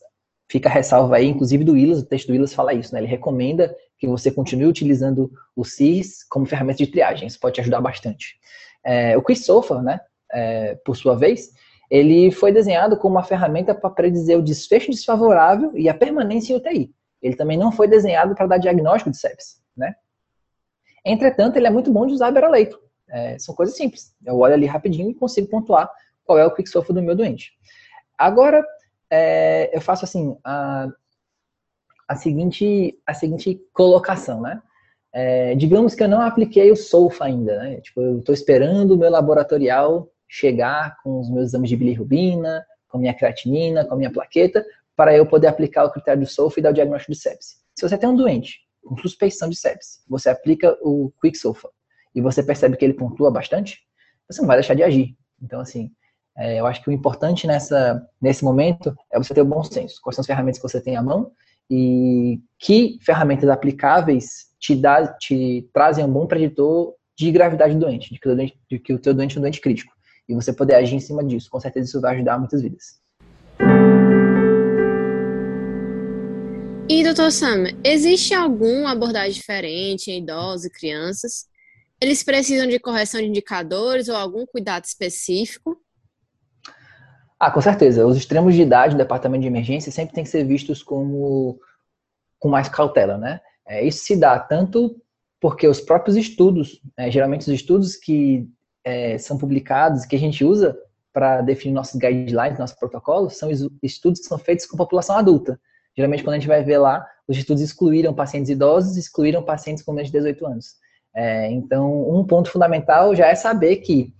fica 0.47 0.69
a 0.69 0.71
ressalva 0.71 1.15
aí, 1.15 1.27
inclusive 1.27 1.63
do 1.63 1.73
Willis, 1.73 1.99
o 1.99 2.05
texto 2.05 2.27
do 2.27 2.33
Willis 2.33 2.53
fala 2.53 2.73
isso, 2.73 2.93
né? 2.93 2.99
Ele 2.99 3.07
recomenda 3.07 3.75
que 3.97 4.07
você 4.07 4.31
continue 4.31 4.67
utilizando 4.67 5.31
o 5.55 5.63
CIRS 5.63 6.23
como 6.29 6.45
ferramenta 6.45 6.77
de 6.79 6.87
triagem, 6.87 7.27
isso 7.27 7.39
pode 7.39 7.55
te 7.55 7.61
ajudar 7.61 7.81
bastante. 7.81 8.35
É, 8.83 9.17
o 9.17 9.21
QuickSofa, 9.21 9.81
né, 9.81 9.99
é, 10.31 10.75
por 10.83 10.95
sua 10.97 11.15
vez, 11.15 11.51
ele 11.89 12.31
foi 12.31 12.51
desenhado 12.51 12.97
como 12.97 13.15
uma 13.15 13.23
ferramenta 13.23 13.73
para 13.73 13.89
predizer 13.89 14.37
o 14.37 14.41
desfecho 14.41 14.91
desfavorável 14.91 15.71
e 15.77 15.87
a 15.87 15.93
permanência 15.93 16.53
em 16.53 16.57
UTI. 16.57 16.93
Ele 17.21 17.35
também 17.35 17.57
não 17.57 17.71
foi 17.71 17.87
desenhado 17.87 18.35
para 18.35 18.47
dar 18.47 18.57
diagnóstico 18.57 19.11
de 19.11 19.17
sepsis, 19.17 19.61
né? 19.75 19.95
Entretanto, 21.05 21.57
ele 21.57 21.67
é 21.67 21.69
muito 21.69 21.91
bom 21.91 22.05
de 22.05 22.13
usar 22.13 22.31
beroleito. 22.31 22.79
É, 23.09 23.37
são 23.37 23.53
coisas 23.53 23.75
simples. 23.75 24.13
Eu 24.25 24.37
olho 24.39 24.53
ali 24.53 24.65
rapidinho 24.65 25.11
e 25.11 25.15
consigo 25.15 25.47
pontuar 25.47 25.89
qual 26.25 26.37
é 26.37 26.45
o 26.45 26.51
quicksofa 26.51 26.91
do 26.91 27.01
meu 27.01 27.15
doente. 27.15 27.51
Agora, 28.17 28.65
é, 29.15 29.69
eu 29.71 29.79
faço 29.79 30.03
assim, 30.03 30.35
a, 30.43 30.87
a, 32.07 32.15
seguinte, 32.15 32.99
a 33.05 33.13
seguinte 33.13 33.61
colocação, 33.71 34.41
né? 34.41 34.59
É, 35.13 35.53
digamos 35.53 35.93
que 35.93 36.01
eu 36.01 36.09
não 36.09 36.19
apliquei 36.19 36.71
o 36.71 36.75
SOFA 36.75 37.25
ainda, 37.25 37.59
né? 37.59 37.79
Tipo, 37.81 38.01
eu 38.01 38.17
estou 38.17 38.33
esperando 38.33 38.91
o 38.91 38.97
meu 38.97 39.11
laboratorial 39.11 40.09
chegar 40.27 40.97
com 41.03 41.19
os 41.19 41.29
meus 41.29 41.49
exames 41.49 41.69
de 41.69 41.77
bilirrubina, 41.77 42.65
com 42.87 42.97
minha 42.97 43.13
creatinina, 43.13 43.85
com 43.85 43.95
minha 43.95 44.11
plaqueta, 44.11 44.65
para 44.95 45.15
eu 45.15 45.27
poder 45.27 45.45
aplicar 45.45 45.85
o 45.85 45.91
critério 45.91 46.23
do 46.23 46.27
SOFA 46.27 46.59
e 46.59 46.63
dar 46.63 46.71
o 46.71 46.73
diagnóstico 46.73 47.11
de 47.11 47.19
sepse. 47.19 47.57
Se 47.75 47.87
você 47.87 47.95
tem 47.95 48.09
um 48.09 48.15
doente 48.15 48.61
com 48.83 48.97
suspeição 48.97 49.47
de 49.47 49.55
sepse, 49.55 49.99
você 50.09 50.31
aplica 50.31 50.75
o 50.81 51.13
Quick 51.21 51.37
SOFA 51.37 51.69
e 52.15 52.21
você 52.21 52.41
percebe 52.41 52.77
que 52.77 52.83
ele 52.83 52.95
pontua 52.95 53.29
bastante, 53.29 53.79
você 54.27 54.41
não 54.41 54.47
vai 54.47 54.57
deixar 54.57 54.73
de 54.73 54.81
agir. 54.81 55.15
Então, 55.39 55.59
assim, 55.59 55.91
é, 56.37 56.59
eu 56.59 56.65
acho 56.65 56.81
que 56.81 56.89
o 56.89 56.93
importante 56.93 57.45
nessa, 57.45 58.05
nesse 58.21 58.43
momento 58.43 58.95
é 59.11 59.17
você 59.17 59.33
ter 59.33 59.41
o 59.41 59.45
bom 59.45 59.63
senso. 59.63 59.99
Quais 60.01 60.15
são 60.15 60.21
as 60.21 60.27
ferramentas 60.27 60.59
que 60.59 60.67
você 60.67 60.81
tem 60.81 60.95
à 60.95 61.01
mão 61.01 61.31
e 61.69 62.41
que 62.59 62.97
ferramentas 63.01 63.49
aplicáveis 63.49 64.51
te, 64.59 64.75
dá, 64.75 65.07
te 65.07 65.69
trazem 65.73 66.03
um 66.03 66.11
bom 66.11 66.25
preditor 66.25 66.93
de 67.15 67.31
gravidade 67.31 67.75
do 67.75 67.79
doente, 67.81 68.11
de 68.11 68.19
que 68.19 68.27
o, 68.27 68.35
doente, 68.35 68.59
de 68.69 68.79
que 68.79 68.93
o 68.93 68.99
teu 68.99 69.13
doente 69.13 69.35
é 69.35 69.39
um 69.39 69.41
doente 69.41 69.61
crítico. 69.61 69.93
E 70.27 70.33
você 70.33 70.51
poder 70.51 70.75
agir 70.75 70.95
em 70.95 70.99
cima 70.99 71.23
disso. 71.23 71.49
Com 71.49 71.59
certeza 71.59 71.87
isso 71.87 72.01
vai 72.01 72.15
ajudar 72.15 72.39
muitas 72.39 72.61
vidas. 72.61 73.01
E, 76.89 77.03
doutor 77.03 77.31
Sam, 77.31 77.65
existe 77.83 78.33
alguma 78.33 78.91
abordagem 78.91 79.33
diferente 79.33 80.11
em 80.11 80.21
idosos 80.21 80.65
e 80.65 80.69
crianças? 80.69 81.45
Eles 82.01 82.23
precisam 82.23 82.67
de 82.67 82.79
correção 82.79 83.21
de 83.21 83.27
indicadores 83.27 84.09
ou 84.09 84.15
algum 84.15 84.45
cuidado 84.45 84.83
específico? 84.85 85.77
Ah, 87.45 87.51
com 87.51 87.59
certeza. 87.59 88.07
Os 88.07 88.15
extremos 88.15 88.55
de 88.55 88.61
idade 88.61 88.95
do 88.95 88.99
departamento 88.99 89.41
de 89.41 89.47
emergência 89.47 89.91
sempre 89.91 90.15
têm 90.15 90.23
que 90.23 90.29
ser 90.29 90.45
vistos 90.45 90.81
como 90.81 91.59
com 92.39 92.47
mais 92.47 92.69
cautela, 92.69 93.17
né? 93.17 93.41
É, 93.67 93.85
isso 93.85 94.05
se 94.05 94.15
dá 94.15 94.39
tanto 94.39 94.95
porque 95.41 95.67
os 95.67 95.81
próprios 95.81 96.15
estudos, 96.15 96.81
é, 96.95 97.11
geralmente 97.11 97.41
os 97.41 97.49
estudos 97.49 97.97
que 97.97 98.47
é, 98.81 99.17
são 99.17 99.37
publicados, 99.37 100.05
que 100.05 100.15
a 100.15 100.19
gente 100.19 100.45
usa 100.45 100.73
para 101.11 101.41
definir 101.41 101.73
nossos 101.73 101.99
guidelines, 101.99 102.57
nossos 102.57 102.77
protocolos, 102.77 103.37
são 103.37 103.49
estudos 103.81 104.21
que 104.21 104.27
são 104.27 104.37
feitos 104.37 104.65
com 104.65 104.77
população 104.77 105.17
adulta. 105.17 105.59
Geralmente, 105.97 106.23
quando 106.23 106.35
a 106.35 106.39
gente 106.39 106.47
vai 106.47 106.63
ver 106.63 106.77
lá, 106.77 107.05
os 107.27 107.37
estudos 107.37 107.61
excluíram 107.61 108.13
pacientes 108.13 108.51
idosos, 108.51 108.95
excluíram 108.95 109.43
pacientes 109.43 109.83
com 109.83 109.91
menos 109.91 110.09
de 110.09 110.17
18 110.17 110.45
anos. 110.45 110.75
É, 111.13 111.51
então, 111.51 112.09
um 112.09 112.25
ponto 112.25 112.49
fundamental 112.49 113.13
já 113.13 113.27
é 113.27 113.35
saber 113.35 113.77
que 113.77 114.13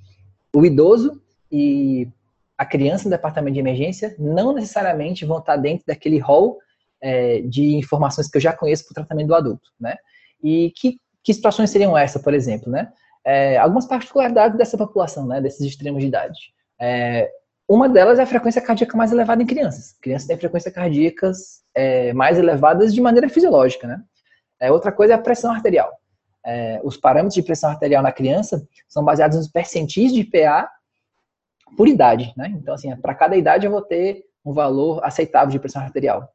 o 0.54 0.66
idoso 0.66 1.22
e 1.50 2.10
a 2.58 2.66
criança 2.66 3.06
no 3.06 3.10
departamento 3.10 3.54
de 3.54 3.60
emergência 3.60 4.16
não 4.18 4.54
necessariamente 4.54 5.26
vão 5.26 5.39
estar 5.39 5.58
dentro 5.58 5.86
daquele 5.88 6.20
rol 6.20 6.60
é, 7.02 7.42
de 7.42 7.76
informações 7.76 8.30
que 8.30 8.38
eu 8.38 8.42
já 8.42 8.54
conheço 8.54 8.86
para 8.86 8.92
o 8.92 8.96
tratamento 8.96 9.28
do 9.28 9.36
adulto, 9.36 9.70
né? 9.80 9.96
E 10.42 10.72
que, 10.76 10.98
que 11.24 11.34
situações 11.34 11.70
seriam 11.70 11.98
essas, 11.98 12.22
por 12.22 12.34
exemplo, 12.34 12.72
né? 12.72 12.92
É, 13.26 13.58
algumas 13.58 13.86
particularidades 13.86 14.58
dessa 14.58 14.78
população, 14.78 15.26
né? 15.28 15.42
Desses 15.42 15.62
extremos 15.62 16.02
de 16.02 16.08
idade. 16.08 16.39
É, 16.80 17.30
uma 17.68 17.89
delas 17.89 18.20
é 18.20 18.24
a 18.24 18.28
frequência 18.28 18.62
cardíaca 18.62 18.96
mais 18.96 19.12
elevada 19.12 19.42
em 19.42 19.46
crianças. 19.46 19.98
Crianças 20.02 20.28
têm 20.28 20.38
frequências 20.38 20.74
cardíacas 20.74 21.63
é, 21.76 22.13
mais 22.13 22.38
elevadas 22.38 22.94
de 22.94 23.02
maneira 23.02 23.28
fisiológica, 23.30 23.88
né? 23.88 24.02
É, 24.60 24.72
outra 24.72 24.92
coisa 24.92 25.13
é 25.13 25.16
a 25.16 25.22
pressão 25.22 25.52
arterial. 25.52 25.92
É, 26.46 26.80
os 26.84 26.98
parâmetros 26.98 27.36
de 27.36 27.42
pressão 27.42 27.70
arterial 27.70 28.04
na 28.04 28.12
criança 28.12 28.66
são 28.88 29.04
baseados 29.04 29.38
nos 29.38 29.47
percentis 29.47 30.14
de 30.14 30.24
PA 30.24 30.70
por 31.76 31.88
idade, 31.88 32.34
né? 32.38 32.53
Então, 32.55 32.74
assim, 32.74 32.95
para 32.97 33.15
cada 33.15 33.36
idade 33.36 33.65
eu 33.65 33.71
vou 33.71 33.82
ter 33.82 34.24
um 34.45 34.53
valor 34.53 35.03
aceitável 35.03 35.51
de 35.51 35.59
pressão 35.59 35.82
arterial, 35.82 36.28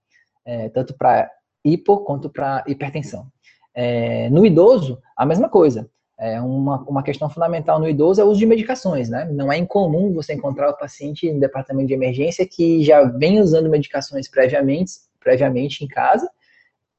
é, 0.44 0.68
tanto 0.68 0.94
para 0.94 1.30
hipo 1.64 1.98
quanto 1.98 2.30
para 2.30 2.64
hipertensão. 2.66 3.26
É, 3.74 4.28
no 4.30 4.44
idoso, 4.44 5.00
a 5.16 5.24
mesma 5.26 5.48
coisa. 5.48 5.88
É 6.20 6.40
uma, 6.40 6.80
uma 6.80 7.02
questão 7.04 7.30
fundamental 7.30 7.78
no 7.78 7.88
idoso 7.88 8.20
é 8.20 8.24
o 8.24 8.26
uso 8.26 8.40
de 8.40 8.46
medicações, 8.46 9.08
né? 9.08 9.24
Não 9.30 9.52
é 9.52 9.56
incomum 9.56 10.12
você 10.12 10.34
encontrar 10.34 10.68
o 10.68 10.76
paciente 10.76 11.32
no 11.32 11.38
departamento 11.38 11.86
de 11.86 11.94
emergência 11.94 12.44
que 12.44 12.82
já 12.82 13.04
vem 13.04 13.40
usando 13.40 13.70
medicações 13.70 14.28
previamente, 14.28 14.94
previamente 15.20 15.84
em 15.84 15.86
casa, 15.86 16.28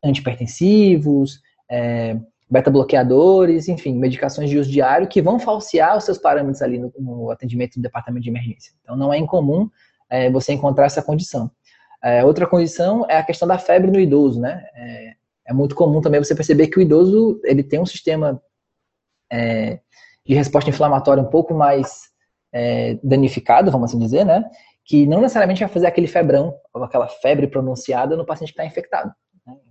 antipertensivos, 0.01 1.41
é, 1.69 2.17
beta-bloqueadores, 2.49 3.67
enfim, 3.67 3.97
medicações 3.97 4.49
de 4.49 4.57
uso 4.57 4.71
diário 4.71 5.07
que 5.07 5.21
vão 5.21 5.39
falsear 5.39 5.95
os 5.95 6.03
seus 6.03 6.17
parâmetros 6.17 6.61
ali 6.61 6.79
no, 6.79 6.91
no 6.97 7.29
atendimento 7.29 7.75
do 7.75 7.81
departamento 7.81 8.23
de 8.23 8.29
emergência. 8.29 8.73
Então, 8.81 8.95
não 8.95 9.13
é 9.13 9.17
incomum 9.17 9.69
é, 10.09 10.31
você 10.31 10.53
encontrar 10.53 10.85
essa 10.85 11.01
condição. 11.01 11.51
É, 12.03 12.23
outra 12.23 12.47
condição 12.47 13.05
é 13.09 13.17
a 13.17 13.23
questão 13.23 13.47
da 13.47 13.57
febre 13.57 13.91
no 13.91 13.99
idoso, 13.99 14.39
né? 14.39 14.65
É, 14.73 15.13
é, 15.47 15.53
muito 15.53 15.75
comum 15.75 16.01
também 16.01 16.23
você 16.23 16.33
perceber 16.33 16.67
que 16.67 16.79
o 16.79 16.81
idoso 16.81 17.39
ele 17.43 17.61
tem 17.61 17.79
um 17.79 17.85
sistema 17.85 18.41
é, 19.31 19.79
de 20.25 20.33
resposta 20.33 20.69
inflamatória 20.69 21.21
um 21.21 21.29
pouco 21.29 21.53
mais 21.53 22.09
é, 22.53 22.97
danificado, 23.03 23.69
vamos 23.69 23.91
assim 23.91 23.99
dizer, 23.99 24.25
né? 24.25 24.43
Que 24.85 25.05
não 25.05 25.21
necessariamente 25.21 25.59
vai 25.59 25.69
fazer 25.69 25.87
aquele 25.87 26.07
febrão, 26.07 26.55
ou 26.73 26.83
aquela 26.83 27.07
febre 27.07 27.47
pronunciada 27.47 28.15
no 28.15 28.25
paciente 28.25 28.53
que 28.53 28.59
está 28.59 28.65
infectado. 28.65 29.13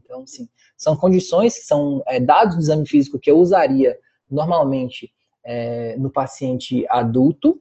Então, 0.09 0.27
sim, 0.27 0.49
são 0.75 0.97
condições, 0.97 1.67
são 1.67 2.03
é, 2.07 2.19
dados 2.19 2.55
do 2.55 2.63
exame 2.63 2.89
físico 2.89 3.19
que 3.19 3.31
eu 3.31 3.39
usaria 3.39 3.95
normalmente 4.31 5.13
é, 5.45 5.95
no 5.99 6.11
paciente 6.11 6.87
adulto, 6.89 7.61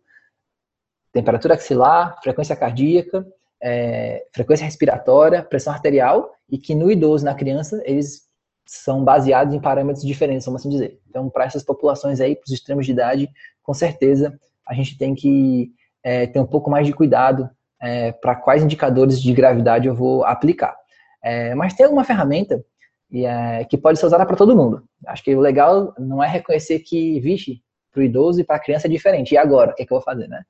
temperatura 1.11 1.55
axilar, 1.55 2.17
frequência 2.23 2.55
cardíaca, 2.55 3.27
é, 3.61 4.25
frequência 4.33 4.63
respiratória, 4.63 5.43
pressão 5.43 5.73
arterial, 5.73 6.31
e 6.49 6.57
que 6.57 6.73
no 6.73 6.89
idoso, 6.89 7.25
na 7.25 7.35
criança, 7.35 7.81
eles 7.83 8.27
são 8.65 9.03
baseados 9.03 9.53
em 9.53 9.59
parâmetros 9.59 10.05
diferentes, 10.05 10.45
vamos 10.45 10.61
assim 10.61 10.69
dizer. 10.69 11.01
Então, 11.09 11.29
para 11.29 11.45
essas 11.45 11.63
populações 11.63 12.21
aí, 12.21 12.33
para 12.33 12.45
os 12.45 12.51
extremos 12.53 12.85
de 12.85 12.93
idade, 12.93 13.29
com 13.61 13.73
certeza 13.73 14.39
a 14.65 14.73
gente 14.73 14.97
tem 14.97 15.13
que 15.13 15.71
é, 16.01 16.27
ter 16.27 16.39
um 16.39 16.45
pouco 16.45 16.69
mais 16.69 16.85
de 16.87 16.93
cuidado 16.93 17.49
é, 17.81 18.13
para 18.13 18.35
quais 18.35 18.63
indicadores 18.63 19.21
de 19.21 19.33
gravidade 19.33 19.87
eu 19.87 19.95
vou 19.95 20.23
aplicar. 20.23 20.75
É, 21.23 21.55
mas 21.55 21.73
tem 21.73 21.85
alguma 21.85 22.03
ferramenta 22.03 22.63
e, 23.11 23.25
é, 23.25 23.65
que 23.65 23.77
pode 23.77 23.99
ser 23.99 24.05
usada 24.05 24.25
para 24.25 24.35
todo 24.35 24.55
mundo. 24.55 24.83
Acho 25.05 25.23
que 25.23 25.35
o 25.35 25.39
legal 25.39 25.93
não 25.97 26.23
é 26.23 26.27
reconhecer 26.27 26.79
que, 26.79 27.19
vixe, 27.19 27.61
para 27.91 28.01
o 28.01 28.03
idoso 28.03 28.41
e 28.41 28.43
para 28.43 28.57
a 28.57 28.59
criança 28.59 28.87
é 28.87 28.89
diferente. 28.89 29.33
E 29.33 29.37
agora? 29.37 29.71
O 29.71 29.75
que, 29.75 29.83
é 29.83 29.85
que 29.85 29.91
eu 29.91 29.97
vou 29.97 30.05
fazer, 30.05 30.27
né? 30.27 30.43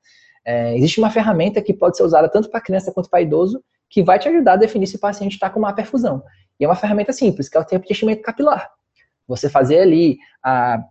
É, 0.44 0.76
existe 0.76 0.98
uma 0.98 1.10
ferramenta 1.10 1.60
que 1.60 1.74
pode 1.74 1.96
ser 1.96 2.02
usada 2.02 2.28
tanto 2.28 2.50
para 2.50 2.60
criança 2.60 2.92
quanto 2.92 3.10
para 3.10 3.20
idoso 3.20 3.62
que 3.90 4.02
vai 4.02 4.18
te 4.18 4.28
ajudar 4.28 4.54
a 4.54 4.56
definir 4.56 4.86
se 4.86 4.96
o 4.96 5.00
paciente 5.00 5.32
está 5.32 5.48
com 5.48 5.60
má 5.60 5.72
perfusão. 5.72 6.22
E 6.58 6.64
é 6.64 6.68
uma 6.68 6.76
ferramenta 6.76 7.12
simples, 7.12 7.48
que 7.48 7.56
é 7.56 7.60
o 7.60 7.64
tempo 7.64 7.86
de 7.86 7.92
enchimento 7.92 8.22
capilar. 8.22 8.70
Você 9.26 9.48
fazer 9.48 9.80
ali 9.80 10.18
a, 10.42 10.82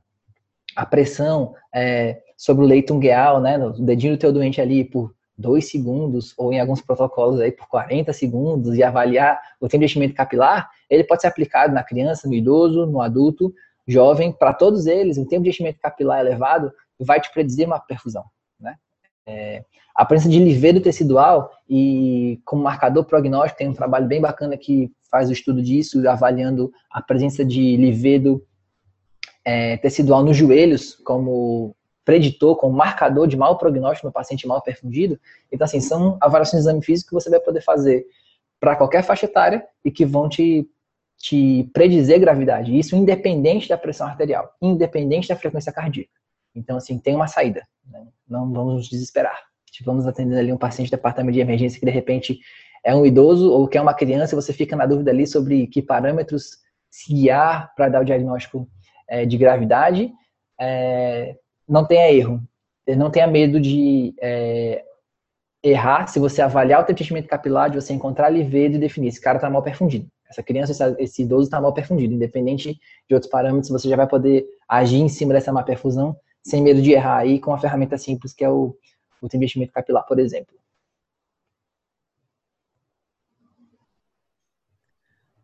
a 0.75 0.85
pressão 0.85 1.53
é, 1.73 2.21
sobre 2.35 2.63
o 2.63 2.67
leito 2.67 2.93
ungueal, 2.93 3.41
né, 3.41 3.57
no 3.57 3.73
dedinho 3.73 4.15
do 4.15 4.19
teu 4.19 4.31
doente 4.31 4.61
ali 4.61 4.83
por 4.83 5.13
dois 5.37 5.69
segundos, 5.69 6.33
ou 6.37 6.51
em 6.51 6.59
alguns 6.59 6.81
protocolos 6.81 7.39
aí 7.39 7.51
por 7.51 7.67
40 7.67 8.11
segundos, 8.11 8.75
e 8.75 8.83
avaliar 8.83 9.39
o 9.59 9.67
tempo 9.67 9.81
de 9.81 9.85
enchimento 9.85 10.15
capilar, 10.15 10.69
ele 10.89 11.03
pode 11.03 11.21
ser 11.21 11.27
aplicado 11.27 11.73
na 11.73 11.83
criança, 11.83 12.27
no 12.27 12.33
idoso, 12.33 12.85
no 12.85 13.01
adulto, 13.01 13.53
jovem, 13.87 14.31
para 14.31 14.53
todos 14.53 14.87
eles, 14.87 15.17
o 15.17 15.25
tempo 15.25 15.43
de 15.43 15.49
enchimento 15.49 15.79
capilar 15.79 16.19
elevado 16.19 16.71
vai 16.99 17.21
te 17.21 17.31
predizer 17.31 17.67
uma 17.67 17.79
perfusão, 17.79 18.25
né? 18.59 18.75
É, 19.25 19.63
a 19.95 20.05
presença 20.05 20.29
de 20.29 20.39
livedo 20.39 20.79
tecidual 20.79 21.51
e 21.69 22.39
como 22.45 22.63
marcador 22.63 23.03
prognóstico 23.05 23.57
tem 23.57 23.67
um 23.67 23.73
trabalho 23.73 24.07
bem 24.07 24.21
bacana 24.21 24.57
que 24.57 24.91
faz 25.09 25.29
o 25.29 25.33
estudo 25.33 25.61
disso, 25.61 26.07
avaliando 26.07 26.71
a 26.91 27.01
presença 27.01 27.43
de 27.43 27.75
livedo 27.77 28.45
é, 29.43 29.77
tecidual 29.77 30.23
nos 30.23 30.35
joelhos 30.35 30.95
como 30.95 31.75
preditor, 32.07 32.55
como 32.55 32.73
marcador 32.73 33.27
de 33.27 33.35
mau 33.35 33.57
prognóstico 33.57 34.07
no 34.07 34.13
paciente 34.13 34.47
mal 34.47 34.61
perfundido. 34.61 35.19
Então, 35.51 35.65
assim, 35.65 35.81
são 35.81 36.17
avaliações 36.21 36.63
de 36.63 36.69
exame 36.69 36.81
físico 36.81 37.09
que 37.09 37.13
você 37.13 37.29
vai 37.29 37.41
poder 37.41 37.59
fazer 37.59 38.05
para 38.61 38.77
qualquer 38.77 39.03
faixa 39.03 39.25
etária 39.25 39.67
e 39.83 39.91
que 39.91 40.05
vão 40.05 40.29
te, 40.29 40.65
te 41.17 41.69
predizer 41.73 42.17
gravidade. 42.17 42.79
Isso 42.79 42.95
independente 42.95 43.67
da 43.67 43.77
pressão 43.77 44.07
arterial, 44.07 44.55
independente 44.61 45.27
da 45.27 45.35
frequência 45.35 45.69
cardíaca. 45.69 46.09
Então, 46.55 46.77
assim, 46.77 46.97
tem 46.97 47.13
uma 47.13 47.27
saída. 47.27 47.67
Né? 47.85 48.07
Não 48.25 48.49
vamos 48.53 48.73
nos 48.75 48.89
desesperar. 48.89 49.37
Vamos 49.83 50.07
atender 50.07 50.39
ali 50.39 50.53
um 50.53 50.57
paciente 50.57 50.87
de 50.87 50.95
departamento 50.95 51.33
de 51.33 51.41
emergência 51.41 51.77
que, 51.77 51.85
de 51.85 51.91
repente, 51.91 52.39
é 52.85 52.95
um 52.95 53.05
idoso 53.05 53.51
ou 53.51 53.67
que 53.67 53.77
é 53.77 53.81
uma 53.81 53.93
criança 53.93 54.33
e 54.33 54.41
você 54.41 54.53
fica 54.53 54.77
na 54.77 54.85
dúvida 54.85 55.11
ali 55.11 55.27
sobre 55.27 55.67
que 55.67 55.81
parâmetros 55.81 56.51
se 56.89 57.13
guiar 57.13 57.75
para 57.75 57.89
dar 57.89 58.01
o 58.01 58.05
diagnóstico 58.05 58.65
é, 59.09 59.25
de 59.25 59.37
gravidade. 59.37 60.09
É, 60.57 61.35
não 61.67 61.85
tenha 61.85 62.11
erro. 62.11 62.41
Não 62.95 63.11
tenha 63.11 63.27
medo 63.27 63.59
de 63.59 64.15
é, 64.21 64.85
errar 65.61 66.07
se 66.07 66.19
você 66.19 66.41
avaliar 66.41 66.81
o 66.81 66.85
tecido 66.85 67.21
capilar, 67.27 67.69
de 67.69 67.75
você 67.81 67.93
encontrar 67.93 68.27
ali, 68.27 68.43
ver 68.43 68.71
e 68.71 68.77
definir. 68.77 69.09
Esse 69.09 69.19
cara 69.19 69.37
está 69.37 69.49
mal 69.49 69.61
perfundido. 69.61 70.07
Essa 70.29 70.41
criança, 70.41 70.95
esse 70.99 71.23
idoso 71.23 71.43
está 71.43 71.59
mal 71.59 71.73
perfundido. 71.73 72.13
Independente 72.13 72.79
de 73.07 73.13
outros 73.13 73.29
parâmetros, 73.29 73.69
você 73.69 73.89
já 73.89 73.95
vai 73.95 74.07
poder 74.07 74.45
agir 74.67 74.99
em 74.99 75.09
cima 75.09 75.33
dessa 75.33 75.51
má 75.51 75.63
perfusão 75.63 76.15
sem 76.43 76.61
medo 76.61 76.81
de 76.81 76.91
errar 76.91 77.17
aí 77.17 77.39
com 77.41 77.51
uma 77.51 77.59
ferramenta 77.59 77.97
simples 77.97 78.33
que 78.33 78.43
é 78.43 78.49
o, 78.49 78.73
o 79.21 79.27
investimento 79.35 79.73
capilar, 79.73 80.05
por 80.05 80.17
exemplo. 80.17 80.55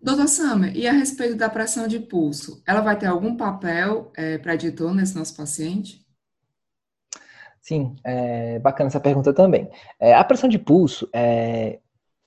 Doutor 0.02 0.28
Summer, 0.28 0.76
e 0.76 0.86
a 0.86 0.92
respeito 0.92 1.36
da 1.36 1.50
pressão 1.50 1.88
de 1.88 1.98
pulso, 2.00 2.62
ela 2.66 2.82
vai 2.82 2.98
ter 2.98 3.06
algum 3.06 3.38
papel 3.38 4.12
é, 4.16 4.38
preditor 4.38 4.94
nesse 4.94 5.16
nosso 5.16 5.36
paciente? 5.36 6.03
Sim, 7.64 7.96
é 8.04 8.60
bacana 8.60 8.90
essa 8.90 9.00
pergunta 9.00 9.34
também. 9.34 9.70
É, 9.98 10.14
a 10.14 10.24
pressão 10.26 10.50
de 10.50 10.60
pulso, 10.60 11.10
é, 11.16 11.80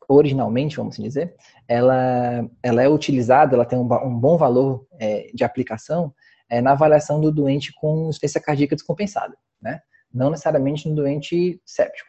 originalmente, 0.09 0.79
vamos 0.79 0.97
dizer, 0.97 1.37
ela, 1.69 2.49
ela 2.63 2.83
é 2.83 2.89
utilizada, 2.89 3.55
ela 3.55 3.67
tem 3.67 3.79
um, 3.79 3.83
um 3.83 4.19
bom 4.19 4.39
valor 4.39 4.87
é, 4.99 5.31
de 5.35 5.45
aplicação 5.45 6.15
é, 6.49 6.63
na 6.63 6.73
avaliação 6.73 7.21
do 7.21 7.31
doente 7.31 7.71
com 7.75 8.09
insuficiência 8.09 8.41
cardíaca 8.41 8.75
descompensada, 8.75 9.37
né? 9.61 9.81
Não 10.13 10.31
necessariamente 10.31 10.89
no 10.89 10.95
doente 10.95 11.61
séptico. 11.67 12.09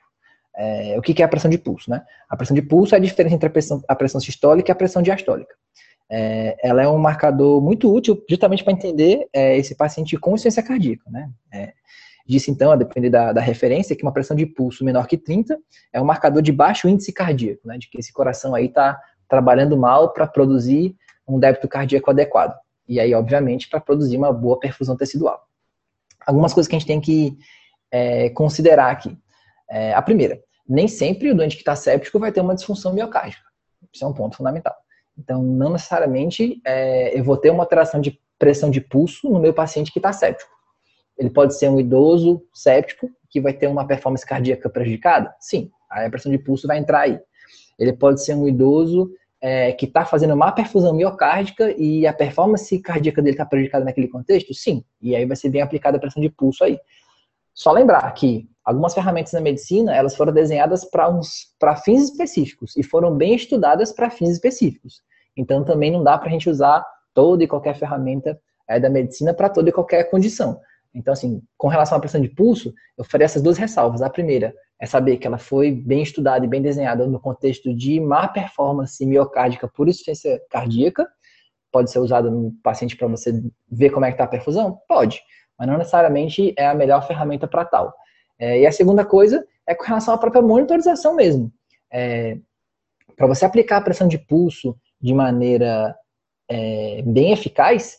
É, 0.56 0.96
o 0.98 1.02
que, 1.02 1.14
que 1.14 1.22
é 1.22 1.26
a 1.26 1.28
pressão 1.30 1.52
de 1.52 1.58
pulso, 1.58 1.90
né? 1.90 2.06
A 2.30 2.38
pressão 2.38 2.56
de 2.56 2.62
pulso 2.62 2.96
é 2.96 2.98
a 2.98 3.02
diferença 3.02 3.36
entre 3.36 3.48
a 3.48 3.52
pressão, 3.52 3.84
a 3.90 3.96
pressão 3.96 4.22
sistólica 4.22 4.72
e 4.72 4.74
a 4.74 4.76
pressão 4.76 5.02
diastólica. 5.02 5.54
É, 6.10 6.56
ela 6.64 6.82
é 6.82 6.88
um 6.88 6.98
marcador 6.98 7.62
muito 7.62 7.94
útil 7.94 8.24
justamente 8.30 8.64
para 8.64 8.72
entender 8.72 9.28
é, 9.34 9.58
esse 9.58 9.76
paciente 9.76 10.16
com 10.16 10.30
insuficiência 10.30 10.64
cardíaca, 10.64 11.10
né? 11.12 11.30
É, 11.54 11.74
disse 12.28 12.52
então, 12.52 12.72
a 12.72 12.76
depender 12.76 13.10
da, 13.10 13.32
da, 13.32 13.42
referência, 13.42 13.96
que 13.96 14.04
uma 14.04 14.12
pressão 14.12 14.36
de 14.36 14.46
pulso 14.46 14.84
menor 14.84 15.08
que 15.08 15.18
30 15.18 15.58
é 15.94 16.02
um 16.02 16.06
marcador 16.06 16.42
de 16.42 16.52
baixo 16.52 16.90
índice 16.90 17.14
cardíaco, 17.14 17.66
né? 17.66 17.78
De 17.78 17.90
que 17.90 17.98
esse 17.98 18.12
coração 18.12 18.54
aí 18.54 18.66
está 18.66 19.00
trabalhando 19.30 19.78
mal 19.78 20.12
para 20.12 20.28
produzir 20.28 20.96
um 21.28 21.40
débito 21.40 21.68
cardíaco 21.68 22.12
adequado. 22.12 22.56
E 22.88 23.00
aí, 23.00 23.14
obviamente, 23.14 23.70
para 23.70 23.80
produzir 23.80 24.18
uma 24.18 24.32
boa 24.32 24.60
perfusão 24.60 24.96
tecidual. 24.96 25.42
Algumas 26.26 26.54
coisas 26.54 26.70
que 26.70 26.76
a 26.76 26.80
gente 26.80 26.88
tem 26.88 27.00
que 27.00 27.38
é, 27.90 28.30
considerar 28.32 28.92
aqui. 28.92 29.18
É, 29.70 29.94
a 29.94 30.02
primeira, 30.02 30.42
nem 30.68 30.88
sempre 30.88 31.32
o 31.32 31.36
doente 31.36 31.56
que 31.56 31.62
está 31.62 31.76
séptico 31.76 32.20
vai 32.20 32.32
ter 32.32 32.42
uma 32.42 32.56
disfunção 32.56 32.94
miocárdica. 32.94 33.44
Isso 33.94 34.04
é 34.04 34.08
um 34.08 34.14
ponto 34.14 34.36
fundamental. 34.36 34.76
Então, 35.18 35.42
não 35.42 35.72
necessariamente 35.72 36.62
é, 36.66 37.18
eu 37.18 37.24
vou 37.24 37.38
ter 37.38 37.50
uma 37.50 37.64
alteração 37.64 38.00
de 38.00 38.20
pressão 38.38 38.70
de 38.70 38.82
pulso 38.82 39.30
no 39.30 39.40
meu 39.40 39.54
paciente 39.54 39.92
que 39.92 40.00
está 40.00 40.14
séptico. 40.14 40.57
Ele 41.18 41.30
pode 41.30 41.58
ser 41.58 41.70
um 41.70 41.80
idoso 41.80 42.42
séptico 42.54 43.10
que 43.30 43.42
vai 43.42 43.54
ter 43.54 43.68
uma 43.68 43.86
performance 43.86 44.26
cardíaca 44.26 44.70
prejudicada? 44.70 45.34
Sim, 45.40 45.70
a 45.90 46.10
pressão 46.10 46.32
de 46.32 46.38
pulso 46.38 46.68
vai 46.68 46.78
entrar 46.78 47.02
aí. 47.02 47.20
Ele 47.78 47.94
pode 47.94 48.24
ser 48.24 48.36
um 48.36 48.48
idoso 48.48 49.12
é, 49.42 49.72
que 49.72 49.86
está 49.86 50.04
fazendo 50.06 50.36
má 50.36 50.52
perfusão 50.52 50.94
miocárdica 50.94 51.74
e 51.78 52.08
a 52.08 52.14
performance 52.14 52.80
cardíaca 52.80 53.22
dele 53.22 53.36
está 53.36 53.46
prejudicada 53.46 53.86
naquele 53.86 54.08
contexto? 54.08 54.54
Sim. 54.54 54.84
E 55.02 55.16
aí 55.16 55.26
vai 55.26 55.36
ser 55.36 55.50
bem 55.50 55.62
aplicada 55.62 55.98
a 55.98 56.00
pressão 56.00 56.22
de 56.22 56.30
pulso 56.30 56.64
aí. 56.64 56.80
Só 57.54 57.72
lembrar 57.72 58.12
que 58.14 58.48
algumas 58.64 58.94
ferramentas 58.94 59.34
na 59.34 59.42
medicina, 59.42 59.96
elas 59.96 60.16
foram 60.16 60.34
desenhadas 60.34 60.86
para 60.86 61.76
fins 61.78 62.04
específicos 62.04 62.76
e 62.76 62.84
foram 62.84 63.16
bem 63.16 63.36
estudadas 63.36 63.92
para 63.92 64.10
fins 64.10 64.30
específicos. 64.30 65.02
Então 65.36 65.64
também 65.64 65.92
não 65.92 66.04
dá 66.04 66.18
para 66.18 66.30
a 66.30 66.32
gente 66.32 66.50
usar 66.50 66.86
toda 67.14 67.44
e 67.44 67.48
qualquer 67.48 67.76
ferramenta 67.76 68.40
é, 68.68 68.80
da 68.80 68.90
medicina 68.90 69.34
para 69.34 69.50
toda 69.50 69.70
e 69.70 69.72
qualquer 69.72 70.04
condição. 70.10 70.60
Então, 70.94 71.14
assim, 71.14 71.42
com 71.58 71.68
relação 71.68 71.98
à 71.98 72.02
pressão 72.02 72.22
de 72.22 72.30
pulso, 72.30 72.74
eu 72.98 73.04
faria 73.04 73.26
essas 73.26 73.42
duas 73.42 73.58
ressalvas. 73.58 74.02
A 74.02 74.10
primeira, 74.10 74.54
é 74.80 74.86
saber 74.86 75.18
que 75.18 75.26
ela 75.26 75.38
foi 75.38 75.72
bem 75.72 76.02
estudada 76.04 76.46
e 76.46 76.48
bem 76.48 76.62
desenhada 76.62 77.08
no 77.08 77.20
contexto 77.20 77.74
de 77.74 78.00
má 78.00 78.28
performance 78.28 79.04
miocárdica 79.06 79.68
por 79.68 79.88
insuficiência 79.88 80.40
cardíaca. 80.50 81.08
Pode 81.72 81.92
ser 81.92 82.00
usada 82.00 82.30
no 82.30 82.54
paciente 82.64 82.96
para 82.96 83.08
você 83.08 83.42
ver 83.70 83.90
como 83.90 84.06
é 84.06 84.10
que 84.10 84.16
está 84.16 84.26
a 84.26 84.28
perfusão? 84.28 84.80
Pode, 84.88 85.22
mas 85.58 85.68
não 85.68 85.78
necessariamente 85.78 86.54
é 86.58 86.68
a 86.68 86.76
melhor 86.76 87.06
ferramenta 87.08 87.48
para 87.48 87.66
tal. 87.66 87.94
É, 88.40 88.62
e 88.62 88.68
a 88.68 88.72
segunda 88.72 89.04
coisa 89.04 89.46
é 89.66 89.74
com 89.74 89.84
relação 89.84 90.14
à 90.14 90.18
própria 90.18 90.42
monitorização 90.42 91.16
mesmo. 91.16 91.52
É, 91.92 92.38
para 93.16 93.28
você 93.28 93.46
aplicar 93.46 93.78
a 93.78 93.82
pressão 93.82 94.08
de 94.08 94.20
pulso 94.20 94.78
de 95.02 95.14
maneira 95.14 95.96
é, 96.48 97.02
bem 97.04 97.32
eficaz, 97.34 97.98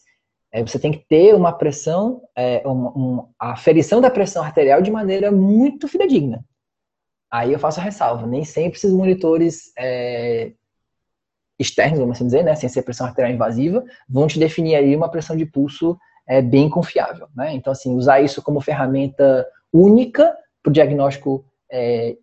é, 0.53 0.63
você 0.63 0.79
tem 0.79 0.93
que 0.93 1.05
ter 1.09 1.35
uma 1.35 1.53
pressão, 1.53 2.23
é, 2.37 2.67
um, 2.67 3.29
a 3.39 3.53
aferição 3.53 4.01
da 4.01 4.11
pressão 4.11 4.43
arterial 4.43 4.81
de 4.81 4.91
maneira 4.91 5.31
muito 5.31 5.87
fidedigna. 5.87 6.45
Aí 7.31 7.53
eu 7.53 7.59
faço 7.59 7.81
a 7.81 7.83
ressalva, 7.83 8.27
nem 8.27 8.45
sempre 8.45 8.79
esses 8.79 8.93
monitores 8.93 9.71
é, 9.79 10.53
externos, 11.59 11.99
vamos 11.99 12.17
assim 12.17 12.25
dizer, 12.25 12.43
né, 12.43 12.55
sem 12.55 12.69
ser 12.69 12.83
pressão 12.83 13.07
arterial 13.07 13.35
invasiva, 13.35 13.85
vão 14.09 14.27
te 14.27 14.39
definir 14.39 14.77
aí 14.77 14.97
uma 14.97 15.11
pressão 15.11 15.37
de 15.37 15.45
pulso 15.45 15.99
é, 16.27 16.41
bem 16.41 16.71
confiável. 16.71 17.29
Né? 17.35 17.53
Então, 17.55 17.73
assim, 17.73 17.95
usar 17.95 18.21
isso 18.21 18.43
como 18.43 18.61
ferramenta 18.61 19.47
única 19.73 20.35
para 20.63 20.71
o 20.71 20.73
diagnóstico, 20.73 21.45
é, 21.71 22.17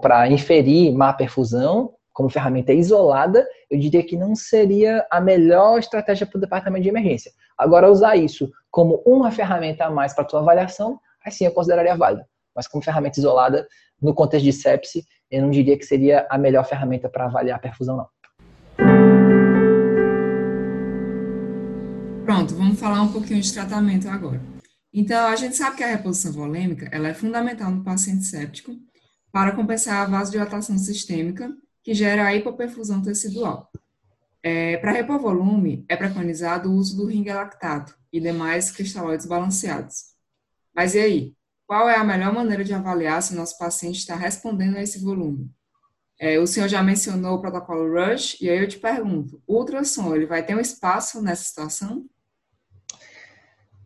para 0.00 0.28
inferir 0.28 0.92
má 0.92 1.12
perfusão, 1.12 1.94
como 2.18 2.28
ferramenta 2.28 2.72
isolada, 2.72 3.46
eu 3.70 3.78
diria 3.78 4.02
que 4.02 4.16
não 4.16 4.34
seria 4.34 5.06
a 5.08 5.20
melhor 5.20 5.78
estratégia 5.78 6.26
para 6.26 6.36
o 6.36 6.40
departamento 6.40 6.82
de 6.82 6.88
emergência. 6.88 7.30
Agora, 7.56 7.88
usar 7.88 8.16
isso 8.16 8.50
como 8.72 9.00
uma 9.06 9.30
ferramenta 9.30 9.84
a 9.84 9.90
mais 9.90 10.12
para 10.12 10.24
a 10.24 10.26
tua 10.26 10.40
avaliação, 10.40 10.98
aí 11.24 11.30
sim 11.30 11.44
eu 11.44 11.52
consideraria 11.52 11.94
válido. 11.94 12.24
Mas 12.56 12.66
como 12.66 12.82
ferramenta 12.82 13.20
isolada, 13.20 13.68
no 14.02 14.12
contexto 14.12 14.46
de 14.46 14.52
sepse, 14.52 15.06
eu 15.30 15.42
não 15.42 15.50
diria 15.52 15.78
que 15.78 15.84
seria 15.86 16.26
a 16.28 16.36
melhor 16.36 16.64
ferramenta 16.64 17.08
para 17.08 17.26
avaliar 17.26 17.56
a 17.56 17.60
perfusão, 17.60 17.96
não. 17.96 18.08
Pronto, 22.24 22.52
vamos 22.56 22.80
falar 22.80 23.02
um 23.02 23.12
pouquinho 23.12 23.40
de 23.40 23.54
tratamento 23.54 24.08
agora. 24.08 24.40
Então, 24.92 25.24
a 25.28 25.36
gente 25.36 25.56
sabe 25.56 25.76
que 25.76 25.84
a 25.84 25.86
reposição 25.86 26.32
volêmica 26.32 26.88
ela 26.90 27.06
é 27.06 27.14
fundamental 27.14 27.70
no 27.70 27.84
paciente 27.84 28.24
séptico 28.24 28.72
para 29.30 29.52
compensar 29.52 30.02
a 30.02 30.10
vasodilatação 30.10 30.76
sistêmica 30.76 31.48
que 31.88 31.94
gera 31.94 32.26
a 32.26 32.34
hipoperfusão 32.34 33.00
tecidual. 33.00 33.72
É, 34.42 34.76
para 34.76 34.92
repor 34.92 35.18
volume, 35.18 35.86
é 35.88 35.96
preconizado 35.96 36.70
o 36.70 36.74
uso 36.74 36.94
do 36.94 37.06
ringue 37.06 37.32
lactato 37.32 37.96
e 38.12 38.20
demais 38.20 38.70
cristalóides 38.70 39.24
balanceados. 39.24 40.08
Mas 40.76 40.94
e 40.94 40.98
aí? 40.98 41.34
Qual 41.66 41.88
é 41.88 41.96
a 41.96 42.04
melhor 42.04 42.30
maneira 42.30 42.62
de 42.62 42.74
avaliar 42.74 43.22
se 43.22 43.34
nosso 43.34 43.56
paciente 43.56 44.00
está 44.00 44.14
respondendo 44.14 44.76
a 44.76 44.82
esse 44.82 45.02
volume? 45.02 45.50
É, 46.20 46.38
o 46.38 46.46
senhor 46.46 46.68
já 46.68 46.82
mencionou 46.82 47.36
o 47.36 47.40
protocolo 47.40 47.90
RUSH, 47.90 48.36
e 48.42 48.50
aí 48.50 48.58
eu 48.58 48.68
te 48.68 48.78
pergunto, 48.78 49.42
o 49.46 49.56
ultrassom, 49.56 50.14
ele 50.14 50.26
vai 50.26 50.44
ter 50.44 50.54
um 50.54 50.60
espaço 50.60 51.22
nessa 51.22 51.44
situação? 51.44 52.04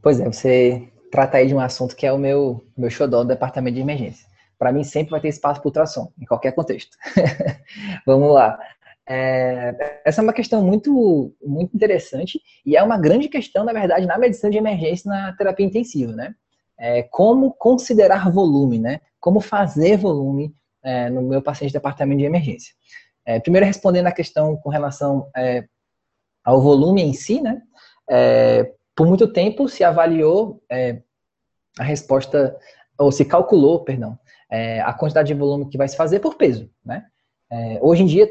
Pois 0.02 0.18
é, 0.18 0.24
você 0.24 0.92
trata 1.08 1.36
aí 1.36 1.46
de 1.46 1.54
um 1.54 1.60
assunto 1.60 1.94
que 1.94 2.04
é 2.04 2.12
o 2.12 2.18
meu, 2.18 2.66
meu 2.76 2.90
xodó 2.90 3.22
do 3.22 3.28
departamento 3.28 3.76
de 3.76 3.80
emergência 3.80 4.31
para 4.62 4.70
mim 4.70 4.84
sempre 4.84 5.10
vai 5.10 5.20
ter 5.20 5.26
espaço 5.26 5.60
para 5.60 5.66
ultrassom, 5.66 6.12
em 6.16 6.24
qualquer 6.24 6.52
contexto. 6.52 6.96
Vamos 8.06 8.32
lá. 8.32 8.56
É, 9.04 10.00
essa 10.04 10.20
é 10.20 10.22
uma 10.22 10.32
questão 10.32 10.62
muito, 10.62 11.34
muito 11.44 11.74
interessante 11.74 12.40
e 12.64 12.76
é 12.76 12.82
uma 12.84 12.96
grande 12.96 13.28
questão, 13.28 13.64
na 13.64 13.72
verdade, 13.72 14.06
na 14.06 14.16
medicina 14.16 14.52
de 14.52 14.58
emergência 14.58 15.08
na 15.10 15.32
terapia 15.32 15.66
intensiva, 15.66 16.12
né? 16.12 16.32
É, 16.78 17.02
como 17.02 17.52
considerar 17.54 18.30
volume, 18.30 18.78
né? 18.78 19.00
Como 19.18 19.40
fazer 19.40 19.96
volume 19.96 20.54
é, 20.80 21.10
no 21.10 21.22
meu 21.22 21.42
paciente 21.42 21.70
de 21.70 21.78
departamento 21.78 22.20
de 22.20 22.26
emergência. 22.26 22.72
É, 23.26 23.40
primeiro, 23.40 23.66
respondendo 23.66 24.06
a 24.06 24.12
questão 24.12 24.56
com 24.56 24.70
relação 24.70 25.28
é, 25.36 25.64
ao 26.44 26.62
volume 26.62 27.02
em 27.02 27.12
si, 27.14 27.40
né? 27.40 27.60
É, 28.08 28.72
por 28.94 29.08
muito 29.08 29.26
tempo 29.26 29.68
se 29.68 29.82
avaliou 29.82 30.62
a 31.80 31.82
resposta, 31.82 32.56
ou 32.96 33.10
se 33.10 33.24
calculou, 33.24 33.82
perdão, 33.82 34.16
é, 34.52 34.82
a 34.82 34.92
quantidade 34.92 35.28
de 35.28 35.34
volume 35.34 35.70
que 35.70 35.78
vai 35.78 35.88
se 35.88 35.96
fazer 35.96 36.20
por 36.20 36.34
peso, 36.34 36.68
né? 36.84 37.06
É, 37.50 37.78
hoje 37.80 38.02
em 38.02 38.06
dia, 38.06 38.28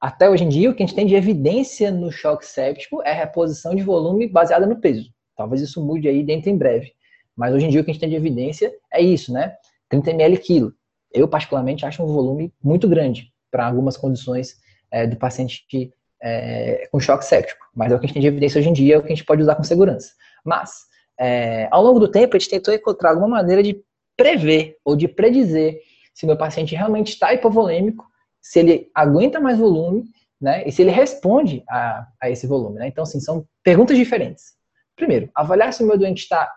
até 0.00 0.30
hoje 0.30 0.44
em 0.44 0.48
dia, 0.48 0.70
o 0.70 0.74
que 0.74 0.82
a 0.82 0.86
gente 0.86 0.96
tem 0.96 1.06
de 1.06 1.14
evidência 1.14 1.90
no 1.90 2.10
choque 2.10 2.46
séptico 2.46 3.02
é 3.02 3.10
a 3.10 3.14
reposição 3.14 3.74
de 3.74 3.82
volume 3.82 4.26
baseada 4.26 4.66
no 4.66 4.80
peso. 4.80 5.10
Talvez 5.36 5.60
isso 5.60 5.84
mude 5.84 6.08
aí 6.08 6.22
dentro 6.22 6.48
em 6.48 6.56
breve. 6.56 6.92
Mas 7.36 7.54
hoje 7.54 7.66
em 7.66 7.68
dia 7.68 7.82
o 7.82 7.84
que 7.84 7.90
a 7.90 7.92
gente 7.92 8.00
tem 8.00 8.08
de 8.08 8.16
evidência 8.16 8.72
é 8.90 9.02
isso, 9.02 9.30
né? 9.30 9.54
30 9.90 10.10
ml 10.10 10.38
quilo. 10.38 10.72
Eu, 11.12 11.28
particularmente, 11.28 11.84
acho 11.84 12.02
um 12.02 12.06
volume 12.06 12.52
muito 12.62 12.88
grande 12.88 13.30
para 13.50 13.66
algumas 13.66 13.96
condições 13.96 14.56
é, 14.90 15.06
do 15.06 15.16
paciente 15.16 15.66
que, 15.68 15.92
é, 16.22 16.88
com 16.90 16.98
choque 16.98 17.26
séptico. 17.26 17.64
Mas 17.74 17.92
é 17.92 17.94
o 17.94 17.98
que 17.98 18.06
a 18.06 18.08
gente 18.08 18.14
tem 18.14 18.22
de 18.22 18.28
evidência 18.28 18.58
hoje 18.58 18.70
em 18.70 18.72
dia, 18.72 18.94
é 18.94 18.98
o 18.98 19.02
que 19.02 19.12
a 19.12 19.14
gente 19.14 19.24
pode 19.24 19.42
usar 19.42 19.54
com 19.54 19.62
segurança. 19.62 20.12
Mas, 20.42 20.86
é, 21.20 21.68
ao 21.70 21.82
longo 21.82 22.00
do 22.00 22.08
tempo, 22.08 22.36
a 22.36 22.38
gente 22.38 22.50
tentou 22.50 22.72
encontrar 22.72 23.10
alguma 23.10 23.28
maneira 23.28 23.62
de 23.62 23.82
prever 24.16 24.78
ou 24.84 24.96
de 24.96 25.06
predizer 25.06 25.78
se 26.14 26.24
meu 26.24 26.36
paciente 26.36 26.74
realmente 26.74 27.08
está 27.08 27.34
hipovolêmico, 27.34 28.06
se 28.40 28.58
ele 28.58 28.90
aguenta 28.94 29.38
mais 29.38 29.58
volume, 29.58 30.04
né? 30.40 30.66
E 30.66 30.72
se 30.72 30.82
ele 30.82 30.90
responde 30.90 31.62
a, 31.68 32.06
a 32.20 32.30
esse 32.30 32.46
volume, 32.46 32.78
né? 32.78 32.88
Então, 32.88 33.02
assim, 33.02 33.20
são 33.20 33.46
perguntas 33.62 33.96
diferentes. 33.96 34.54
Primeiro, 34.94 35.30
avaliar 35.34 35.74
se 35.74 35.84
o 35.84 35.86
meu 35.86 35.98
doente 35.98 36.22
está 36.22 36.50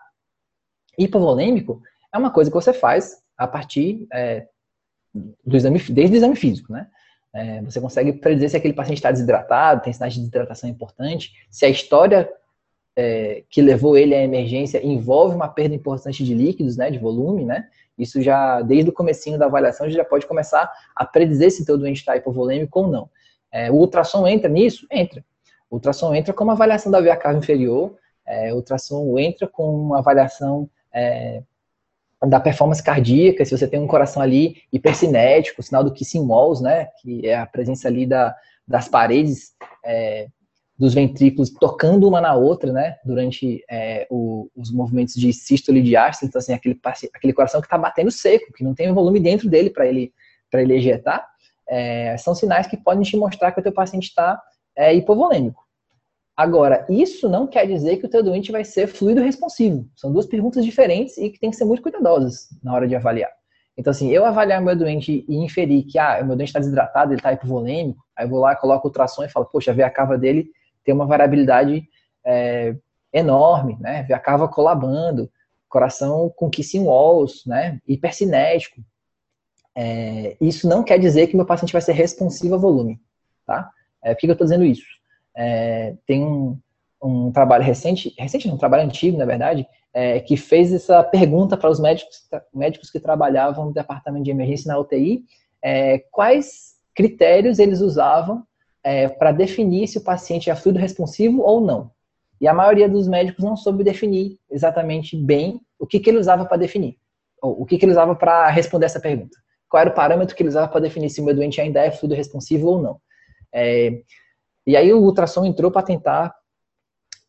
hipovolêmico 0.98 1.82
é 2.12 2.16
uma 2.16 2.30
coisa 2.30 2.50
que 2.50 2.54
você 2.54 2.72
faz 2.72 3.22
a 3.36 3.46
partir 3.46 4.06
é, 4.12 4.46
do 5.14 5.56
exame, 5.56 5.78
desde 5.78 6.16
o 6.16 6.18
exame 6.18 6.36
físico, 6.36 6.72
né? 6.72 6.86
É, 7.32 7.62
você 7.62 7.80
consegue 7.80 8.14
predizer 8.14 8.50
se 8.50 8.56
aquele 8.56 8.74
paciente 8.74 8.98
está 8.98 9.12
desidratado, 9.12 9.82
tem 9.82 9.92
sinais 9.92 10.14
de 10.14 10.20
desidratação 10.20 10.68
importante, 10.68 11.32
se 11.50 11.64
a 11.64 11.68
história 11.68 12.28
é, 12.96 13.44
que 13.48 13.62
levou 13.62 13.96
ele 13.96 14.14
à 14.14 14.22
emergência 14.22 14.84
envolve 14.84 15.34
uma 15.34 15.48
perda 15.48 15.74
importante 15.74 16.24
de 16.24 16.34
líquidos, 16.34 16.76
né, 16.76 16.90
de 16.90 16.98
volume, 16.98 17.44
né? 17.44 17.68
Isso 17.96 18.20
já, 18.22 18.62
desde 18.62 18.90
o 18.90 18.92
comecinho 18.92 19.38
da 19.38 19.46
avaliação, 19.46 19.84
a 19.84 19.88
gente 19.88 19.98
já 19.98 20.04
pode 20.04 20.26
começar 20.26 20.70
a 20.96 21.04
predizer 21.04 21.50
se 21.50 21.66
teu 21.66 21.76
doente 21.76 21.98
está 21.98 22.16
hipovolêmico 22.16 22.80
ou 22.80 22.88
não. 22.88 23.10
É, 23.52 23.70
o 23.70 23.74
ultrassom 23.74 24.26
entra 24.26 24.48
nisso? 24.48 24.86
Entra. 24.90 25.24
O 25.68 25.76
ultrassom 25.76 26.14
entra 26.14 26.32
como 26.32 26.50
avaliação 26.50 26.90
da 26.90 27.00
via 27.00 27.16
cava 27.16 27.38
inferior, 27.38 27.94
é, 28.26 28.52
o 28.52 28.56
ultrassom 28.56 29.18
entra 29.18 29.46
com 29.46 29.70
uma 29.74 29.98
avaliação 29.98 30.68
é, 30.92 31.42
da 32.26 32.38
performance 32.38 32.82
cardíaca, 32.82 33.44
se 33.44 33.56
você 33.56 33.66
tem 33.66 33.80
um 33.80 33.86
coração 33.86 34.22
ali 34.22 34.56
hipercinético, 34.72 35.62
sinal 35.62 35.82
do 35.82 35.92
kissing 35.92 36.26
walls, 36.26 36.60
né, 36.60 36.86
que 37.00 37.26
é 37.26 37.36
a 37.36 37.46
presença 37.46 37.88
ali 37.88 38.06
da, 38.06 38.34
das 38.66 38.88
paredes 38.88 39.52
é, 39.84 40.28
dos 40.80 40.94
ventrículos 40.94 41.50
tocando 41.50 42.08
uma 42.08 42.22
na 42.22 42.34
outra, 42.34 42.72
né, 42.72 42.96
durante 43.04 43.62
é, 43.70 44.06
o, 44.08 44.50
os 44.56 44.72
movimentos 44.72 45.14
de 45.14 45.30
sístole 45.30 45.80
e 45.80 45.82
diástole, 45.82 46.30
então 46.30 46.38
assim, 46.38 46.54
aquele, 46.54 46.80
aquele 47.14 47.34
coração 47.34 47.60
que 47.60 47.66
está 47.66 47.76
batendo 47.76 48.10
seco, 48.10 48.50
que 48.54 48.64
não 48.64 48.74
tem 48.74 48.90
volume 48.90 49.20
dentro 49.20 49.46
dele 49.50 49.68
para 49.68 49.86
ele, 49.86 50.10
para 50.50 50.62
ele 50.62 50.72
ejetar, 50.72 51.28
é, 51.68 52.16
são 52.16 52.34
sinais 52.34 52.66
que 52.66 52.78
podem 52.78 53.02
te 53.02 53.14
mostrar 53.14 53.52
que 53.52 53.60
o 53.60 53.62
teu 53.62 53.72
paciente 53.72 54.04
está 54.04 54.40
é, 54.74 54.94
hipovolêmico. 54.94 55.62
Agora, 56.34 56.86
isso 56.88 57.28
não 57.28 57.46
quer 57.46 57.66
dizer 57.66 57.98
que 57.98 58.06
o 58.06 58.08
teu 58.08 58.22
doente 58.22 58.50
vai 58.50 58.64
ser 58.64 58.86
fluido 58.86 59.20
responsivo. 59.20 59.86
São 59.94 60.10
duas 60.10 60.24
perguntas 60.24 60.64
diferentes 60.64 61.18
e 61.18 61.28
que 61.28 61.38
tem 61.38 61.50
que 61.50 61.56
ser 61.56 61.66
muito 61.66 61.82
cuidadosas 61.82 62.48
na 62.64 62.72
hora 62.72 62.88
de 62.88 62.96
avaliar. 62.96 63.30
Então, 63.76 63.90
assim, 63.90 64.10
eu 64.10 64.24
avaliar 64.24 64.62
meu 64.62 64.74
doente 64.74 65.26
e 65.28 65.36
inferir 65.36 65.84
que, 65.84 65.98
ah, 65.98 66.24
meu 66.24 66.36
doente 66.36 66.48
está 66.48 66.58
desidratado, 66.58 67.12
ele 67.12 67.20
está 67.20 67.34
hipovolêmico, 67.34 68.02
aí 68.16 68.24
eu 68.24 68.30
vou 68.30 68.40
lá, 68.40 68.56
coloco 68.56 68.86
o 68.86 68.88
ultrassom 68.88 69.24
e 69.24 69.28
falo, 69.28 69.44
poxa, 69.44 69.74
vê 69.74 69.82
a 69.82 69.90
cava 69.90 70.16
dele 70.16 70.50
tem 70.84 70.94
uma 70.94 71.06
variabilidade 71.06 71.88
é, 72.24 72.74
enorme, 73.12 73.76
né? 73.80 74.02
Ver 74.04 74.14
a 74.14 74.18
cava 74.18 74.48
colabando, 74.48 75.30
coração 75.68 76.32
com 76.36 76.50
kissing 76.50 76.84
walls, 76.84 77.44
né? 77.46 77.80
Hipercinético. 77.86 78.82
É, 79.74 80.36
isso 80.40 80.68
não 80.68 80.82
quer 80.82 80.98
dizer 80.98 81.28
que 81.28 81.36
meu 81.36 81.46
paciente 81.46 81.72
vai 81.72 81.80
ser 81.80 81.92
responsivo 81.92 82.54
a 82.54 82.58
volume, 82.58 83.00
tá? 83.46 83.70
É, 84.02 84.14
por 84.14 84.20
que 84.20 84.26
eu 84.26 84.32
estou 84.32 84.46
dizendo 84.46 84.64
isso? 84.64 84.86
É, 85.36 85.94
tem 86.06 86.24
um, 86.24 86.58
um 87.02 87.32
trabalho 87.32 87.64
recente, 87.64 88.14
recente 88.18 88.48
um 88.48 88.58
trabalho 88.58 88.84
antigo, 88.84 89.16
na 89.16 89.24
verdade, 89.24 89.66
é, 89.92 90.20
que 90.20 90.36
fez 90.36 90.72
essa 90.72 91.02
pergunta 91.02 91.56
para 91.56 91.70
os 91.70 91.80
médicos, 91.80 92.28
médicos 92.52 92.90
que 92.90 93.00
trabalhavam 93.00 93.66
no 93.66 93.72
departamento 93.72 94.24
de 94.24 94.30
emergência 94.30 94.68
na 94.72 94.78
UTI, 94.78 95.24
é, 95.62 95.98
quais 96.10 96.74
critérios 96.94 97.58
eles 97.58 97.80
usavam 97.80 98.44
é, 98.82 99.08
para 99.08 99.32
definir 99.32 99.86
se 99.88 99.98
o 99.98 100.04
paciente 100.04 100.50
é 100.50 100.56
fluido 100.56 100.78
responsivo 100.78 101.42
ou 101.42 101.60
não. 101.60 101.90
E 102.40 102.48
a 102.48 102.54
maioria 102.54 102.88
dos 102.88 103.06
médicos 103.06 103.44
não 103.44 103.56
soube 103.56 103.84
definir 103.84 104.38
exatamente 104.50 105.16
bem 105.16 105.60
o 105.78 105.86
que, 105.86 106.00
que 106.00 106.08
ele 106.08 106.18
usava 106.18 106.44
para 106.44 106.56
definir, 106.56 106.96
ou 107.42 107.62
o 107.62 107.66
que, 107.66 107.76
que 107.76 107.84
ele 107.84 107.92
usava 107.92 108.14
para 108.14 108.48
responder 108.48 108.86
essa 108.86 109.00
pergunta. 109.00 109.36
Qual 109.68 109.80
era 109.80 109.90
o 109.90 109.94
parâmetro 109.94 110.34
que 110.34 110.42
ele 110.42 110.48
usava 110.48 110.68
para 110.68 110.80
definir 110.80 111.10
se 111.10 111.20
o 111.20 111.24
meu 111.24 111.34
doente 111.34 111.60
ainda 111.60 111.80
é 111.80 111.90
fluido 111.90 112.14
responsivo 112.14 112.66
ou 112.68 112.82
não. 112.82 113.00
É, 113.52 114.00
e 114.66 114.76
aí 114.76 114.92
o 114.92 115.02
ultrassom 115.02 115.44
entrou 115.44 115.70
para 115.70 115.82
tentar 115.82 116.34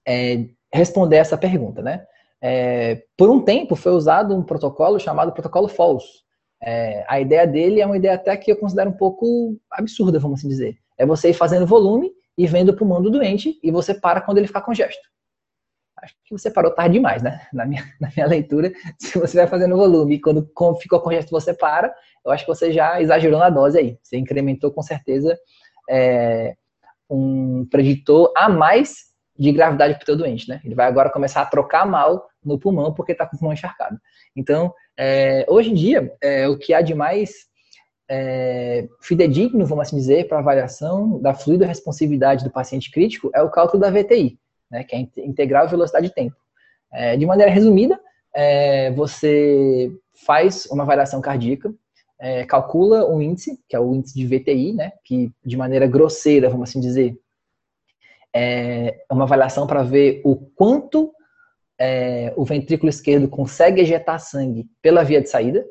é, 0.08 0.46
responder 0.74 1.18
essa 1.18 1.38
pergunta, 1.38 1.82
né? 1.82 2.06
É, 2.42 3.04
por 3.16 3.30
um 3.30 3.44
tempo 3.44 3.76
foi 3.76 3.92
usado 3.92 4.36
um 4.36 4.42
protocolo 4.42 5.00
chamado 5.00 5.32
protocolo 5.32 5.68
falso. 5.68 6.24
É, 6.64 7.06
a 7.08 7.20
ideia 7.20 7.46
dele 7.46 7.82
é 7.82 7.86
uma 7.86 7.98
ideia 7.98 8.16
até 8.16 8.36
que 8.38 8.52
eu 8.52 8.58
considero 8.58 8.90
um 8.90 8.98
pouco 8.98 9.58
absurda, 9.72 10.20
vamos 10.20 10.40
assim 10.40 10.48
dizer. 10.48 10.78
É 11.02 11.06
você 11.06 11.32
ir 11.32 11.34
fazendo 11.34 11.66
volume 11.66 12.12
e 12.38 12.46
vendo 12.46 12.70
o 12.70 12.76
pulmão 12.76 13.02
do 13.02 13.10
doente 13.10 13.60
e 13.64 13.72
você 13.72 13.92
para 13.92 14.22
quando 14.22 14.38
ele 14.38 14.46
ficar 14.46 14.62
congesto. 14.62 15.02
Acho 15.98 16.14
que 16.24 16.38
você 16.38 16.52
parou 16.52 16.70
tarde 16.70 16.94
demais, 16.94 17.24
né? 17.24 17.42
Na 17.52 17.66
minha, 17.66 17.84
na 18.00 18.08
minha 18.16 18.28
leitura, 18.28 18.72
se 19.00 19.18
você 19.18 19.38
vai 19.38 19.48
fazendo 19.48 19.76
volume 19.76 20.16
e 20.16 20.22
quando 20.22 20.48
ficou 20.80 21.00
congesto 21.02 21.32
você 21.32 21.56
para, 21.56 21.92
eu 22.24 22.32
acho 22.32 22.46
que 22.46 22.54
você 22.54 22.72
já 22.72 23.02
exagerou 23.02 23.40
na 23.40 23.50
dose 23.50 23.80
aí. 23.80 23.98
Você 24.04 24.16
incrementou 24.16 24.72
com 24.72 24.84
certeza 24.84 25.36
é, 25.90 26.56
um 27.10 27.66
preditor 27.66 28.32
a 28.38 28.48
mais 28.48 29.10
de 29.36 29.52
gravidade 29.52 29.96
para 29.96 30.04
o 30.04 30.06
teu 30.06 30.16
doente, 30.16 30.48
né? 30.48 30.62
Ele 30.64 30.76
vai 30.76 30.86
agora 30.86 31.10
começar 31.10 31.42
a 31.42 31.48
trocar 31.48 31.84
mal 31.84 32.30
no 32.46 32.60
pulmão 32.60 32.94
porque 32.94 33.14
está 33.14 33.26
com 33.26 33.36
o 33.36 33.40
pulmão 33.40 33.54
encharcado. 33.54 34.00
Então, 34.36 34.72
é, 34.96 35.48
hoje 35.50 35.72
em 35.72 35.74
dia, 35.74 36.16
é, 36.22 36.48
o 36.48 36.60
que 36.60 36.76
há 36.76 36.82
de 36.82 36.94
mais 36.94 37.50
é, 38.10 38.88
fidedigno, 39.00 39.66
vamos 39.66 39.88
assim 39.88 39.96
dizer, 39.96 40.28
para 40.28 40.40
avaliação 40.40 41.20
da 41.20 41.34
fluida 41.34 41.66
responsividade 41.66 42.44
do 42.44 42.52
paciente 42.52 42.92
crítico 42.92 43.30
é 43.34 43.42
o 43.42 43.50
cálculo 43.50 43.82
da 43.82 43.90
VTI, 43.90 44.38
né, 44.70 44.84
que 44.84 44.96
é 44.96 45.00
integral 45.26 45.68
velocidade 45.68 46.08
de 46.08 46.14
tempo. 46.14 46.36
É, 46.92 47.16
de 47.16 47.26
maneira 47.26 47.52
resumida, 47.52 48.00
é, 48.34 48.92
você 48.92 49.92
faz 50.26 50.66
uma 50.68 50.84
avaliação 50.84 51.22
cardíaca, 51.22 51.74
é, 52.20 52.46
calcula 52.46 53.10
um 53.10 53.22
índice, 53.22 53.60
que 53.68 53.76
é 53.76 53.80
o 53.80 53.94
índice 53.96 54.16
de 54.16 54.26
VTI, 54.26 54.74
né, 54.74 54.92
que 55.04 55.32
de 55.44 55.58
maneira 55.58 55.88
grosseira, 55.88 56.50
vamos 56.50 56.70
assim 56.70 56.80
dizer, 56.80 57.18
é 58.34 59.04
uma 59.12 59.24
avaliação 59.24 59.68
para 59.68 59.84
ver 59.84 60.22
o 60.24 60.36
quanto 60.36 61.14
é, 61.82 62.32
o 62.36 62.46
ventrículo 62.46 62.90
esquerdo 62.90 63.28
consegue 63.28 63.82
ejetar 63.82 64.20
sangue 64.20 64.68
pela 64.84 65.04
via 65.04 65.20
de 65.20 65.30
saída. 65.30 65.66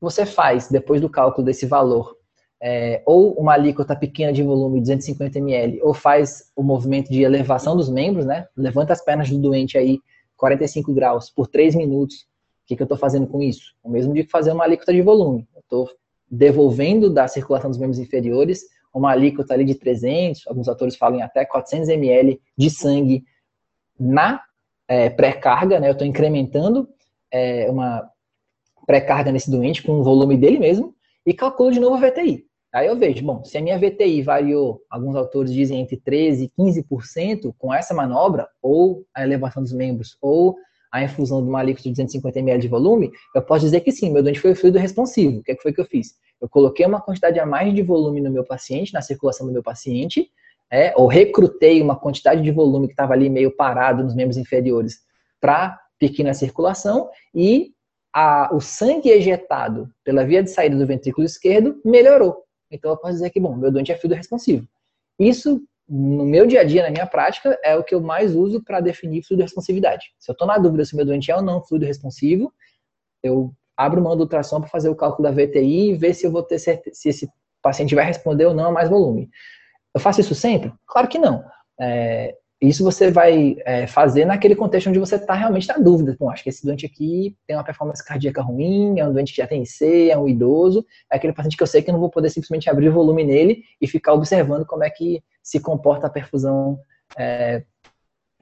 Você 0.00 0.26
faz, 0.26 0.68
depois 0.68 1.00
do 1.00 1.08
cálculo 1.08 1.44
desse 1.44 1.66
valor, 1.66 2.16
é, 2.60 3.02
ou 3.04 3.32
uma 3.34 3.52
alíquota 3.52 3.94
pequena 3.94 4.32
de 4.32 4.42
volume, 4.42 4.80
250 4.80 5.38
ml, 5.38 5.80
ou 5.82 5.92
faz 5.92 6.50
o 6.54 6.62
movimento 6.62 7.10
de 7.10 7.22
elevação 7.22 7.76
dos 7.76 7.88
membros, 7.88 8.24
né? 8.24 8.46
Levanta 8.56 8.92
as 8.92 9.04
pernas 9.04 9.30
do 9.30 9.38
doente 9.38 9.76
aí 9.76 10.00
45 10.36 10.92
graus 10.92 11.30
por 11.30 11.46
3 11.46 11.74
minutos. 11.74 12.22
O 12.62 12.66
que, 12.66 12.76
que 12.76 12.82
eu 12.82 12.86
estou 12.86 12.98
fazendo 12.98 13.26
com 13.26 13.42
isso? 13.42 13.74
O 13.82 13.90
mesmo 13.90 14.12
de 14.12 14.24
fazer 14.24 14.52
uma 14.52 14.64
alíquota 14.64 14.92
de 14.92 15.02
volume. 15.02 15.46
Eu 15.54 15.60
estou 15.60 15.88
devolvendo 16.30 17.08
da 17.08 17.28
circulação 17.28 17.70
dos 17.70 17.78
membros 17.78 17.98
inferiores 17.98 18.64
uma 18.96 19.10
alíquota 19.10 19.52
ali 19.52 19.64
de 19.64 19.74
300, 19.74 20.46
alguns 20.46 20.68
autores 20.68 20.96
falam 20.96 21.22
até 21.22 21.44
400 21.44 21.90
ml 21.90 22.40
de 22.56 22.70
sangue 22.70 23.24
na 24.00 24.40
é, 24.88 25.10
pré-carga, 25.10 25.78
né? 25.78 25.88
Eu 25.88 25.92
estou 25.92 26.06
incrementando 26.06 26.88
é, 27.30 27.70
uma 27.70 28.10
pré-carga 28.86 29.32
nesse 29.32 29.50
doente 29.50 29.82
com 29.82 29.98
o 29.98 30.02
volume 30.02 30.36
dele 30.36 30.58
mesmo 30.58 30.94
e 31.24 31.34
calculo 31.34 31.72
de 31.72 31.80
novo 31.80 31.96
a 31.96 32.08
VTI. 32.08 32.44
Aí 32.72 32.86
eu 32.88 32.96
vejo, 32.96 33.24
bom, 33.24 33.42
se 33.42 33.56
a 33.56 33.62
minha 33.62 33.78
VTI 33.78 34.22
variou, 34.22 34.82
alguns 34.90 35.16
autores 35.16 35.52
dizem 35.52 35.80
entre 35.80 35.96
13% 35.96 36.42
e 36.42 36.52
15% 36.58 37.54
com 37.56 37.72
essa 37.72 37.94
manobra, 37.94 38.46
ou 38.60 39.04
a 39.14 39.22
elevação 39.22 39.62
dos 39.62 39.72
membros, 39.72 40.16
ou 40.20 40.56
a 40.92 41.02
infusão 41.02 41.42
de 41.42 41.48
uma 41.48 41.60
alíquota 41.60 41.84
de 41.84 41.90
250 41.90 42.38
ml 42.38 42.60
de 42.60 42.68
volume, 42.68 43.10
eu 43.34 43.42
posso 43.42 43.64
dizer 43.64 43.80
que 43.80 43.90
sim, 43.90 44.10
meu 44.10 44.22
doente 44.22 44.40
foi 44.40 44.54
fluido 44.54 44.78
responsivo. 44.78 45.38
O 45.38 45.42
que, 45.42 45.52
é 45.52 45.54
que 45.54 45.62
foi 45.62 45.72
que 45.72 45.80
eu 45.80 45.84
fiz? 45.84 46.14
Eu 46.40 46.48
coloquei 46.48 46.84
uma 46.84 47.00
quantidade 47.00 47.38
a 47.38 47.46
mais 47.46 47.74
de 47.74 47.82
volume 47.82 48.20
no 48.20 48.30
meu 48.30 48.44
paciente, 48.44 48.92
na 48.92 49.00
circulação 49.00 49.46
do 49.46 49.52
meu 49.52 49.62
paciente, 49.62 50.30
é, 50.70 50.92
ou 50.96 51.06
recrutei 51.06 51.80
uma 51.80 51.96
quantidade 51.96 52.42
de 52.42 52.50
volume 52.50 52.88
que 52.88 52.92
estava 52.92 53.14
ali 53.14 53.30
meio 53.30 53.54
parado 53.54 54.02
nos 54.02 54.14
membros 54.14 54.36
inferiores 54.36 54.98
para 55.40 55.78
pequena 55.98 56.34
circulação 56.34 57.08
e 57.34 57.70
a, 58.18 58.48
o 58.50 58.62
sangue 58.62 59.10
ejetado 59.10 59.92
pela 60.02 60.24
via 60.24 60.42
de 60.42 60.50
saída 60.50 60.74
do 60.74 60.86
ventrículo 60.86 61.26
esquerdo 61.26 61.78
melhorou. 61.84 62.44
Então 62.70 62.90
eu 62.90 62.96
posso 62.96 63.12
dizer 63.12 63.28
que, 63.28 63.38
bom, 63.38 63.54
meu 63.54 63.70
doente 63.70 63.92
é 63.92 63.94
fluido 63.94 64.14
responsivo. 64.14 64.66
Isso, 65.18 65.62
no 65.86 66.24
meu 66.24 66.46
dia 66.46 66.62
a 66.62 66.64
dia, 66.64 66.82
na 66.82 66.90
minha 66.90 67.06
prática, 67.06 67.58
é 67.62 67.76
o 67.76 67.84
que 67.84 67.94
eu 67.94 68.00
mais 68.00 68.34
uso 68.34 68.64
para 68.64 68.80
definir 68.80 69.22
fluido 69.22 69.42
responsividade. 69.42 70.14
Se 70.18 70.30
eu 70.30 70.32
estou 70.32 70.48
na 70.48 70.56
dúvida 70.56 70.82
se 70.86 70.96
meu 70.96 71.04
doente 71.04 71.30
é 71.30 71.36
ou 71.36 71.42
não 71.42 71.62
fluido 71.62 71.84
responsivo, 71.84 72.50
eu 73.22 73.52
abro 73.76 74.00
mão 74.00 74.16
do 74.16 74.22
ultrassom 74.22 74.62
para 74.62 74.70
fazer 74.70 74.88
o 74.88 74.96
cálculo 74.96 75.28
da 75.28 75.30
VTI 75.30 75.90
e 75.90 75.94
ver 75.94 76.14
se 76.14 76.26
eu 76.26 76.32
vou 76.32 76.42
ter 76.42 76.58
certeza, 76.58 76.96
se 76.96 77.10
esse 77.10 77.28
paciente 77.60 77.94
vai 77.94 78.06
responder 78.06 78.46
ou 78.46 78.54
não 78.54 78.68
a 78.68 78.72
mais 78.72 78.88
volume. 78.88 79.28
Eu 79.94 80.00
faço 80.00 80.22
isso 80.22 80.34
sempre? 80.34 80.72
Claro 80.86 81.06
que 81.06 81.18
não. 81.18 81.44
É, 81.78 82.34
isso 82.68 82.82
você 82.82 83.10
vai 83.10 83.56
é, 83.64 83.86
fazer 83.86 84.24
naquele 84.24 84.56
contexto 84.56 84.88
onde 84.88 84.98
você 84.98 85.16
está 85.16 85.34
realmente 85.34 85.68
na 85.68 85.78
dúvida. 85.78 86.16
Bom, 86.18 86.30
acho 86.30 86.42
que 86.42 86.48
esse 86.48 86.64
doente 86.64 86.86
aqui 86.86 87.36
tem 87.46 87.56
uma 87.56 87.64
performance 87.64 88.04
cardíaca 88.04 88.42
ruim, 88.42 88.98
é 88.98 89.06
um 89.06 89.12
doente 89.12 89.32
que 89.32 89.42
já 89.42 89.46
tem 89.46 89.62
IC, 89.62 90.10
é 90.10 90.18
um 90.18 90.28
idoso, 90.28 90.84
é 91.10 91.16
aquele 91.16 91.32
paciente 91.32 91.56
que 91.56 91.62
eu 91.62 91.66
sei 91.66 91.82
que 91.82 91.90
eu 91.90 91.92
não 91.92 92.00
vou 92.00 92.10
poder 92.10 92.30
simplesmente 92.30 92.70
abrir 92.70 92.88
o 92.88 92.92
volume 92.92 93.24
nele 93.24 93.62
e 93.80 93.86
ficar 93.86 94.14
observando 94.14 94.64
como 94.64 94.84
é 94.84 94.90
que 94.90 95.22
se 95.42 95.60
comporta 95.60 96.06
a 96.06 96.10
perfusão 96.10 96.78
é, 97.16 97.62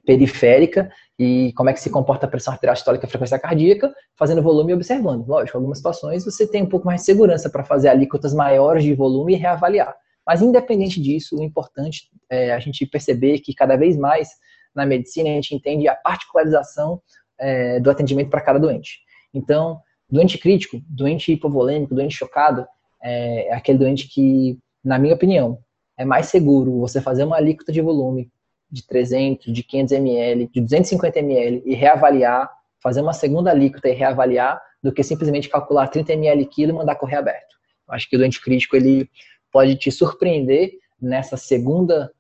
periférica 0.07 0.91
e 1.19 1.53
como 1.55 1.71
é 1.71 1.73
que 1.73 1.81
se 1.81 1.91
comporta 1.91 2.27
a 2.27 2.29
pressão 2.29 2.53
arterial 2.53 2.77
sistólica 2.77 3.05
e 3.05 3.09
a 3.09 3.11
frequência 3.11 3.39
cardíaca, 3.39 3.93
fazendo 4.17 4.43
volume 4.43 4.73
e 4.73 4.75
observando. 4.75 5.27
Lógico, 5.27 5.57
algumas 5.57 5.79
situações 5.79 6.25
você 6.25 6.47
tem 6.47 6.63
um 6.63 6.69
pouco 6.69 6.87
mais 6.87 7.01
de 7.01 7.07
segurança 7.07 7.51
para 7.51 7.65
fazer 7.65 7.89
alíquotas 7.89 8.35
maiores 8.35 8.85
de 8.85 8.95
volume 8.95 9.35
e 9.35 9.37
reavaliar. 9.37 9.95
Mas, 10.27 10.43
independente 10.43 11.01
disso, 11.01 11.39
o 11.39 11.43
importante 11.43 12.11
é 12.31 12.53
a 12.53 12.59
gente 12.59 12.87
perceber 12.87 13.41
que 13.41 13.55
cada 13.55 13.77
vez 13.77 13.97
mais 13.97 14.31
na 14.75 14.87
medicina 14.87 15.29
a 15.29 15.33
gente 15.33 15.55
entende 15.55 15.87
a 15.87 15.95
particularização 15.95 17.01
é, 17.39 17.79
do 17.81 17.91
atendimento 17.91 18.31
para 18.31 18.41
cada 18.41 18.59
doente. 18.59 19.01
Então, 19.33 19.81
doente 20.09 20.39
crítico, 20.39 20.81
doente 20.89 21.33
hipovolêmico, 21.33 21.95
doente 21.95 22.15
chocado, 22.15 22.67
é, 23.03 23.49
é 23.49 23.55
aquele 23.55 23.79
doente 23.79 24.09
que, 24.09 24.59
na 24.83 24.99
minha 24.99 25.15
opinião, 25.15 25.59
é 25.97 26.05
mais 26.05 26.27
seguro 26.27 26.81
você 26.81 27.01
fazer 27.01 27.25
uma 27.25 27.37
alíquota 27.37 27.71
de 27.71 27.81
volume 27.81 28.31
de 28.71 28.85
300, 28.87 29.53
de 29.53 29.63
500 29.63 29.93
ml, 29.93 30.51
de 30.53 30.61
250 30.61 31.19
ml 31.21 31.63
e 31.65 31.75
reavaliar, 31.75 32.51
fazer 32.83 33.01
uma 33.01 33.13
segunda 33.13 33.51
alíquota 33.51 33.89
e 33.89 33.93
reavaliar, 33.93 34.61
do 34.83 34.93
que 34.93 35.03
simplesmente 35.03 35.49
calcular 35.49 35.89
30 35.89 36.13
ml 36.13 36.45
quilo 36.47 36.73
e 36.73 36.75
mandar 36.75 36.97
correr 36.97 37.17
aberto. 37.17 37.55
Eu 37.89 37.95
acho 37.95 38.09
que 38.09 38.17
o 38.17 38.19
doente 38.19 38.43
crítico 38.43 38.77
ele 38.77 39.09
pode 39.55 39.77
te 39.77 39.89
surpreender 39.93 40.73
nessa 41.01 41.37
segunda 41.37 42.11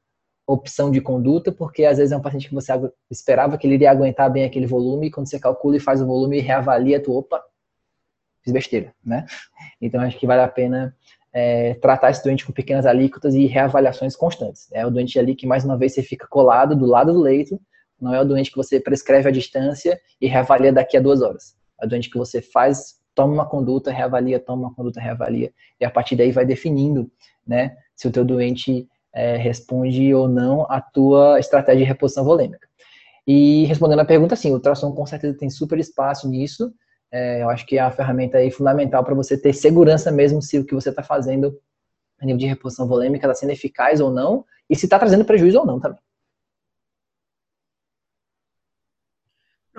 opção 0.47 0.89
de 0.89 1.01
conduta, 1.01 1.51
porque 1.51 1.85
às 1.85 1.99
vezes 1.99 2.13
é 2.13 2.17
um 2.17 2.23
paciente 2.23 2.49
que 2.49 2.55
você 2.55 2.73
esperava 3.11 3.59
que 3.59 3.67
ele 3.67 3.75
iria 3.75 3.91
aguentar 3.91 4.31
bem 4.31 4.45
aquele 4.45 4.69
volume, 4.69 5.09
e 5.09 5.11
quando 5.11 5.29
você 5.29 5.41
calcula 5.41 5.77
e 5.77 5.81
faz 5.81 6.01
o 6.01 6.07
volume 6.07 6.39
e 6.39 6.41
reavalia, 6.41 7.03
tu, 7.03 7.13
opa, 7.13 7.43
fiz 8.41 8.53
besteira, 8.53 8.95
né? 9.05 9.27
Então 9.83 10.01
acho 10.01 10.17
que 10.17 10.29
vale 10.29 10.43
a 10.43 10.49
pena 10.49 10.95
é, 11.33 11.75
tratar 11.75 12.13
esse 12.13 12.23
doente 12.23 12.47
com 12.47 12.53
pequenas 12.53 12.87
alíquotas 12.87 13.35
e 13.35 13.47
reavaliações 13.47 14.15
constantes. 14.15 14.71
É 14.71 14.87
o 14.87 14.91
doente 14.91 15.19
ali 15.19 15.35
que 15.35 15.45
mais 15.45 15.65
uma 15.65 15.77
vez 15.77 15.93
você 15.93 16.05
fica 16.05 16.29
colado 16.29 16.77
do 16.77 16.87
lado 16.87 17.13
do 17.13 17.21
leito, 17.21 17.61
não 18.01 18.15
é 18.15 18.21
o 18.21 18.25
doente 18.25 18.53
que 18.53 18.57
você 18.57 18.79
prescreve 18.79 19.29
à 19.29 19.33
distância 19.33 20.01
e 20.21 20.29
reavalia 20.29 20.73
daqui 20.73 20.97
a 20.97 21.01
duas 21.01 21.21
horas. 21.21 21.57
É 21.83 21.87
o 21.87 21.89
doente 21.89 22.09
que 22.09 22.17
você 22.17 22.41
faz 22.41 23.03
toma 23.15 23.33
uma 23.33 23.47
conduta, 23.47 23.91
reavalia, 23.93 24.41
toma 24.41 24.69
uma 24.69 24.75
conduta, 24.75 25.01
reavalia, 25.01 25.53
e 25.81 25.85
a 25.85 25.91
partir 25.91 26.17
daí 26.17 26.33
vai 26.33 26.45
definindo, 26.45 27.11
né, 27.47 27.77
se 27.95 28.09
o 28.09 28.11
teu 28.11 28.25
doente 28.25 28.89
é, 29.15 29.37
responde 29.37 30.13
ou 30.13 30.29
não 30.29 30.67
a 30.69 30.81
tua 30.81 31.39
estratégia 31.39 31.85
de 31.85 31.89
reposição 31.89 32.25
volêmica. 32.25 32.67
E 33.27 33.65
respondendo 33.65 34.01
a 34.01 34.05
pergunta, 34.05 34.37
sim, 34.37 34.51
o 34.51 34.55
ultrassom 34.55 34.93
com 34.93 35.07
certeza 35.07 35.39
tem 35.39 35.49
super 35.49 35.79
espaço 35.79 36.29
nisso, 36.29 36.73
é, 37.11 37.43
eu 37.43 37.49
acho 37.49 37.65
que 37.65 37.79
é 37.79 37.81
a 37.81 37.91
ferramenta 37.91 38.39
aí 38.39 38.51
fundamental 38.51 39.05
para 39.05 39.15
você 39.15 39.41
ter 39.41 39.53
segurança 39.53 40.11
mesmo 40.11 40.43
se 40.43 40.59
o 40.59 40.65
que 40.65 40.75
você 40.75 40.91
está 40.91 41.03
fazendo 41.03 41.57
a 42.21 42.27
nível 42.27 42.39
de 42.39 42.47
reposição 42.47 42.87
volêmica 42.89 43.27
está 43.27 43.35
sendo 43.35 43.51
eficaz 43.51 44.01
ou 44.01 44.11
não, 44.11 44.45
e 44.69 44.75
se 44.75 44.87
está 44.87 44.99
trazendo 44.99 45.25
prejuízo 45.25 45.59
ou 45.59 45.67
não 45.67 45.79
também. 45.79 45.99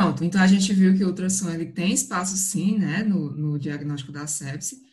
Pronto, 0.06 0.24
então 0.24 0.40
a 0.40 0.46
gente 0.46 0.72
viu 0.72 0.96
que 0.96 1.04
o 1.04 1.08
ultrassom 1.08 1.50
ele 1.50 1.66
tem 1.66 1.92
espaço 1.92 2.38
sim, 2.38 2.78
né, 2.78 3.04
no, 3.04 3.32
no 3.32 3.58
diagnóstico 3.58 4.12
da 4.12 4.28
sepse. 4.28 4.84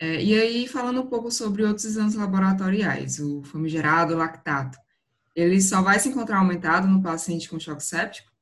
É, 0.00 0.22
e 0.22 0.34
aí, 0.34 0.66
falando 0.66 1.02
um 1.02 1.06
pouco 1.06 1.30
sobre 1.30 1.62
outros 1.62 1.84
exames 1.84 2.14
laboratoriais, 2.14 3.20
o 3.20 3.42
famigerado 3.44 4.16
lactato, 4.16 4.78
ele 5.36 5.60
só 5.60 5.82
vai 5.82 5.98
se 5.98 6.08
encontrar 6.08 6.38
aumentado 6.38 6.88
no 6.88 7.02
paciente 7.02 7.50
com 7.50 7.60
choque 7.60 7.84
séptico? 7.84 8.32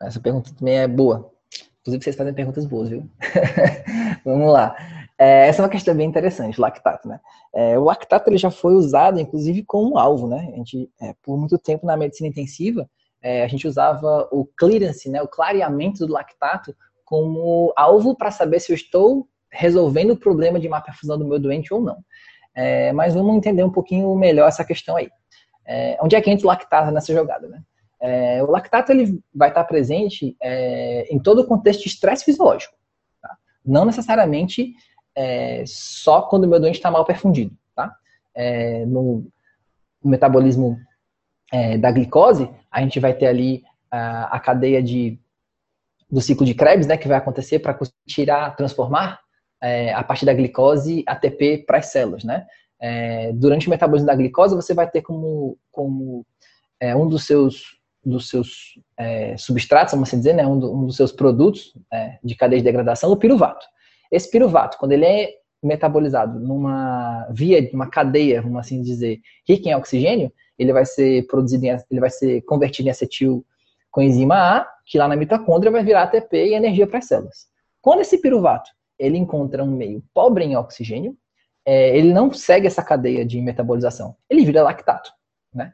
Essa 0.00 0.20
pergunta 0.20 0.52
também 0.54 0.78
é 0.78 0.86
boa. 0.86 1.32
Inclusive, 1.80 2.04
vocês 2.04 2.16
fazem 2.16 2.32
perguntas 2.32 2.64
boas, 2.64 2.88
viu? 2.88 3.10
Vamos 4.24 4.52
lá. 4.52 4.76
É, 5.18 5.48
essa 5.48 5.62
é 5.62 5.64
uma 5.64 5.68
questão 5.68 5.94
bem 5.96 6.08
interessante, 6.08 6.60
lactato, 6.60 7.08
né? 7.08 7.20
É, 7.52 7.76
o 7.76 7.84
lactato 7.84 8.30
ele 8.30 8.38
já 8.38 8.52
foi 8.52 8.74
usado, 8.74 9.18
inclusive, 9.18 9.64
como 9.64 9.98
alvo, 9.98 10.28
né? 10.28 10.50
A 10.52 10.56
gente, 10.58 10.88
é, 11.00 11.12
por 11.22 11.36
muito 11.36 11.58
tempo 11.58 11.84
na 11.86 11.96
medicina 11.96 12.28
intensiva, 12.28 12.88
é, 13.22 13.44
a 13.44 13.48
gente 13.48 13.68
usava 13.68 14.28
o 14.32 14.44
clearance, 14.56 15.08
né, 15.08 15.22
o 15.22 15.28
clareamento 15.28 16.06
do 16.06 16.12
lactato, 16.12 16.74
como 17.04 17.72
alvo 17.76 18.16
para 18.16 18.30
saber 18.30 18.58
se 18.58 18.72
eu 18.72 18.76
estou 18.76 19.28
resolvendo 19.50 20.12
o 20.12 20.16
problema 20.16 20.58
de 20.58 20.68
má 20.68 20.80
perfusão 20.80 21.18
do 21.18 21.26
meu 21.26 21.38
doente 21.38 21.72
ou 21.72 21.80
não. 21.80 21.98
É, 22.54 22.92
mas 22.92 23.14
vamos 23.14 23.36
entender 23.36 23.62
um 23.62 23.70
pouquinho 23.70 24.14
melhor 24.16 24.48
essa 24.48 24.64
questão 24.64 24.96
aí. 24.96 25.10
É, 25.64 25.96
onde 26.02 26.16
é 26.16 26.20
que 26.20 26.30
entra 26.30 26.46
o 26.46 26.48
lactato 26.48 26.90
nessa 26.90 27.12
jogada? 27.12 27.48
Né? 27.48 27.62
É, 28.00 28.42
o 28.42 28.50
lactato 28.50 28.90
ele 28.90 29.20
vai 29.34 29.48
estar 29.48 29.64
presente 29.64 30.36
é, 30.42 31.06
em 31.10 31.18
todo 31.18 31.40
o 31.40 31.46
contexto 31.46 31.82
de 31.82 31.88
estresse 31.88 32.24
fisiológico. 32.24 32.74
Tá? 33.20 33.36
Não 33.64 33.84
necessariamente 33.84 34.72
é, 35.14 35.62
só 35.66 36.22
quando 36.22 36.44
o 36.44 36.48
meu 36.48 36.58
doente 36.58 36.76
está 36.76 36.90
mal 36.90 37.04
perfundido. 37.04 37.56
Tá? 37.76 37.94
É, 38.34 38.84
no 38.86 39.26
metabolismo 40.04 40.78
da 41.78 41.90
glicose, 41.90 42.48
a 42.70 42.80
gente 42.80 42.98
vai 42.98 43.12
ter 43.12 43.26
ali 43.26 43.62
a, 43.90 44.36
a 44.36 44.40
cadeia 44.40 44.82
de, 44.82 45.18
do 46.10 46.20
ciclo 46.20 46.46
de 46.46 46.54
Krebs, 46.54 46.86
né, 46.86 46.96
que 46.96 47.06
vai 47.06 47.18
acontecer 47.18 47.58
para 47.58 47.78
tirar, 48.06 48.56
transformar 48.56 49.20
é, 49.62 49.92
a 49.92 50.02
partir 50.02 50.26
da 50.26 50.34
glicose 50.34 51.04
ATP 51.06 51.64
para 51.66 51.78
as 51.78 51.86
células, 51.86 52.24
né? 52.24 52.46
É, 52.80 53.32
durante 53.32 53.68
o 53.68 53.70
metabolismo 53.70 54.08
da 54.08 54.14
glicose, 54.14 54.56
você 54.56 54.74
vai 54.74 54.90
ter 54.90 55.02
como, 55.02 55.56
como 55.70 56.26
é, 56.80 56.96
um 56.96 57.08
dos 57.08 57.24
seus, 57.24 57.78
dos 58.04 58.28
seus 58.28 58.74
é, 58.96 59.36
substratos, 59.36 59.92
vamos 59.92 60.08
assim 60.08 60.18
dizer, 60.18 60.32
né, 60.32 60.44
um, 60.44 60.58
do, 60.58 60.74
um 60.74 60.86
dos 60.86 60.96
seus 60.96 61.12
produtos 61.12 61.72
é, 61.92 62.18
de 62.24 62.34
cadeia 62.34 62.60
de 62.60 62.64
degradação, 62.64 63.12
o 63.12 63.16
piruvato. 63.16 63.64
Esse 64.10 64.28
piruvato, 64.28 64.78
quando 64.78 64.92
ele 64.92 65.06
é 65.06 65.30
metabolizado 65.62 66.40
numa 66.40 67.28
via, 67.30 67.70
uma 67.72 67.88
cadeia, 67.88 68.42
vamos 68.42 68.58
assim 68.58 68.82
dizer, 68.82 69.20
rica 69.48 69.68
em 69.68 69.76
oxigênio, 69.76 70.32
ele 70.62 70.72
vai 70.72 70.86
ser 70.86 71.26
produzido, 71.26 71.64
em, 71.64 71.76
ele 71.90 72.00
vai 72.00 72.10
ser 72.10 72.40
convertido 72.42 72.88
em 72.88 72.90
acetil 72.90 73.44
coenzima 73.90 74.34
A, 74.34 74.68
que 74.86 74.96
lá 74.96 75.06
na 75.06 75.16
mitocôndria 75.16 75.70
vai 75.70 75.84
virar 75.84 76.04
ATP 76.04 76.36
e 76.36 76.54
energia 76.54 76.86
para 76.86 76.98
as 76.98 77.06
células. 77.06 77.46
Quando 77.80 78.00
esse 78.00 78.18
piruvato 78.18 78.70
ele 78.98 79.18
encontra 79.18 79.62
um 79.62 79.70
meio 79.70 80.02
pobre 80.14 80.44
em 80.44 80.56
oxigênio, 80.56 81.16
é, 81.64 81.96
ele 81.96 82.12
não 82.12 82.32
segue 82.32 82.66
essa 82.66 82.82
cadeia 82.82 83.24
de 83.24 83.40
metabolização, 83.40 84.16
ele 84.28 84.44
vira 84.44 84.62
lactato, 84.62 85.12
né? 85.54 85.72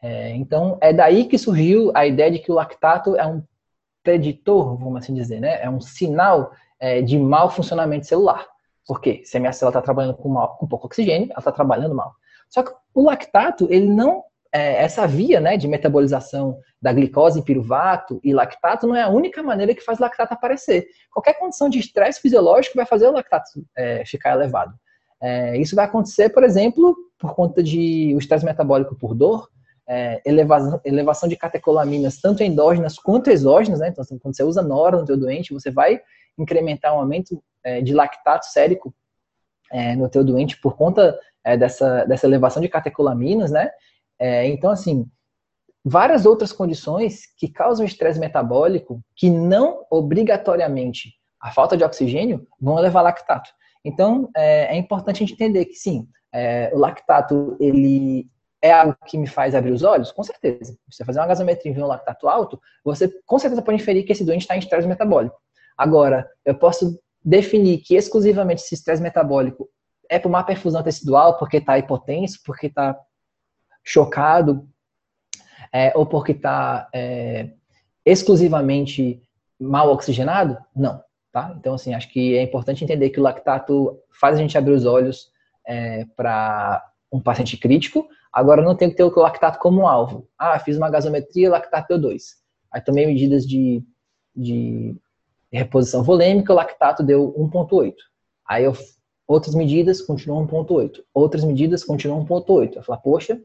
É, 0.00 0.30
então, 0.36 0.78
é 0.80 0.92
daí 0.92 1.24
que 1.24 1.36
surgiu 1.36 1.90
a 1.94 2.06
ideia 2.06 2.30
de 2.30 2.38
que 2.38 2.52
o 2.52 2.54
lactato 2.54 3.16
é 3.16 3.26
um 3.26 3.42
preditor, 4.02 4.76
vamos 4.76 5.02
assim 5.02 5.12
dizer, 5.12 5.40
né? 5.40 5.60
É 5.60 5.68
um 5.68 5.80
sinal 5.80 6.52
é, 6.78 7.02
de 7.02 7.18
mau 7.18 7.50
funcionamento 7.50 8.06
celular. 8.06 8.46
Por 8.86 9.00
quê? 9.00 9.22
Se 9.24 9.36
a 9.36 9.40
minha 9.40 9.52
célula 9.52 9.70
está 9.70 9.82
trabalhando 9.82 10.14
com, 10.14 10.28
mal, 10.28 10.56
com 10.56 10.66
pouco 10.66 10.86
oxigênio, 10.86 11.28
ela 11.30 11.40
está 11.40 11.52
trabalhando 11.52 11.94
mal. 11.94 12.14
Só 12.48 12.62
que 12.62 12.72
o 12.94 13.02
lactato, 13.02 13.66
ele 13.70 13.86
não 13.86 14.24
é, 14.52 14.82
essa 14.82 15.06
via 15.06 15.40
né, 15.40 15.56
de 15.56 15.68
metabolização 15.68 16.58
da 16.80 16.92
glicose 16.92 17.38
em 17.38 17.42
piruvato 17.42 18.20
e 18.22 18.32
lactato 18.32 18.86
não 18.86 18.94
é 18.94 19.02
a 19.02 19.08
única 19.08 19.42
maneira 19.42 19.74
que 19.74 19.84
faz 19.84 19.98
lactato 19.98 20.32
aparecer. 20.32 20.86
Qualquer 21.12 21.34
condição 21.34 21.68
de 21.68 21.78
estresse 21.78 22.20
fisiológico 22.20 22.76
vai 22.76 22.86
fazer 22.86 23.08
o 23.08 23.12
lactato 23.12 23.50
é, 23.76 24.04
ficar 24.06 24.32
elevado. 24.32 24.74
É, 25.20 25.56
isso 25.58 25.74
vai 25.74 25.84
acontecer, 25.84 26.30
por 26.30 26.44
exemplo, 26.44 26.96
por 27.18 27.34
conta 27.34 27.62
de 27.62 28.12
o 28.14 28.18
estresse 28.18 28.44
metabólico 28.44 28.96
por 28.96 29.14
dor, 29.14 29.48
é, 29.88 30.20
elevação, 30.24 30.80
elevação 30.84 31.28
de 31.28 31.36
catecolaminas, 31.36 32.20
tanto 32.20 32.42
endógenas 32.42 32.98
quanto 32.98 33.30
exógenas, 33.30 33.80
né? 33.80 33.88
Então, 33.88 34.02
assim, 34.02 34.18
quando 34.18 34.36
você 34.36 34.44
usa 34.44 34.62
nora 34.62 34.98
no 34.98 35.04
teu 35.04 35.16
doente, 35.16 35.52
você 35.52 35.70
vai 35.70 36.00
incrementar 36.38 36.94
um 36.94 37.00
aumento 37.00 37.42
é, 37.64 37.80
de 37.80 37.92
lactato 37.94 38.46
sérico 38.46 38.94
é, 39.72 39.96
no 39.96 40.08
teu 40.08 40.22
doente 40.22 40.60
por 40.60 40.76
conta 40.76 41.18
é, 41.44 41.56
dessa, 41.56 42.04
dessa 42.04 42.26
elevação 42.26 42.60
de 42.60 42.68
catecolaminas, 42.68 43.50
né? 43.50 43.70
É, 44.18 44.46
então, 44.48 44.70
assim, 44.70 45.06
várias 45.84 46.26
outras 46.26 46.52
condições 46.52 47.22
que 47.36 47.48
causam 47.48 47.86
estresse 47.86 48.18
metabólico 48.18 49.00
que 49.16 49.30
não 49.30 49.84
obrigatoriamente 49.90 51.12
a 51.40 51.52
falta 51.52 51.76
de 51.76 51.84
oxigênio 51.84 52.46
vão 52.60 52.76
levar 52.76 53.02
lactato. 53.02 53.50
Então, 53.84 54.28
é, 54.36 54.74
é 54.74 54.76
importante 54.76 55.16
a 55.16 55.20
gente 55.20 55.34
entender 55.34 55.64
que 55.66 55.74
sim, 55.74 56.06
é, 56.34 56.70
o 56.74 56.78
lactato 56.78 57.56
ele 57.60 58.28
é 58.60 58.72
algo 58.72 58.96
que 59.06 59.16
me 59.16 59.26
faz 59.26 59.54
abrir 59.54 59.70
os 59.70 59.84
olhos? 59.84 60.10
Com 60.10 60.22
certeza. 60.24 60.76
Você 60.90 61.04
fazer 61.04 61.20
uma 61.20 61.26
gasometria 61.26 61.70
e 61.70 61.74
ver 61.74 61.82
um 61.82 61.86
lactato 61.86 62.28
alto, 62.28 62.60
você 62.84 63.08
com 63.24 63.38
certeza 63.38 63.62
pode 63.62 63.80
inferir 63.80 64.04
que 64.04 64.12
esse 64.12 64.24
doente 64.24 64.42
está 64.42 64.56
em 64.56 64.58
estresse 64.58 64.88
metabólico. 64.88 65.36
Agora, 65.76 66.28
eu 66.44 66.56
posso 66.56 66.98
definir 67.24 67.78
que 67.78 67.94
exclusivamente 67.94 68.62
esse 68.62 68.74
estresse 68.74 69.02
metabólico 69.02 69.68
é 70.08 70.18
por 70.18 70.28
uma 70.28 70.42
perfusão 70.42 70.82
tecidual, 70.82 71.38
porque 71.38 71.58
está 71.58 71.78
hipotenso, 71.78 72.40
porque 72.44 72.66
está 72.66 72.98
chocado, 73.84 74.68
é, 75.72 75.92
ou 75.94 76.06
porque 76.06 76.32
está 76.32 76.88
é, 76.92 77.50
exclusivamente 78.04 79.22
mal 79.60 79.90
oxigenado? 79.90 80.56
Não. 80.74 81.02
Tá? 81.30 81.54
Então, 81.58 81.74
assim, 81.74 81.94
acho 81.94 82.08
que 82.10 82.36
é 82.36 82.42
importante 82.42 82.82
entender 82.82 83.10
que 83.10 83.20
o 83.20 83.22
lactato 83.22 83.98
faz 84.18 84.36
a 84.36 84.40
gente 84.40 84.56
abrir 84.56 84.72
os 84.72 84.86
olhos 84.86 85.30
é, 85.66 86.06
para 86.16 86.84
um 87.12 87.20
paciente 87.20 87.56
crítico. 87.56 88.08
Agora, 88.32 88.62
não 88.62 88.74
tem 88.74 88.88
que 88.88 88.96
ter 88.96 89.04
o 89.04 89.20
lactato 89.20 89.58
como 89.58 89.82
um 89.82 89.86
alvo. 89.86 90.28
Ah, 90.38 90.58
fiz 90.58 90.76
uma 90.76 90.90
gasometria, 90.90 91.50
lactato 91.50 91.88
deu 91.88 91.98
2. 91.98 92.36
Aí 92.72 92.80
tomei 92.80 93.06
medidas 93.06 93.46
de, 93.46 93.82
de 94.34 94.96
reposição 95.52 96.02
volêmica, 96.02 96.52
o 96.52 96.56
lactato 96.56 97.02
deu 97.02 97.34
1,8. 97.38 97.94
Aí 98.46 98.64
eu, 98.64 98.74
outras 99.28 99.54
medidas 99.54 100.00
continuam 100.00 100.46
1,8. 100.46 101.04
Outras 101.12 101.44
medidas 101.44 101.84
continuam 101.84 102.24
1,8. 102.24 102.76
Eu 102.76 102.82
falo, 102.82 103.00
poxa, 103.02 103.38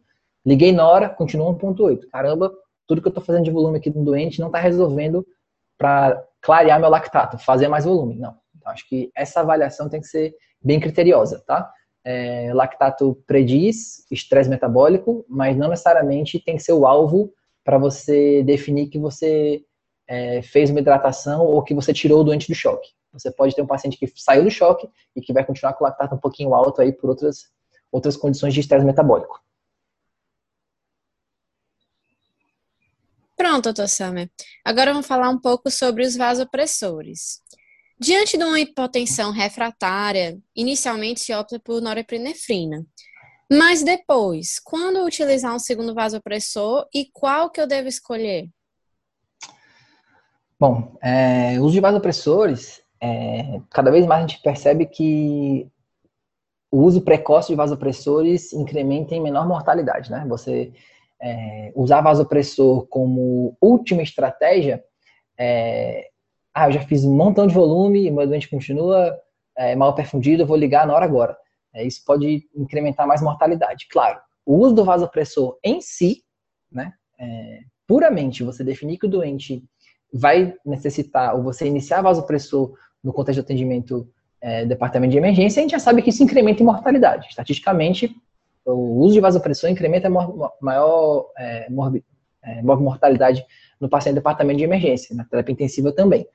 liguei 0.45 0.71
na 0.71 0.87
hora, 0.87 1.09
continua 1.09 1.53
1,8. 1.53 2.07
Caramba, 2.09 2.51
tudo 2.87 3.01
que 3.01 3.07
eu 3.07 3.11
estou 3.11 3.23
fazendo 3.23 3.43
de 3.43 3.51
volume 3.51 3.77
aqui 3.77 3.89
no 3.89 4.05
doente 4.05 4.39
não 4.39 4.47
está 4.47 4.59
resolvendo 4.59 5.27
para 5.77 6.23
clarear 6.41 6.79
meu 6.79 6.89
lactato, 6.89 7.37
fazer 7.37 7.67
mais 7.67 7.83
volume. 7.83 8.15
Não. 8.15 8.35
Então, 8.55 8.71
acho 8.71 8.87
que 8.87 9.11
essa 9.13 9.41
avaliação 9.41 9.89
tem 9.89 9.99
que 9.99 10.07
ser 10.07 10.33
bem 10.61 10.79
criteriosa, 10.79 11.43
tá? 11.45 11.69
É, 12.05 12.53
lactato 12.53 13.21
prediz 13.27 14.05
estresse 14.09 14.49
metabólico, 14.49 15.25
mas 15.27 15.55
não 15.57 15.69
necessariamente 15.69 16.39
tem 16.39 16.55
que 16.55 16.63
ser 16.63 16.73
o 16.73 16.85
alvo 16.85 17.33
para 17.63 17.77
você 17.77 18.43
definir 18.43 18.87
que 18.87 18.99
você 18.99 19.63
é, 20.07 20.41
fez 20.41 20.69
uma 20.69 20.79
hidratação 20.79 21.45
ou 21.45 21.61
que 21.61 21.73
você 21.73 21.93
tirou 21.93 22.21
o 22.21 22.23
doente 22.23 22.47
do 22.47 22.55
choque. 22.55 22.89
Você 23.13 23.31
pode 23.31 23.55
ter 23.55 23.61
um 23.61 23.67
paciente 23.67 23.97
que 23.97 24.11
saiu 24.15 24.43
do 24.43 24.49
choque 24.49 24.89
e 25.15 25.21
que 25.21 25.31
vai 25.31 25.45
continuar 25.45 25.73
com 25.73 25.83
o 25.83 25.87
lactato 25.87 26.15
um 26.15 26.19
pouquinho 26.19 26.53
alto 26.53 26.81
aí 26.81 26.91
por 26.91 27.09
outras, 27.09 27.51
outras 27.91 28.17
condições 28.17 28.53
de 28.53 28.59
estresse 28.59 28.85
metabólico. 28.85 29.41
Pronto, 33.35 33.65
doutor 33.65 33.87
Samer. 33.87 34.31
Agora 34.63 34.91
vamos 34.91 35.07
falar 35.07 35.29
um 35.29 35.39
pouco 35.39 35.69
sobre 35.69 36.05
os 36.05 36.15
vasopressores. 36.15 37.41
Diante 37.99 38.37
de 38.37 38.43
uma 38.43 38.59
hipotensão 38.59 39.31
refratária, 39.31 40.37
inicialmente 40.55 41.19
se 41.19 41.33
opta 41.33 41.59
por 41.59 41.81
norepinefrina. 41.81 42.85
Mas 43.51 43.83
depois, 43.83 44.59
quando 44.59 45.05
utilizar 45.05 45.53
um 45.53 45.59
segundo 45.59 45.93
vasopressor 45.93 46.87
e 46.93 47.09
qual 47.13 47.49
que 47.49 47.61
eu 47.61 47.67
devo 47.67 47.87
escolher? 47.87 48.49
Bom, 50.59 50.97
é, 51.01 51.59
o 51.59 51.63
uso 51.63 51.73
de 51.73 51.81
vasopressores, 51.81 52.82
é, 53.03 53.59
cada 53.69 53.91
vez 53.91 54.05
mais 54.05 54.23
a 54.23 54.27
gente 54.27 54.41
percebe 54.41 54.85
que 54.85 55.69
o 56.71 56.79
uso 56.83 57.01
precoce 57.01 57.49
de 57.49 57.55
vasopressores 57.55 58.53
incrementa 58.53 59.13
em 59.13 59.21
menor 59.21 59.45
mortalidade, 59.45 60.09
né? 60.09 60.25
Você 60.29 60.71
é, 61.21 61.73
usar 61.75 61.99
vasopressor 61.99 62.87
como 62.87 63.57
última 63.61 64.01
estratégia, 64.01 64.81
é, 65.37 66.07
ah, 66.53 66.69
eu 66.69 66.71
já 66.71 66.79
fiz 66.79 67.03
um 67.03 67.13
montão 67.13 67.45
de 67.45 67.53
volume, 67.53 68.09
meu 68.09 68.25
doente 68.25 68.49
continua 68.49 69.19
é, 69.57 69.75
mal 69.75 69.93
perfundido, 69.93 70.43
eu 70.43 70.47
vou 70.47 70.55
ligar 70.55 70.87
na 70.87 70.95
hora 70.95 71.03
agora. 71.03 71.37
É, 71.73 71.85
isso 71.85 72.01
pode 72.05 72.47
incrementar 72.55 73.05
mais 73.05 73.21
mortalidade. 73.21 73.85
Claro, 73.91 74.17
o 74.45 74.55
uso 74.59 74.75
do 74.75 74.85
vasopressor 74.85 75.57
em 75.61 75.81
si, 75.81 76.23
né, 76.71 76.93
é, 77.19 77.59
puramente 77.85 78.43
você 78.43 78.63
definir 78.63 78.97
que 78.97 79.07
o 79.07 79.09
doente 79.09 79.61
vai 80.13 80.55
necessitar, 80.65 81.35
ou 81.35 81.43
você 81.43 81.67
iniciar 81.67 82.01
vasopressor 82.01 82.73
no 83.03 83.11
contexto 83.11 83.39
de 83.39 83.45
atendimento 83.45 84.07
é, 84.43 84.65
departamento 84.65 85.11
de 85.11 85.17
emergência, 85.17 85.61
a 85.61 85.63
gente 85.63 85.71
já 85.71 85.79
sabe 85.79 86.01
que 86.01 86.09
isso 86.09 86.21
incrementa 86.21 86.61
em 86.61 86.65
mortalidade. 86.65 87.27
Estatisticamente, 87.29 88.15
o 88.65 88.99
uso 88.99 89.13
de 89.13 89.21
vasopressor 89.21 89.69
incrementa 89.69 90.07
a 90.07 90.51
maior 90.61 91.29
é, 91.37 91.67
é, 92.43 92.61
mortalidade 92.61 93.45
no 93.79 93.89
paciente 93.89 94.15
do 94.15 94.19
departamento 94.19 94.57
de 94.57 94.65
emergência, 94.65 95.15
na 95.15 95.23
terapia 95.23 95.53
intensiva 95.53 95.91
também. 95.91 96.27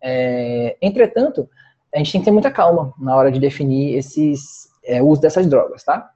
É, 0.00 0.76
entretanto, 0.80 1.48
a 1.92 1.98
gente 1.98 2.12
tem 2.12 2.20
que 2.20 2.24
ter 2.26 2.30
muita 2.30 2.50
calma 2.50 2.94
na 2.98 3.16
hora 3.16 3.32
de 3.32 3.40
definir 3.40 3.96
esses, 3.96 4.68
é, 4.84 5.02
uso 5.02 5.20
dessas 5.20 5.46
drogas, 5.46 5.82
tá? 5.82 6.10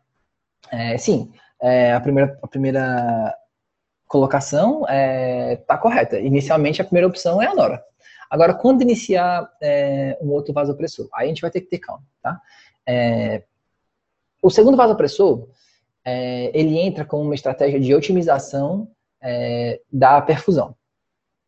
É, 0.71 0.97
sim, 0.97 1.33
é, 1.61 1.93
a, 1.93 2.01
primeira, 2.01 2.39
a 2.43 2.47
primeira 2.47 3.37
colocação 4.07 4.85
está 5.51 5.79
correta. 5.79 6.19
Inicialmente, 6.19 6.81
a 6.81 6.85
primeira 6.85 7.09
opção 7.09 7.41
é 7.43 7.47
a 7.47 7.55
Nora. 7.55 7.83
Agora, 8.33 8.55
quando 8.55 8.81
iniciar 8.81 9.47
um 10.23 10.31
outro 10.31 10.55
vasopressor, 10.55 11.07
aí 11.13 11.27
a 11.27 11.29
gente 11.29 11.43
vai 11.43 11.51
ter 11.51 11.61
que 11.61 11.69
ter 11.69 11.79
calma, 11.79 12.03
tá? 12.23 12.41
O 14.43 14.51
segundo 14.51 14.77
vasopressor, 14.77 15.47
é, 16.05 16.51
ele 16.53 16.77
entra 16.77 17.05
como 17.05 17.23
uma 17.23 17.35
estratégia 17.35 17.79
de 17.79 17.95
otimização 17.95 18.91
é, 19.23 19.81
da 19.91 20.21
perfusão. 20.21 20.75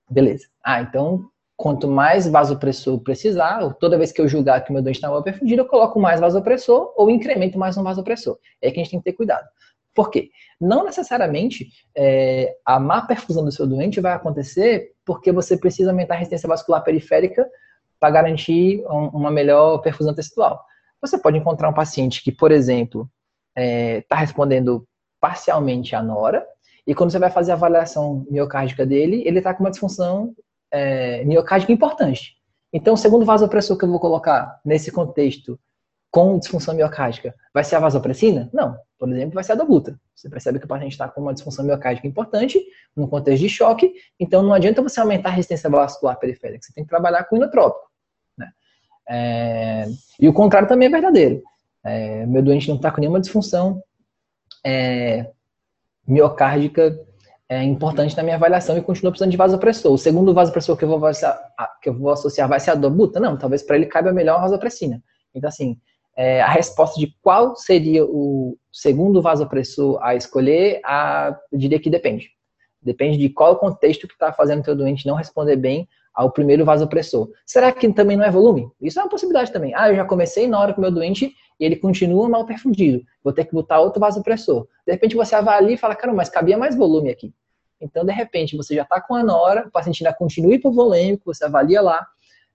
Beleza. 0.09 0.47
Ah, 0.63 0.81
então, 0.81 1.29
quanto 1.57 1.89
mais 1.89 2.29
vasopressor 2.29 3.01
precisar, 3.01 3.69
toda 3.81 3.99
vez 3.99 4.13
que 4.13 4.21
eu 4.21 4.29
julgar 4.29 4.63
que 4.63 4.71
o 4.71 4.73
meu 4.73 4.81
doente 4.81 4.97
está 4.97 5.11
mal 5.11 5.25
perfundido, 5.25 5.63
eu 5.63 5.67
coloco 5.67 5.99
mais 5.99 6.21
vasopressor 6.21 6.93
ou 6.97 7.11
incremento 7.11 7.59
mais 7.59 7.77
um 7.77 7.83
vasopressor. 7.83 8.39
É 8.63 8.71
que 8.71 8.79
a 8.79 8.85
gente 8.85 8.93
tem 8.93 9.01
que 9.01 9.05
ter 9.07 9.15
cuidado. 9.15 9.49
Por 9.95 10.11
quê? 10.11 10.31
Não 10.61 10.85
necessariamente 10.85 11.69
é, 11.97 12.57
a 12.65 12.81
má 12.81 13.03
perfusão 13.03 13.45
do 13.45 13.53
seu 13.53 13.67
doente 13.67 14.01
vai 14.01 14.13
acontecer 14.13 14.93
porque 15.05 15.31
você 15.31 15.57
precisa 15.57 15.91
aumentar 15.91 16.15
a 16.15 16.19
resistência 16.19 16.49
vascular 16.49 16.83
periférica 16.83 17.49
para 18.01 18.11
garantir 18.11 18.85
um, 18.87 19.09
uma 19.09 19.31
melhor 19.31 19.79
perfusão 19.79 20.15
tecidual. 20.15 20.63
Você 21.01 21.19
pode 21.19 21.39
encontrar 21.39 21.69
um 21.69 21.75
paciente 21.75 22.23
que, 22.23 22.33
por 22.33 22.51
exemplo, 22.51 23.09
está 23.57 23.63
é, 23.63 24.01
tá 24.03 24.17
respondendo 24.17 24.87
parcialmente 25.21 25.95
a 25.95 26.03
nora, 26.03 26.47
e 26.87 26.95
quando 26.95 27.11
você 27.11 27.19
vai 27.19 27.31
fazer 27.31 27.53
a 27.53 27.55
avaliação 27.55 28.27
miocárdica 28.31 28.85
dele, 28.85 29.23
ele 29.25 29.39
está 29.39 29.55
com 29.55 29.65
uma 29.65 29.71
disfunção 29.71 30.35
é, 30.71 31.25
miocárdica 31.25 31.73
importante. 31.73 32.37
Então, 32.73 32.95
o 32.95 32.97
segundo 32.97 33.25
vasopressor 33.25 33.79
que 33.79 33.85
eu 33.85 33.89
vou 33.89 34.01
colocar 34.01 34.61
nesse 34.65 34.91
contexto 34.91 35.59
com 36.11 36.39
disfunção 36.39 36.75
miocárdica 36.75 37.35
vai 37.53 37.65
ser 37.65 37.77
a 37.77 37.81
vasopressina? 37.81 38.51
Não. 38.53 38.77
Por 39.07 39.15
exemplo, 39.15 39.35
vai 39.35 39.45
ser 39.45 39.53
a 39.53 39.57
dobuta. 39.57 39.99
Você 40.15 40.29
percebe 40.29 40.59
que 40.59 40.65
o 40.65 40.69
paciente 40.69 40.93
está 40.93 41.09
com 41.09 41.21
uma 41.21 41.35
disfunção 41.35 41.65
miocárdica 41.65 42.07
importante, 42.07 42.65
num 42.97 43.07
contexto 43.07 43.43
de 43.43 43.49
choque, 43.49 43.93
então 44.19 44.43
não 44.43 44.53
adianta 44.53 44.83
você 44.83 45.01
aumentar 45.01 45.31
a 45.31 45.33
resistência 45.33 45.69
vascular 45.69 46.19
periférica, 46.19 46.65
você 46.65 46.73
tem 46.73 46.85
que 46.85 46.91
trabalhar 46.91 47.25
com 47.25 47.37
inotrópico. 47.37 47.91
É, 49.07 49.87
e 50.19 50.29
o 50.29 50.33
contrário 50.33 50.67
também 50.67 50.89
é 50.89 50.91
verdadeiro. 50.91 51.43
É, 51.85 52.25
meu 52.25 52.43
doente 52.43 52.69
não 52.69 52.77
está 52.77 52.91
com 52.91 53.01
nenhuma 53.01 53.21
disfunção 53.21 53.83
é, 54.65 55.31
miocárdica 56.07 56.99
é 57.47 57.63
importante 57.63 58.17
na 58.17 58.23
minha 58.23 58.37
avaliação 58.37 58.77
e 58.77 58.83
continua 58.83 59.13
precisando 59.13 59.31
de 59.31 59.37
vasopressor. 59.37 59.93
O 59.93 59.99
segundo 59.99 60.33
vasopressor 60.33 60.77
que 60.77 60.85
eu 60.85 60.89
vou 60.89 61.05
associar, 61.07 61.39
que 61.83 61.89
eu 61.91 61.95
vou 61.95 62.11
associar 62.11 62.49
vai 62.49 62.59
ser 62.59 62.71
a 62.71 62.75
dobuta? 62.75 63.21
Não, 63.21 63.37
talvez 63.37 63.63
para 63.63 63.77
ele 63.77 63.87
caiba 63.87 64.13
melhor 64.13 64.39
a 64.39 64.43
vasopressina. 64.43 65.03
Então, 65.35 65.49
assim, 65.49 65.79
é, 66.17 66.41
a 66.41 66.49
resposta 66.49 66.99
de 66.99 67.15
qual 67.21 67.57
seria 67.57 68.05
o 68.05 68.57
segundo 68.73 69.21
vasopressor 69.21 69.99
a 70.03 70.15
escolher, 70.15 70.81
a, 70.85 71.37
eu 71.53 71.59
diria 71.59 71.81
que 71.81 71.91
depende. 71.91 72.31
Depende 72.81 73.19
de 73.19 73.29
qual 73.29 73.57
contexto 73.57 74.07
que 74.07 74.15
está 74.15 74.33
fazendo 74.33 74.61
o 74.61 74.65
teu 74.65 74.77
doente 74.77 75.07
não 75.07 75.15
responder 75.17 75.57
bem 75.57 75.89
ao 76.15 76.31
primeiro 76.31 76.65
vasopressor. 76.65 77.29
Será 77.45 77.73
que 77.73 77.93
também 77.93 78.17
não 78.17 78.25
é 78.25 78.31
volume? 78.31 78.71
Isso 78.81 79.01
é 79.01 79.03
uma 79.03 79.09
possibilidade 79.09 79.53
também. 79.53 79.75
Ah, 79.75 79.89
eu 79.89 79.97
já 79.97 80.05
comecei 80.05 80.47
na 80.47 80.61
hora 80.61 80.73
com 80.73 80.81
o 80.81 80.83
meu 80.83 80.93
doente 80.93 81.35
e 81.59 81.65
ele 81.65 81.77
continua 81.77 82.29
mal 82.29 82.47
perfundido. 82.47 83.03
Vou 83.23 83.33
ter 83.33 83.47
que 83.47 83.53
botar 83.53 83.81
outro 83.81 83.99
vasopressor. 83.99 84.69
De 84.87 84.93
repente 84.93 85.17
você 85.17 85.35
avalia 85.35 85.75
e 85.75 85.79
fala, 85.79 85.97
cara, 85.97 86.13
mas 86.13 86.29
cabia 86.29 86.57
mais 86.57 86.77
volume 86.77 87.11
aqui. 87.11 87.35
Então, 87.81 88.05
de 88.05 88.13
repente, 88.13 88.57
você 88.57 88.75
já 88.75 88.83
está 88.83 89.01
com 89.01 89.15
a 89.15 89.23
nora, 89.23 89.67
o 89.67 89.71
paciente 89.71 90.05
ainda 90.05 90.17
continua 90.17 90.55
hipovolêmico, 90.55 91.35
você 91.35 91.45
avalia 91.45 91.83
lá 91.83 92.07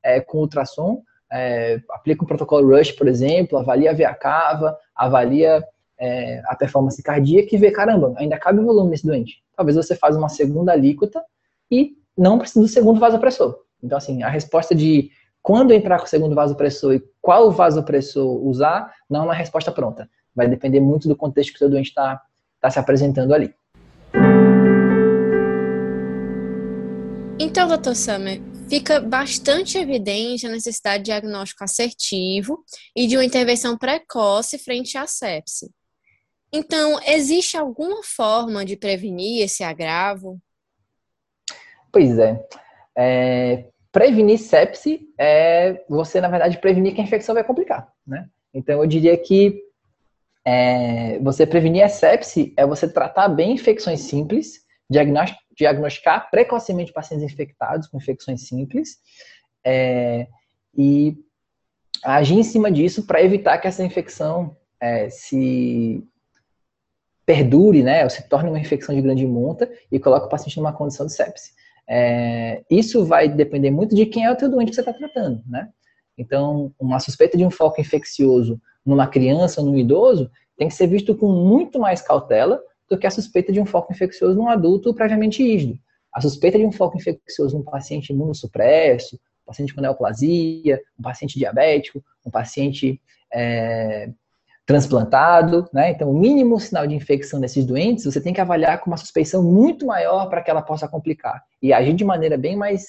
é, 0.01 0.21
com 0.21 0.39
ultrassom, 0.39 1.03
é, 1.31 1.79
aplica 1.91 2.23
o 2.23 2.27
protocolo 2.27 2.75
RUSH, 2.75 2.93
por 2.93 3.07
exemplo, 3.07 3.57
avalia 3.57 3.91
a 3.91 3.93
veia 3.93 4.13
cava, 4.13 4.77
avalia 4.95 5.63
é, 5.99 6.41
a 6.45 6.55
performance 6.55 7.01
cardíaca 7.03 7.49
e 7.53 7.57
vê, 7.57 7.71
caramba, 7.71 8.13
ainda 8.17 8.37
cabe 8.37 8.61
volume 8.61 8.91
nesse 8.91 9.05
doente. 9.05 9.43
Talvez 9.55 9.75
você 9.75 9.95
faça 9.95 10.17
uma 10.17 10.29
segunda 10.29 10.71
alíquota 10.71 11.23
e 11.69 11.97
não 12.17 12.39
precisa 12.39 12.61
do 12.61 12.67
segundo 12.67 12.99
vasopressor. 12.99 13.59
Então, 13.83 13.97
assim, 13.97 14.23
a 14.23 14.29
resposta 14.29 14.73
de 14.73 15.11
quando 15.41 15.71
entrar 15.71 15.99
com 15.99 16.05
o 16.05 16.09
segundo 16.09 16.35
vasopressor 16.35 16.93
e 16.93 17.03
qual 17.21 17.51
vasopressor 17.51 18.45
usar, 18.45 18.93
não 19.09 19.21
é 19.21 19.23
uma 19.25 19.33
resposta 19.33 19.71
pronta. 19.71 20.09
Vai 20.35 20.47
depender 20.47 20.79
muito 20.79 21.07
do 21.07 21.15
contexto 21.15 21.51
que 21.51 21.55
o 21.55 21.59
seu 21.59 21.69
doente 21.69 21.89
está 21.89 22.21
tá 22.59 22.69
se 22.69 22.79
apresentando 22.79 23.33
ali. 23.33 23.53
Então, 27.39 27.67
doutor 27.67 27.95
Summer, 27.95 28.41
fica 28.69 28.99
bastante 28.99 29.77
evidente 29.77 30.45
a 30.45 30.51
necessidade 30.51 31.03
de 31.03 31.09
diagnóstico 31.09 31.63
assertivo 31.63 32.63
e 32.95 33.07
de 33.07 33.17
uma 33.17 33.25
intervenção 33.25 33.75
precoce 33.77 34.59
frente 34.59 34.97
à 34.97 35.07
sepse. 35.07 35.71
Então, 36.53 36.99
existe 37.05 37.57
alguma 37.57 38.03
forma 38.03 38.63
de 38.63 38.77
prevenir 38.77 39.43
esse 39.43 39.63
agravo? 39.63 40.39
Pois 41.91 42.17
é. 42.19 42.39
é 42.95 43.65
prevenir 43.91 44.37
sepse 44.37 45.01
é 45.17 45.83
você, 45.89 46.21
na 46.21 46.29
verdade, 46.29 46.59
prevenir 46.59 46.93
que 46.93 47.01
a 47.01 47.03
infecção 47.03 47.33
vai 47.33 47.43
complicar, 47.43 47.91
né? 48.05 48.29
Então, 48.53 48.81
eu 48.81 48.87
diria 48.87 49.17
que 49.17 49.63
é, 50.45 51.19
você 51.19 51.45
prevenir 51.45 51.83
a 51.83 51.89
sepse 51.89 52.53
é 52.55 52.65
você 52.65 52.91
tratar 52.91 53.29
bem 53.29 53.51
infecções 53.51 54.01
simples, 54.01 54.61
diagnóstico 54.89 55.39
diagnosticar 55.59 56.31
precocemente 56.31 56.93
pacientes 56.93 57.29
infectados 57.29 57.87
com 57.87 57.97
infecções 57.97 58.47
simples 58.47 58.97
é, 59.63 60.27
e 60.75 61.17
agir 62.03 62.35
em 62.35 62.43
cima 62.43 62.71
disso 62.71 63.05
para 63.05 63.21
evitar 63.21 63.57
que 63.57 63.67
essa 63.67 63.83
infecção 63.83 64.55
é, 64.79 65.09
se 65.09 66.01
perdure, 67.25 67.83
né, 67.83 68.05
ou 68.05 68.09
se 68.09 68.27
torne 68.27 68.49
uma 68.49 68.59
infecção 68.59 68.95
de 68.95 69.01
grande 69.01 69.27
monta 69.27 69.69
e 69.91 69.99
coloque 69.99 70.27
o 70.27 70.29
paciente 70.29 70.57
numa 70.57 70.73
condição 70.73 71.05
de 71.05 71.13
sepse. 71.13 71.51
É, 71.87 72.63
isso 72.69 73.05
vai 73.05 73.27
depender 73.27 73.69
muito 73.69 73.93
de 73.93 74.05
quem 74.05 74.25
é 74.25 74.31
o 74.31 74.35
teu 74.35 74.49
doente 74.49 74.69
que 74.69 74.75
você 74.75 74.81
está 74.81 74.93
tratando, 74.93 75.43
né? 75.45 75.69
Então, 76.17 76.73
uma 76.79 76.99
suspeita 76.99 77.37
de 77.37 77.45
um 77.45 77.49
foco 77.49 77.81
infeccioso 77.81 78.59
numa 78.85 79.07
criança 79.07 79.61
ou 79.61 79.67
num 79.67 79.77
idoso 79.77 80.29
tem 80.57 80.67
que 80.67 80.73
ser 80.73 80.87
visto 80.87 81.15
com 81.15 81.31
muito 81.31 81.79
mais 81.79 82.01
cautela 82.01 82.61
do 82.89 82.97
que 82.97 83.07
a 83.07 83.11
suspeita 83.11 83.51
de 83.51 83.59
um 83.59 83.65
foco 83.65 83.93
infeccioso 83.93 84.35
num 84.35 84.49
adulto 84.49 84.93
previamente 84.93 85.43
rígido. 85.43 85.77
A 86.13 86.19
suspeita 86.21 86.57
de 86.57 86.65
um 86.65 86.71
foco 86.71 86.97
infeccioso 86.97 87.57
num 87.57 87.63
paciente 87.63 88.11
imunossupresso, 88.11 89.15
um 89.15 89.45
paciente 89.45 89.73
com 89.73 89.81
neoplasia, 89.81 90.81
um 90.97 91.03
paciente 91.03 91.37
diabético, 91.37 92.03
um 92.25 92.31
paciente 92.31 92.99
é, 93.31 94.09
transplantado, 94.65 95.67
né? 95.73 95.91
Então, 95.91 96.09
o 96.11 96.13
mínimo 96.17 96.59
sinal 96.59 96.85
de 96.85 96.95
infecção 96.95 97.39
desses 97.39 97.65
doentes, 97.65 98.05
você 98.05 98.21
tem 98.21 98.33
que 98.33 98.41
avaliar 98.41 98.79
com 98.79 98.89
uma 98.89 98.97
suspeição 98.97 99.43
muito 99.43 99.85
maior 99.85 100.27
para 100.29 100.41
que 100.41 100.49
ela 100.51 100.61
possa 100.61 100.87
complicar 100.87 101.43
e 101.61 101.73
agir 101.73 101.93
de 101.93 102.05
maneira 102.05 102.37
bem 102.37 102.55
mais 102.55 102.85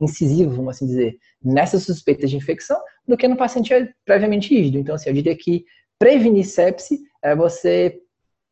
incisiva, 0.00 0.54
vamos 0.54 0.76
assim 0.76 0.86
dizer, 0.86 1.18
nessas 1.42 1.82
suspeitas 1.82 2.30
de 2.30 2.36
infecção 2.36 2.80
do 3.06 3.16
que 3.16 3.28
no 3.28 3.36
paciente 3.36 3.72
previamente 4.04 4.54
rígido. 4.54 4.78
Então, 4.78 4.94
assim, 4.94 5.10
eu 5.10 5.14
diria 5.14 5.36
que 5.36 5.64
prevenir 5.98 6.46
sepse 6.46 7.00
é 7.22 7.34
você 7.36 8.00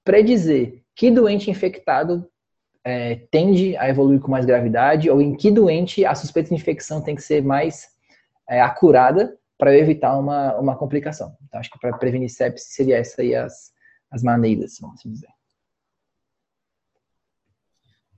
predizer 0.05 0.83
que 0.99 1.13
doente 1.13 1.49
infectado 1.49 2.29
é, 2.83 3.15
tende 3.31 3.77
a 3.77 3.89
evoluir 3.89 4.19
com 4.21 4.33
mais 4.33 4.45
gravidade 4.45 5.09
ou 5.09 5.23
em 5.23 5.37
que 5.37 5.49
doente 5.49 6.05
a 6.05 6.13
suspeita 6.13 6.49
de 6.49 6.57
infecção 6.57 7.01
tem 7.01 7.15
que 7.15 7.23
ser 7.23 7.41
mais 7.41 7.87
é, 8.49 8.61
acurada 8.61 9.39
para 9.57 9.79
evitar 9.79 10.19
uma, 10.19 10.57
uma 10.57 10.77
complicação. 10.77 11.37
Então, 11.47 11.61
acho 11.61 11.71
que 11.71 11.79
para 11.79 11.97
prevenir 11.97 12.29
sepsis 12.29 12.75
seria 12.75 12.97
essa 12.97 13.23
aí 13.23 13.33
as, 13.33 13.73
as 14.11 14.25
maneiras, 14.25 14.77
vamos 14.81 14.99
assim 14.99 15.13
dizer. 15.13 15.29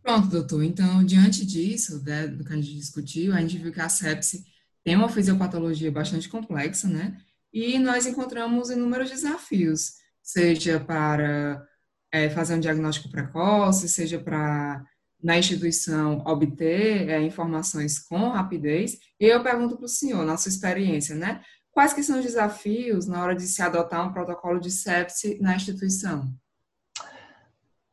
Pronto, 0.03 0.29
doutor. 0.29 0.65
Então, 0.65 1.05
diante 1.05 1.45
disso, 1.45 2.03
né, 2.03 2.29
do 2.29 2.43
que 2.43 2.53
a 2.55 2.57
gente 2.57 2.75
discutiu, 2.75 3.35
a 3.35 3.41
gente 3.43 3.59
viu 3.59 3.71
que 3.71 3.81
a 3.81 3.91
sepse 3.91 4.47
tem 4.83 4.97
uma 4.97 5.11
fisiopatologia 5.11 5.93
bastante 5.93 6.31
complexa, 6.31 6.89
né? 6.89 7.21
E 7.53 7.79
nós 7.79 8.07
encontramos 8.07 8.71
inúmeros 8.71 9.11
desafios, 9.11 9.97
seja 10.23 10.81
para 10.81 11.69
é, 12.13 12.29
fazer 12.31 12.55
um 12.55 12.61
diagnóstico 12.61 13.11
precoce, 13.11 13.89
seja 13.89 14.19
para, 14.19 14.85
na 15.23 15.39
instituição, 15.39 16.23
obter 16.27 17.09
é, 17.09 17.23
informações 17.23 17.99
com 17.99 18.29
rapidez. 18.29 18.99
E 19.19 19.27
eu 19.27 19.43
pergunto 19.43 19.77
para 19.77 19.85
o 19.85 19.89
senhor, 19.89 20.25
na 20.25 20.37
sua 20.37 20.51
experiência, 20.51 21.15
né? 21.15 21.41
Quais 21.73 21.93
que 21.93 22.03
são 22.03 22.19
os 22.19 22.25
desafios 22.25 23.07
na 23.07 23.23
hora 23.23 23.35
de 23.35 23.43
se 23.43 23.63
adotar 23.63 24.07
um 24.07 24.13
protocolo 24.13 24.59
de 24.59 24.71
sepse 24.71 25.39
na 25.41 25.55
instituição? 25.55 26.29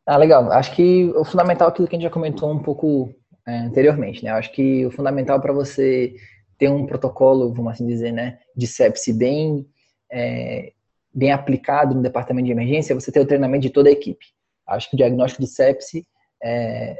Ah, 0.06 0.18
legal. 0.18 0.52
Acho 0.52 0.74
que 0.76 1.12
o 1.16 1.24
fundamental 1.24 1.68
é 1.68 1.72
aquilo 1.72 1.88
que 1.88 1.96
a 1.96 2.00
gente 2.00 2.08
já 2.08 2.14
comentou 2.14 2.52
um 2.52 2.62
pouco 2.62 3.14
é, 3.46 3.60
anteriormente, 3.60 4.24
né? 4.24 4.32
Acho 4.32 4.52
que 4.52 4.86
o 4.86 4.92
fundamental 4.92 5.40
para 5.40 5.54
você 5.54 6.16
ter 6.58 6.70
um 6.70 6.86
protocolo, 6.86 7.54
vamos 7.54 7.74
assim 7.74 7.86
dizer, 7.86 8.12
né, 8.12 8.40
de 8.56 8.66
sepse 8.66 9.14
bem 9.14 9.68
é, 10.12 10.74
bem 11.18 11.32
aplicado 11.32 11.96
no 11.96 12.02
departamento 12.04 12.46
de 12.46 12.52
emergência, 12.52 12.94
você 12.94 13.12
ter 13.12 13.20
o 13.20 13.26
treinamento 13.26 13.64
de 13.64 13.72
toda 13.72 13.90
a 13.90 13.92
equipe. 13.92 14.24
Acho 14.68 14.88
que 14.88 14.96
o 14.96 14.98
diagnóstico 14.98 15.42
de 15.42 15.50
sepse, 15.50 16.06
é, 16.44 16.96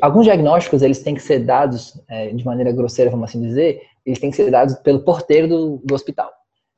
alguns 0.00 0.24
diagnósticos 0.24 0.82
eles 0.82 1.00
têm 1.04 1.14
que 1.14 1.22
ser 1.22 1.38
dados 1.38 2.02
é, 2.08 2.30
de 2.30 2.44
maneira 2.44 2.72
grosseira, 2.72 3.08
vamos 3.08 3.30
assim 3.30 3.40
dizer, 3.40 3.80
eles 4.04 4.18
têm 4.18 4.30
que 4.30 4.36
ser 4.36 4.50
dados 4.50 4.74
pelo 4.80 5.04
porteiro 5.04 5.46
do, 5.46 5.82
do 5.84 5.94
hospital. 5.94 6.32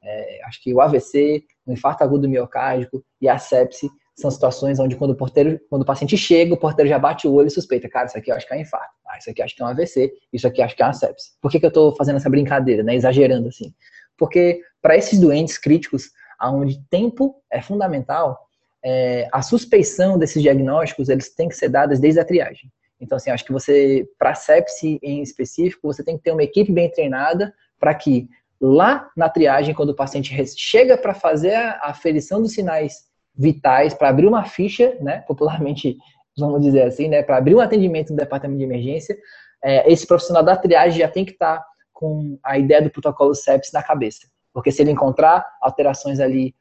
É, 0.04 0.40
acho 0.44 0.62
que 0.62 0.74
o 0.74 0.82
AVC, 0.82 1.44
o 1.66 1.72
infarto 1.72 2.04
agudo 2.04 2.28
miocárdico 2.28 3.02
e 3.22 3.26
a 3.26 3.38
sepse 3.38 3.88
são 4.14 4.30
situações 4.30 4.78
onde 4.78 4.96
quando 4.96 5.12
o 5.12 5.16
porteiro, 5.16 5.58
quando 5.70 5.82
o 5.82 5.86
paciente 5.86 6.16
chega, 6.18 6.52
o 6.52 6.58
porteiro 6.58 6.90
já 6.90 6.98
bate 6.98 7.26
o 7.26 7.32
olho 7.32 7.46
e 7.46 7.50
suspeita, 7.50 7.88
cara, 7.88 8.04
isso 8.04 8.18
aqui 8.18 8.30
eu 8.30 8.36
acho 8.36 8.46
que 8.46 8.52
é 8.52 8.56
um 8.58 8.60
infarto, 8.60 8.92
ah, 9.06 9.16
isso 9.16 9.30
aqui 9.30 9.40
eu 9.40 9.44
acho 9.46 9.56
que 9.56 9.62
é 9.62 9.64
um 9.64 9.68
AVC, 9.68 10.12
isso 10.30 10.46
aqui 10.46 10.60
eu 10.60 10.66
acho 10.66 10.76
que 10.76 10.82
é 10.82 10.86
uma 10.86 10.92
sepse. 10.92 11.30
Por 11.40 11.50
que, 11.50 11.58
que 11.58 11.64
eu 11.64 11.68
estou 11.68 11.96
fazendo 11.96 12.16
essa 12.16 12.28
brincadeira, 12.28 12.82
né, 12.82 12.94
exagerando 12.94 13.48
assim? 13.48 13.72
Porque 14.18 14.60
para 14.80 14.96
esses 14.96 15.18
doentes 15.18 15.58
críticos, 15.58 16.10
onde 16.42 16.80
tempo 16.88 17.42
é 17.50 17.60
fundamental, 17.60 18.48
é, 18.84 19.28
a 19.32 19.42
suspeição 19.42 20.18
desses 20.18 20.40
diagnósticos 20.40 21.08
eles 21.08 21.34
têm 21.34 21.48
que 21.48 21.56
ser 21.56 21.68
dadas 21.68 21.98
desde 21.98 22.20
a 22.20 22.24
triagem. 22.24 22.70
Então, 23.00 23.16
assim, 23.16 23.30
acho 23.30 23.44
que 23.44 23.52
você, 23.52 24.08
para 24.18 24.34
sepsi 24.34 24.98
em 25.02 25.22
específico, 25.22 25.86
você 25.86 26.02
tem 26.02 26.16
que 26.16 26.22
ter 26.22 26.32
uma 26.32 26.42
equipe 26.42 26.72
bem 26.72 26.90
treinada 26.90 27.54
para 27.78 27.94
que 27.94 28.28
lá 28.60 29.08
na 29.16 29.28
triagem, 29.28 29.74
quando 29.74 29.90
o 29.90 29.96
paciente 29.96 30.34
chega 30.56 30.96
para 30.96 31.14
fazer 31.14 31.54
a 31.54 31.80
aferição 31.84 32.42
dos 32.42 32.52
sinais 32.52 33.06
vitais, 33.36 33.94
para 33.94 34.08
abrir 34.08 34.26
uma 34.26 34.44
ficha, 34.44 34.96
né, 35.00 35.18
popularmente, 35.28 35.96
vamos 36.36 36.60
dizer 36.60 36.82
assim, 36.82 37.08
né, 37.08 37.22
para 37.22 37.36
abrir 37.36 37.54
um 37.54 37.60
atendimento 37.60 38.10
no 38.10 38.16
departamento 38.16 38.58
de 38.58 38.64
emergência, 38.64 39.16
é, 39.62 39.90
esse 39.90 40.06
profissional 40.06 40.42
da 40.42 40.56
triagem 40.56 40.98
já 40.98 41.08
tem 41.08 41.24
que 41.24 41.32
estar 41.32 41.58
tá 41.58 41.66
com 41.92 42.38
a 42.42 42.58
ideia 42.58 42.82
do 42.82 42.90
protocolo 42.90 43.34
sepsi 43.34 43.72
na 43.72 43.82
cabeça. 43.82 44.26
Porque 44.52 44.72
se 44.72 44.82
ele 44.82 44.90
encontrar 44.90 45.44
alterações 45.60 46.20
ali 46.20 46.54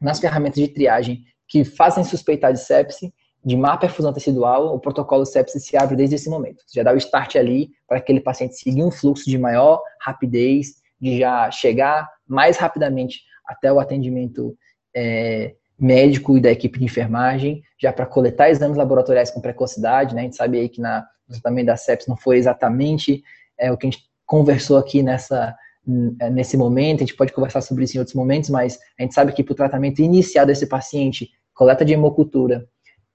nas 0.00 0.18
ferramentas 0.18 0.62
de 0.62 0.68
triagem 0.68 1.24
que 1.48 1.64
fazem 1.64 2.04
suspeitar 2.04 2.52
de 2.52 2.60
sepse, 2.60 3.12
de 3.44 3.56
má 3.56 3.76
perfusão 3.76 4.12
tecidual, 4.12 4.74
o 4.74 4.80
protocolo 4.80 5.24
sepse 5.24 5.60
se 5.60 5.76
abre 5.76 5.94
desde 5.94 6.16
esse 6.16 6.28
momento. 6.28 6.64
Você 6.66 6.80
já 6.80 6.82
dá 6.82 6.92
o 6.92 6.96
start 6.96 7.36
ali 7.36 7.70
para 7.86 7.98
aquele 7.98 8.20
paciente 8.20 8.56
seguir 8.56 8.82
um 8.82 8.90
fluxo 8.90 9.24
de 9.30 9.38
maior 9.38 9.80
rapidez, 10.00 10.82
de 11.00 11.18
já 11.18 11.48
chegar 11.50 12.08
mais 12.26 12.56
rapidamente 12.56 13.20
até 13.46 13.72
o 13.72 13.78
atendimento 13.78 14.56
é, 14.94 15.54
médico 15.78 16.36
e 16.36 16.40
da 16.40 16.50
equipe 16.50 16.78
de 16.78 16.86
enfermagem, 16.86 17.62
já 17.80 17.92
para 17.92 18.06
coletar 18.06 18.50
exames 18.50 18.76
laboratoriais 18.76 19.30
com 19.30 19.40
precocidade, 19.40 20.14
né? 20.14 20.22
A 20.22 20.24
gente 20.24 20.36
sabe 20.36 20.58
aí 20.58 20.68
que 20.68 20.80
na, 20.80 21.06
no 21.28 21.34
tratamento 21.34 21.66
da 21.66 21.76
sepse 21.76 22.08
não 22.08 22.16
foi 22.16 22.38
exatamente 22.38 23.22
é, 23.56 23.70
o 23.70 23.76
que 23.76 23.86
a 23.86 23.90
gente 23.90 24.04
conversou 24.24 24.76
aqui 24.76 25.02
nessa, 25.02 25.54
nesse 25.86 26.56
momento, 26.56 26.98
a 26.98 27.06
gente 27.06 27.16
pode 27.16 27.32
conversar 27.32 27.60
sobre 27.60 27.84
isso 27.84 27.96
em 27.96 28.00
outros 28.00 28.16
momentos, 28.16 28.50
mas 28.50 28.78
a 28.98 29.02
gente 29.02 29.14
sabe 29.14 29.32
que 29.32 29.44
para 29.44 29.52
o 29.52 29.56
tratamento 29.56 30.00
inicial 30.00 30.44
desse 30.44 30.66
paciente, 30.66 31.30
coleta 31.54 31.84
de 31.84 31.92
hemocultura 31.92 32.66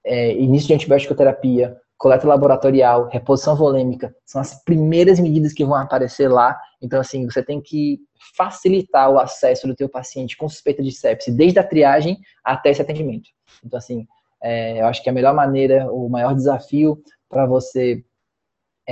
é, 0.04 0.32
início 0.36 0.68
de 0.68 0.74
antibiótico 0.74 1.14
terapia, 1.14 1.76
coleta 1.96 2.26
laboratorial, 2.26 3.08
reposição 3.08 3.54
volêmica, 3.54 4.14
são 4.26 4.40
as 4.40 4.62
primeiras 4.64 5.20
medidas 5.20 5.52
que 5.52 5.64
vão 5.64 5.76
aparecer 5.76 6.28
lá. 6.28 6.58
Então, 6.80 7.00
assim, 7.00 7.24
você 7.24 7.42
tem 7.42 7.60
que 7.60 8.00
facilitar 8.36 9.10
o 9.10 9.18
acesso 9.18 9.66
do 9.66 9.74
teu 9.74 9.88
paciente 9.88 10.36
com 10.36 10.48
suspeita 10.48 10.82
de 10.82 10.90
sepse, 10.90 11.30
desde 11.30 11.60
a 11.60 11.64
triagem 11.64 12.18
até 12.44 12.70
esse 12.70 12.82
atendimento. 12.82 13.28
Então, 13.64 13.78
assim, 13.78 14.06
é, 14.42 14.80
eu 14.80 14.86
acho 14.86 15.02
que 15.02 15.08
a 15.08 15.12
melhor 15.12 15.34
maneira, 15.34 15.90
o 15.92 16.08
maior 16.08 16.34
desafio 16.34 17.00
para 17.28 17.46
você 17.46 18.04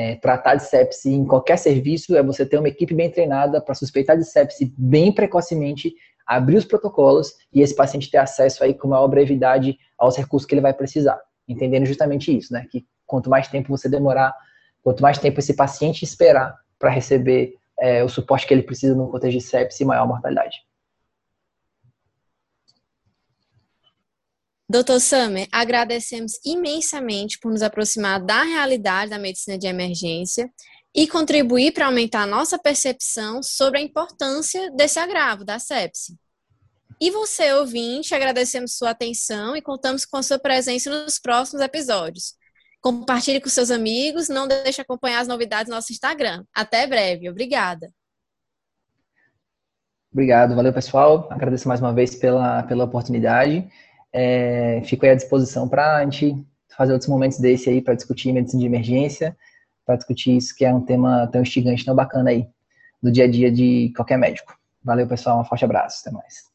é, 0.01 0.15
tratar 0.15 0.55
de 0.55 0.65
sepse 0.65 1.13
em 1.13 1.27
qualquer 1.27 1.59
serviço 1.59 2.17
é 2.17 2.23
você 2.23 2.47
ter 2.47 2.57
uma 2.59 2.69
equipe 2.69 2.95
bem 2.95 3.11
treinada 3.11 3.61
para 3.61 3.75
suspeitar 3.75 4.17
de 4.17 4.25
sepse 4.25 4.73
bem 4.79 5.13
precocemente, 5.13 5.93
abrir 6.27 6.57
os 6.57 6.65
protocolos 6.65 7.35
e 7.53 7.61
esse 7.61 7.75
paciente 7.75 8.11
ter 8.11 8.17
acesso 8.17 8.65
aí 8.65 8.73
com 8.73 8.89
maior 8.89 9.07
brevidade 9.09 9.79
aos 9.99 10.17
recursos 10.17 10.47
que 10.47 10.55
ele 10.55 10.63
vai 10.63 10.73
precisar. 10.73 11.21
Entendendo 11.47 11.85
justamente 11.85 12.35
isso, 12.35 12.51
né? 12.51 12.67
Que 12.71 12.87
quanto 13.07 13.29
mais 13.29 13.49
tempo 13.49 13.69
você 13.69 13.91
demorar, 13.91 14.35
quanto 14.83 15.03
mais 15.03 15.19
tempo 15.19 15.39
esse 15.39 15.55
paciente 15.55 16.03
esperar 16.03 16.57
para 16.79 16.89
receber 16.89 17.55
é, 17.79 18.03
o 18.03 18.09
suporte 18.09 18.47
que 18.47 18.55
ele 18.55 18.63
precisa 18.63 18.95
no 18.95 19.11
contexto 19.11 19.37
de 19.37 19.45
sepse, 19.45 19.85
maior 19.85 20.09
mortalidade. 20.09 20.63
Doutor 24.71 25.01
Summer, 25.01 25.49
agradecemos 25.51 26.35
imensamente 26.45 27.41
por 27.41 27.51
nos 27.51 27.61
aproximar 27.61 28.25
da 28.25 28.45
realidade 28.45 29.11
da 29.11 29.19
medicina 29.19 29.59
de 29.59 29.67
emergência 29.67 30.49
e 30.95 31.09
contribuir 31.09 31.73
para 31.73 31.87
aumentar 31.87 32.25
nossa 32.25 32.57
percepção 32.57 33.43
sobre 33.43 33.81
a 33.81 33.83
importância 33.83 34.71
desse 34.71 35.01
agravo 35.01 35.45
da 35.45 35.59
sepse. 35.59 36.17
E 37.01 37.11
você, 37.11 37.53
ouvinte, 37.53 38.15
agradecemos 38.15 38.77
sua 38.77 38.91
atenção 38.91 39.57
e 39.57 39.61
contamos 39.61 40.05
com 40.05 40.19
a 40.19 40.23
sua 40.23 40.39
presença 40.39 40.89
nos 40.89 41.19
próximos 41.19 41.63
episódios. 41.63 42.35
Compartilhe 42.81 43.41
com 43.41 43.49
seus 43.49 43.73
amigos, 43.73 44.29
não 44.29 44.47
deixe 44.47 44.75
de 44.75 44.83
acompanhar 44.83 45.19
as 45.19 45.27
novidades 45.27 45.69
no 45.69 45.75
nosso 45.75 45.91
Instagram. 45.91 46.45
Até 46.55 46.87
breve. 46.87 47.29
Obrigada. 47.29 47.93
Obrigado, 50.13 50.55
valeu 50.55 50.73
pessoal. 50.73 51.27
Agradeço 51.29 51.67
mais 51.67 51.81
uma 51.81 51.93
vez 51.93 52.15
pela, 52.15 52.63
pela 52.63 52.85
oportunidade. 52.85 53.69
É, 54.13 54.83
fico 54.85 55.05
aí 55.05 55.13
à 55.13 55.15
disposição 55.15 55.69
para 55.69 55.97
a 55.97 56.05
gente 56.05 56.35
fazer 56.77 56.93
outros 56.93 57.09
momentos 57.09 57.39
desse 57.39 57.69
aí 57.69 57.81
para 57.81 57.95
discutir 57.95 58.33
medicina 58.33 58.61
de 58.61 58.67
emergência, 58.67 59.37
para 59.85 59.97
discutir 59.97 60.37
isso 60.37 60.55
que 60.55 60.65
é 60.65 60.73
um 60.75 60.81
tema 60.81 61.27
tão 61.29 61.43
instigante, 61.43 61.85
tão 61.85 61.95
bacana 61.95 62.31
aí, 62.31 62.49
do 63.03 63.11
dia 63.11 63.25
a 63.25 63.31
dia 63.31 63.51
de 63.51 63.93
qualquer 63.95 64.19
médico. 64.19 64.57
Valeu, 64.83 65.07
pessoal. 65.07 65.41
Um 65.41 65.45
forte 65.45 65.65
abraço. 65.65 66.01
Até 66.01 66.11
mais. 66.11 66.50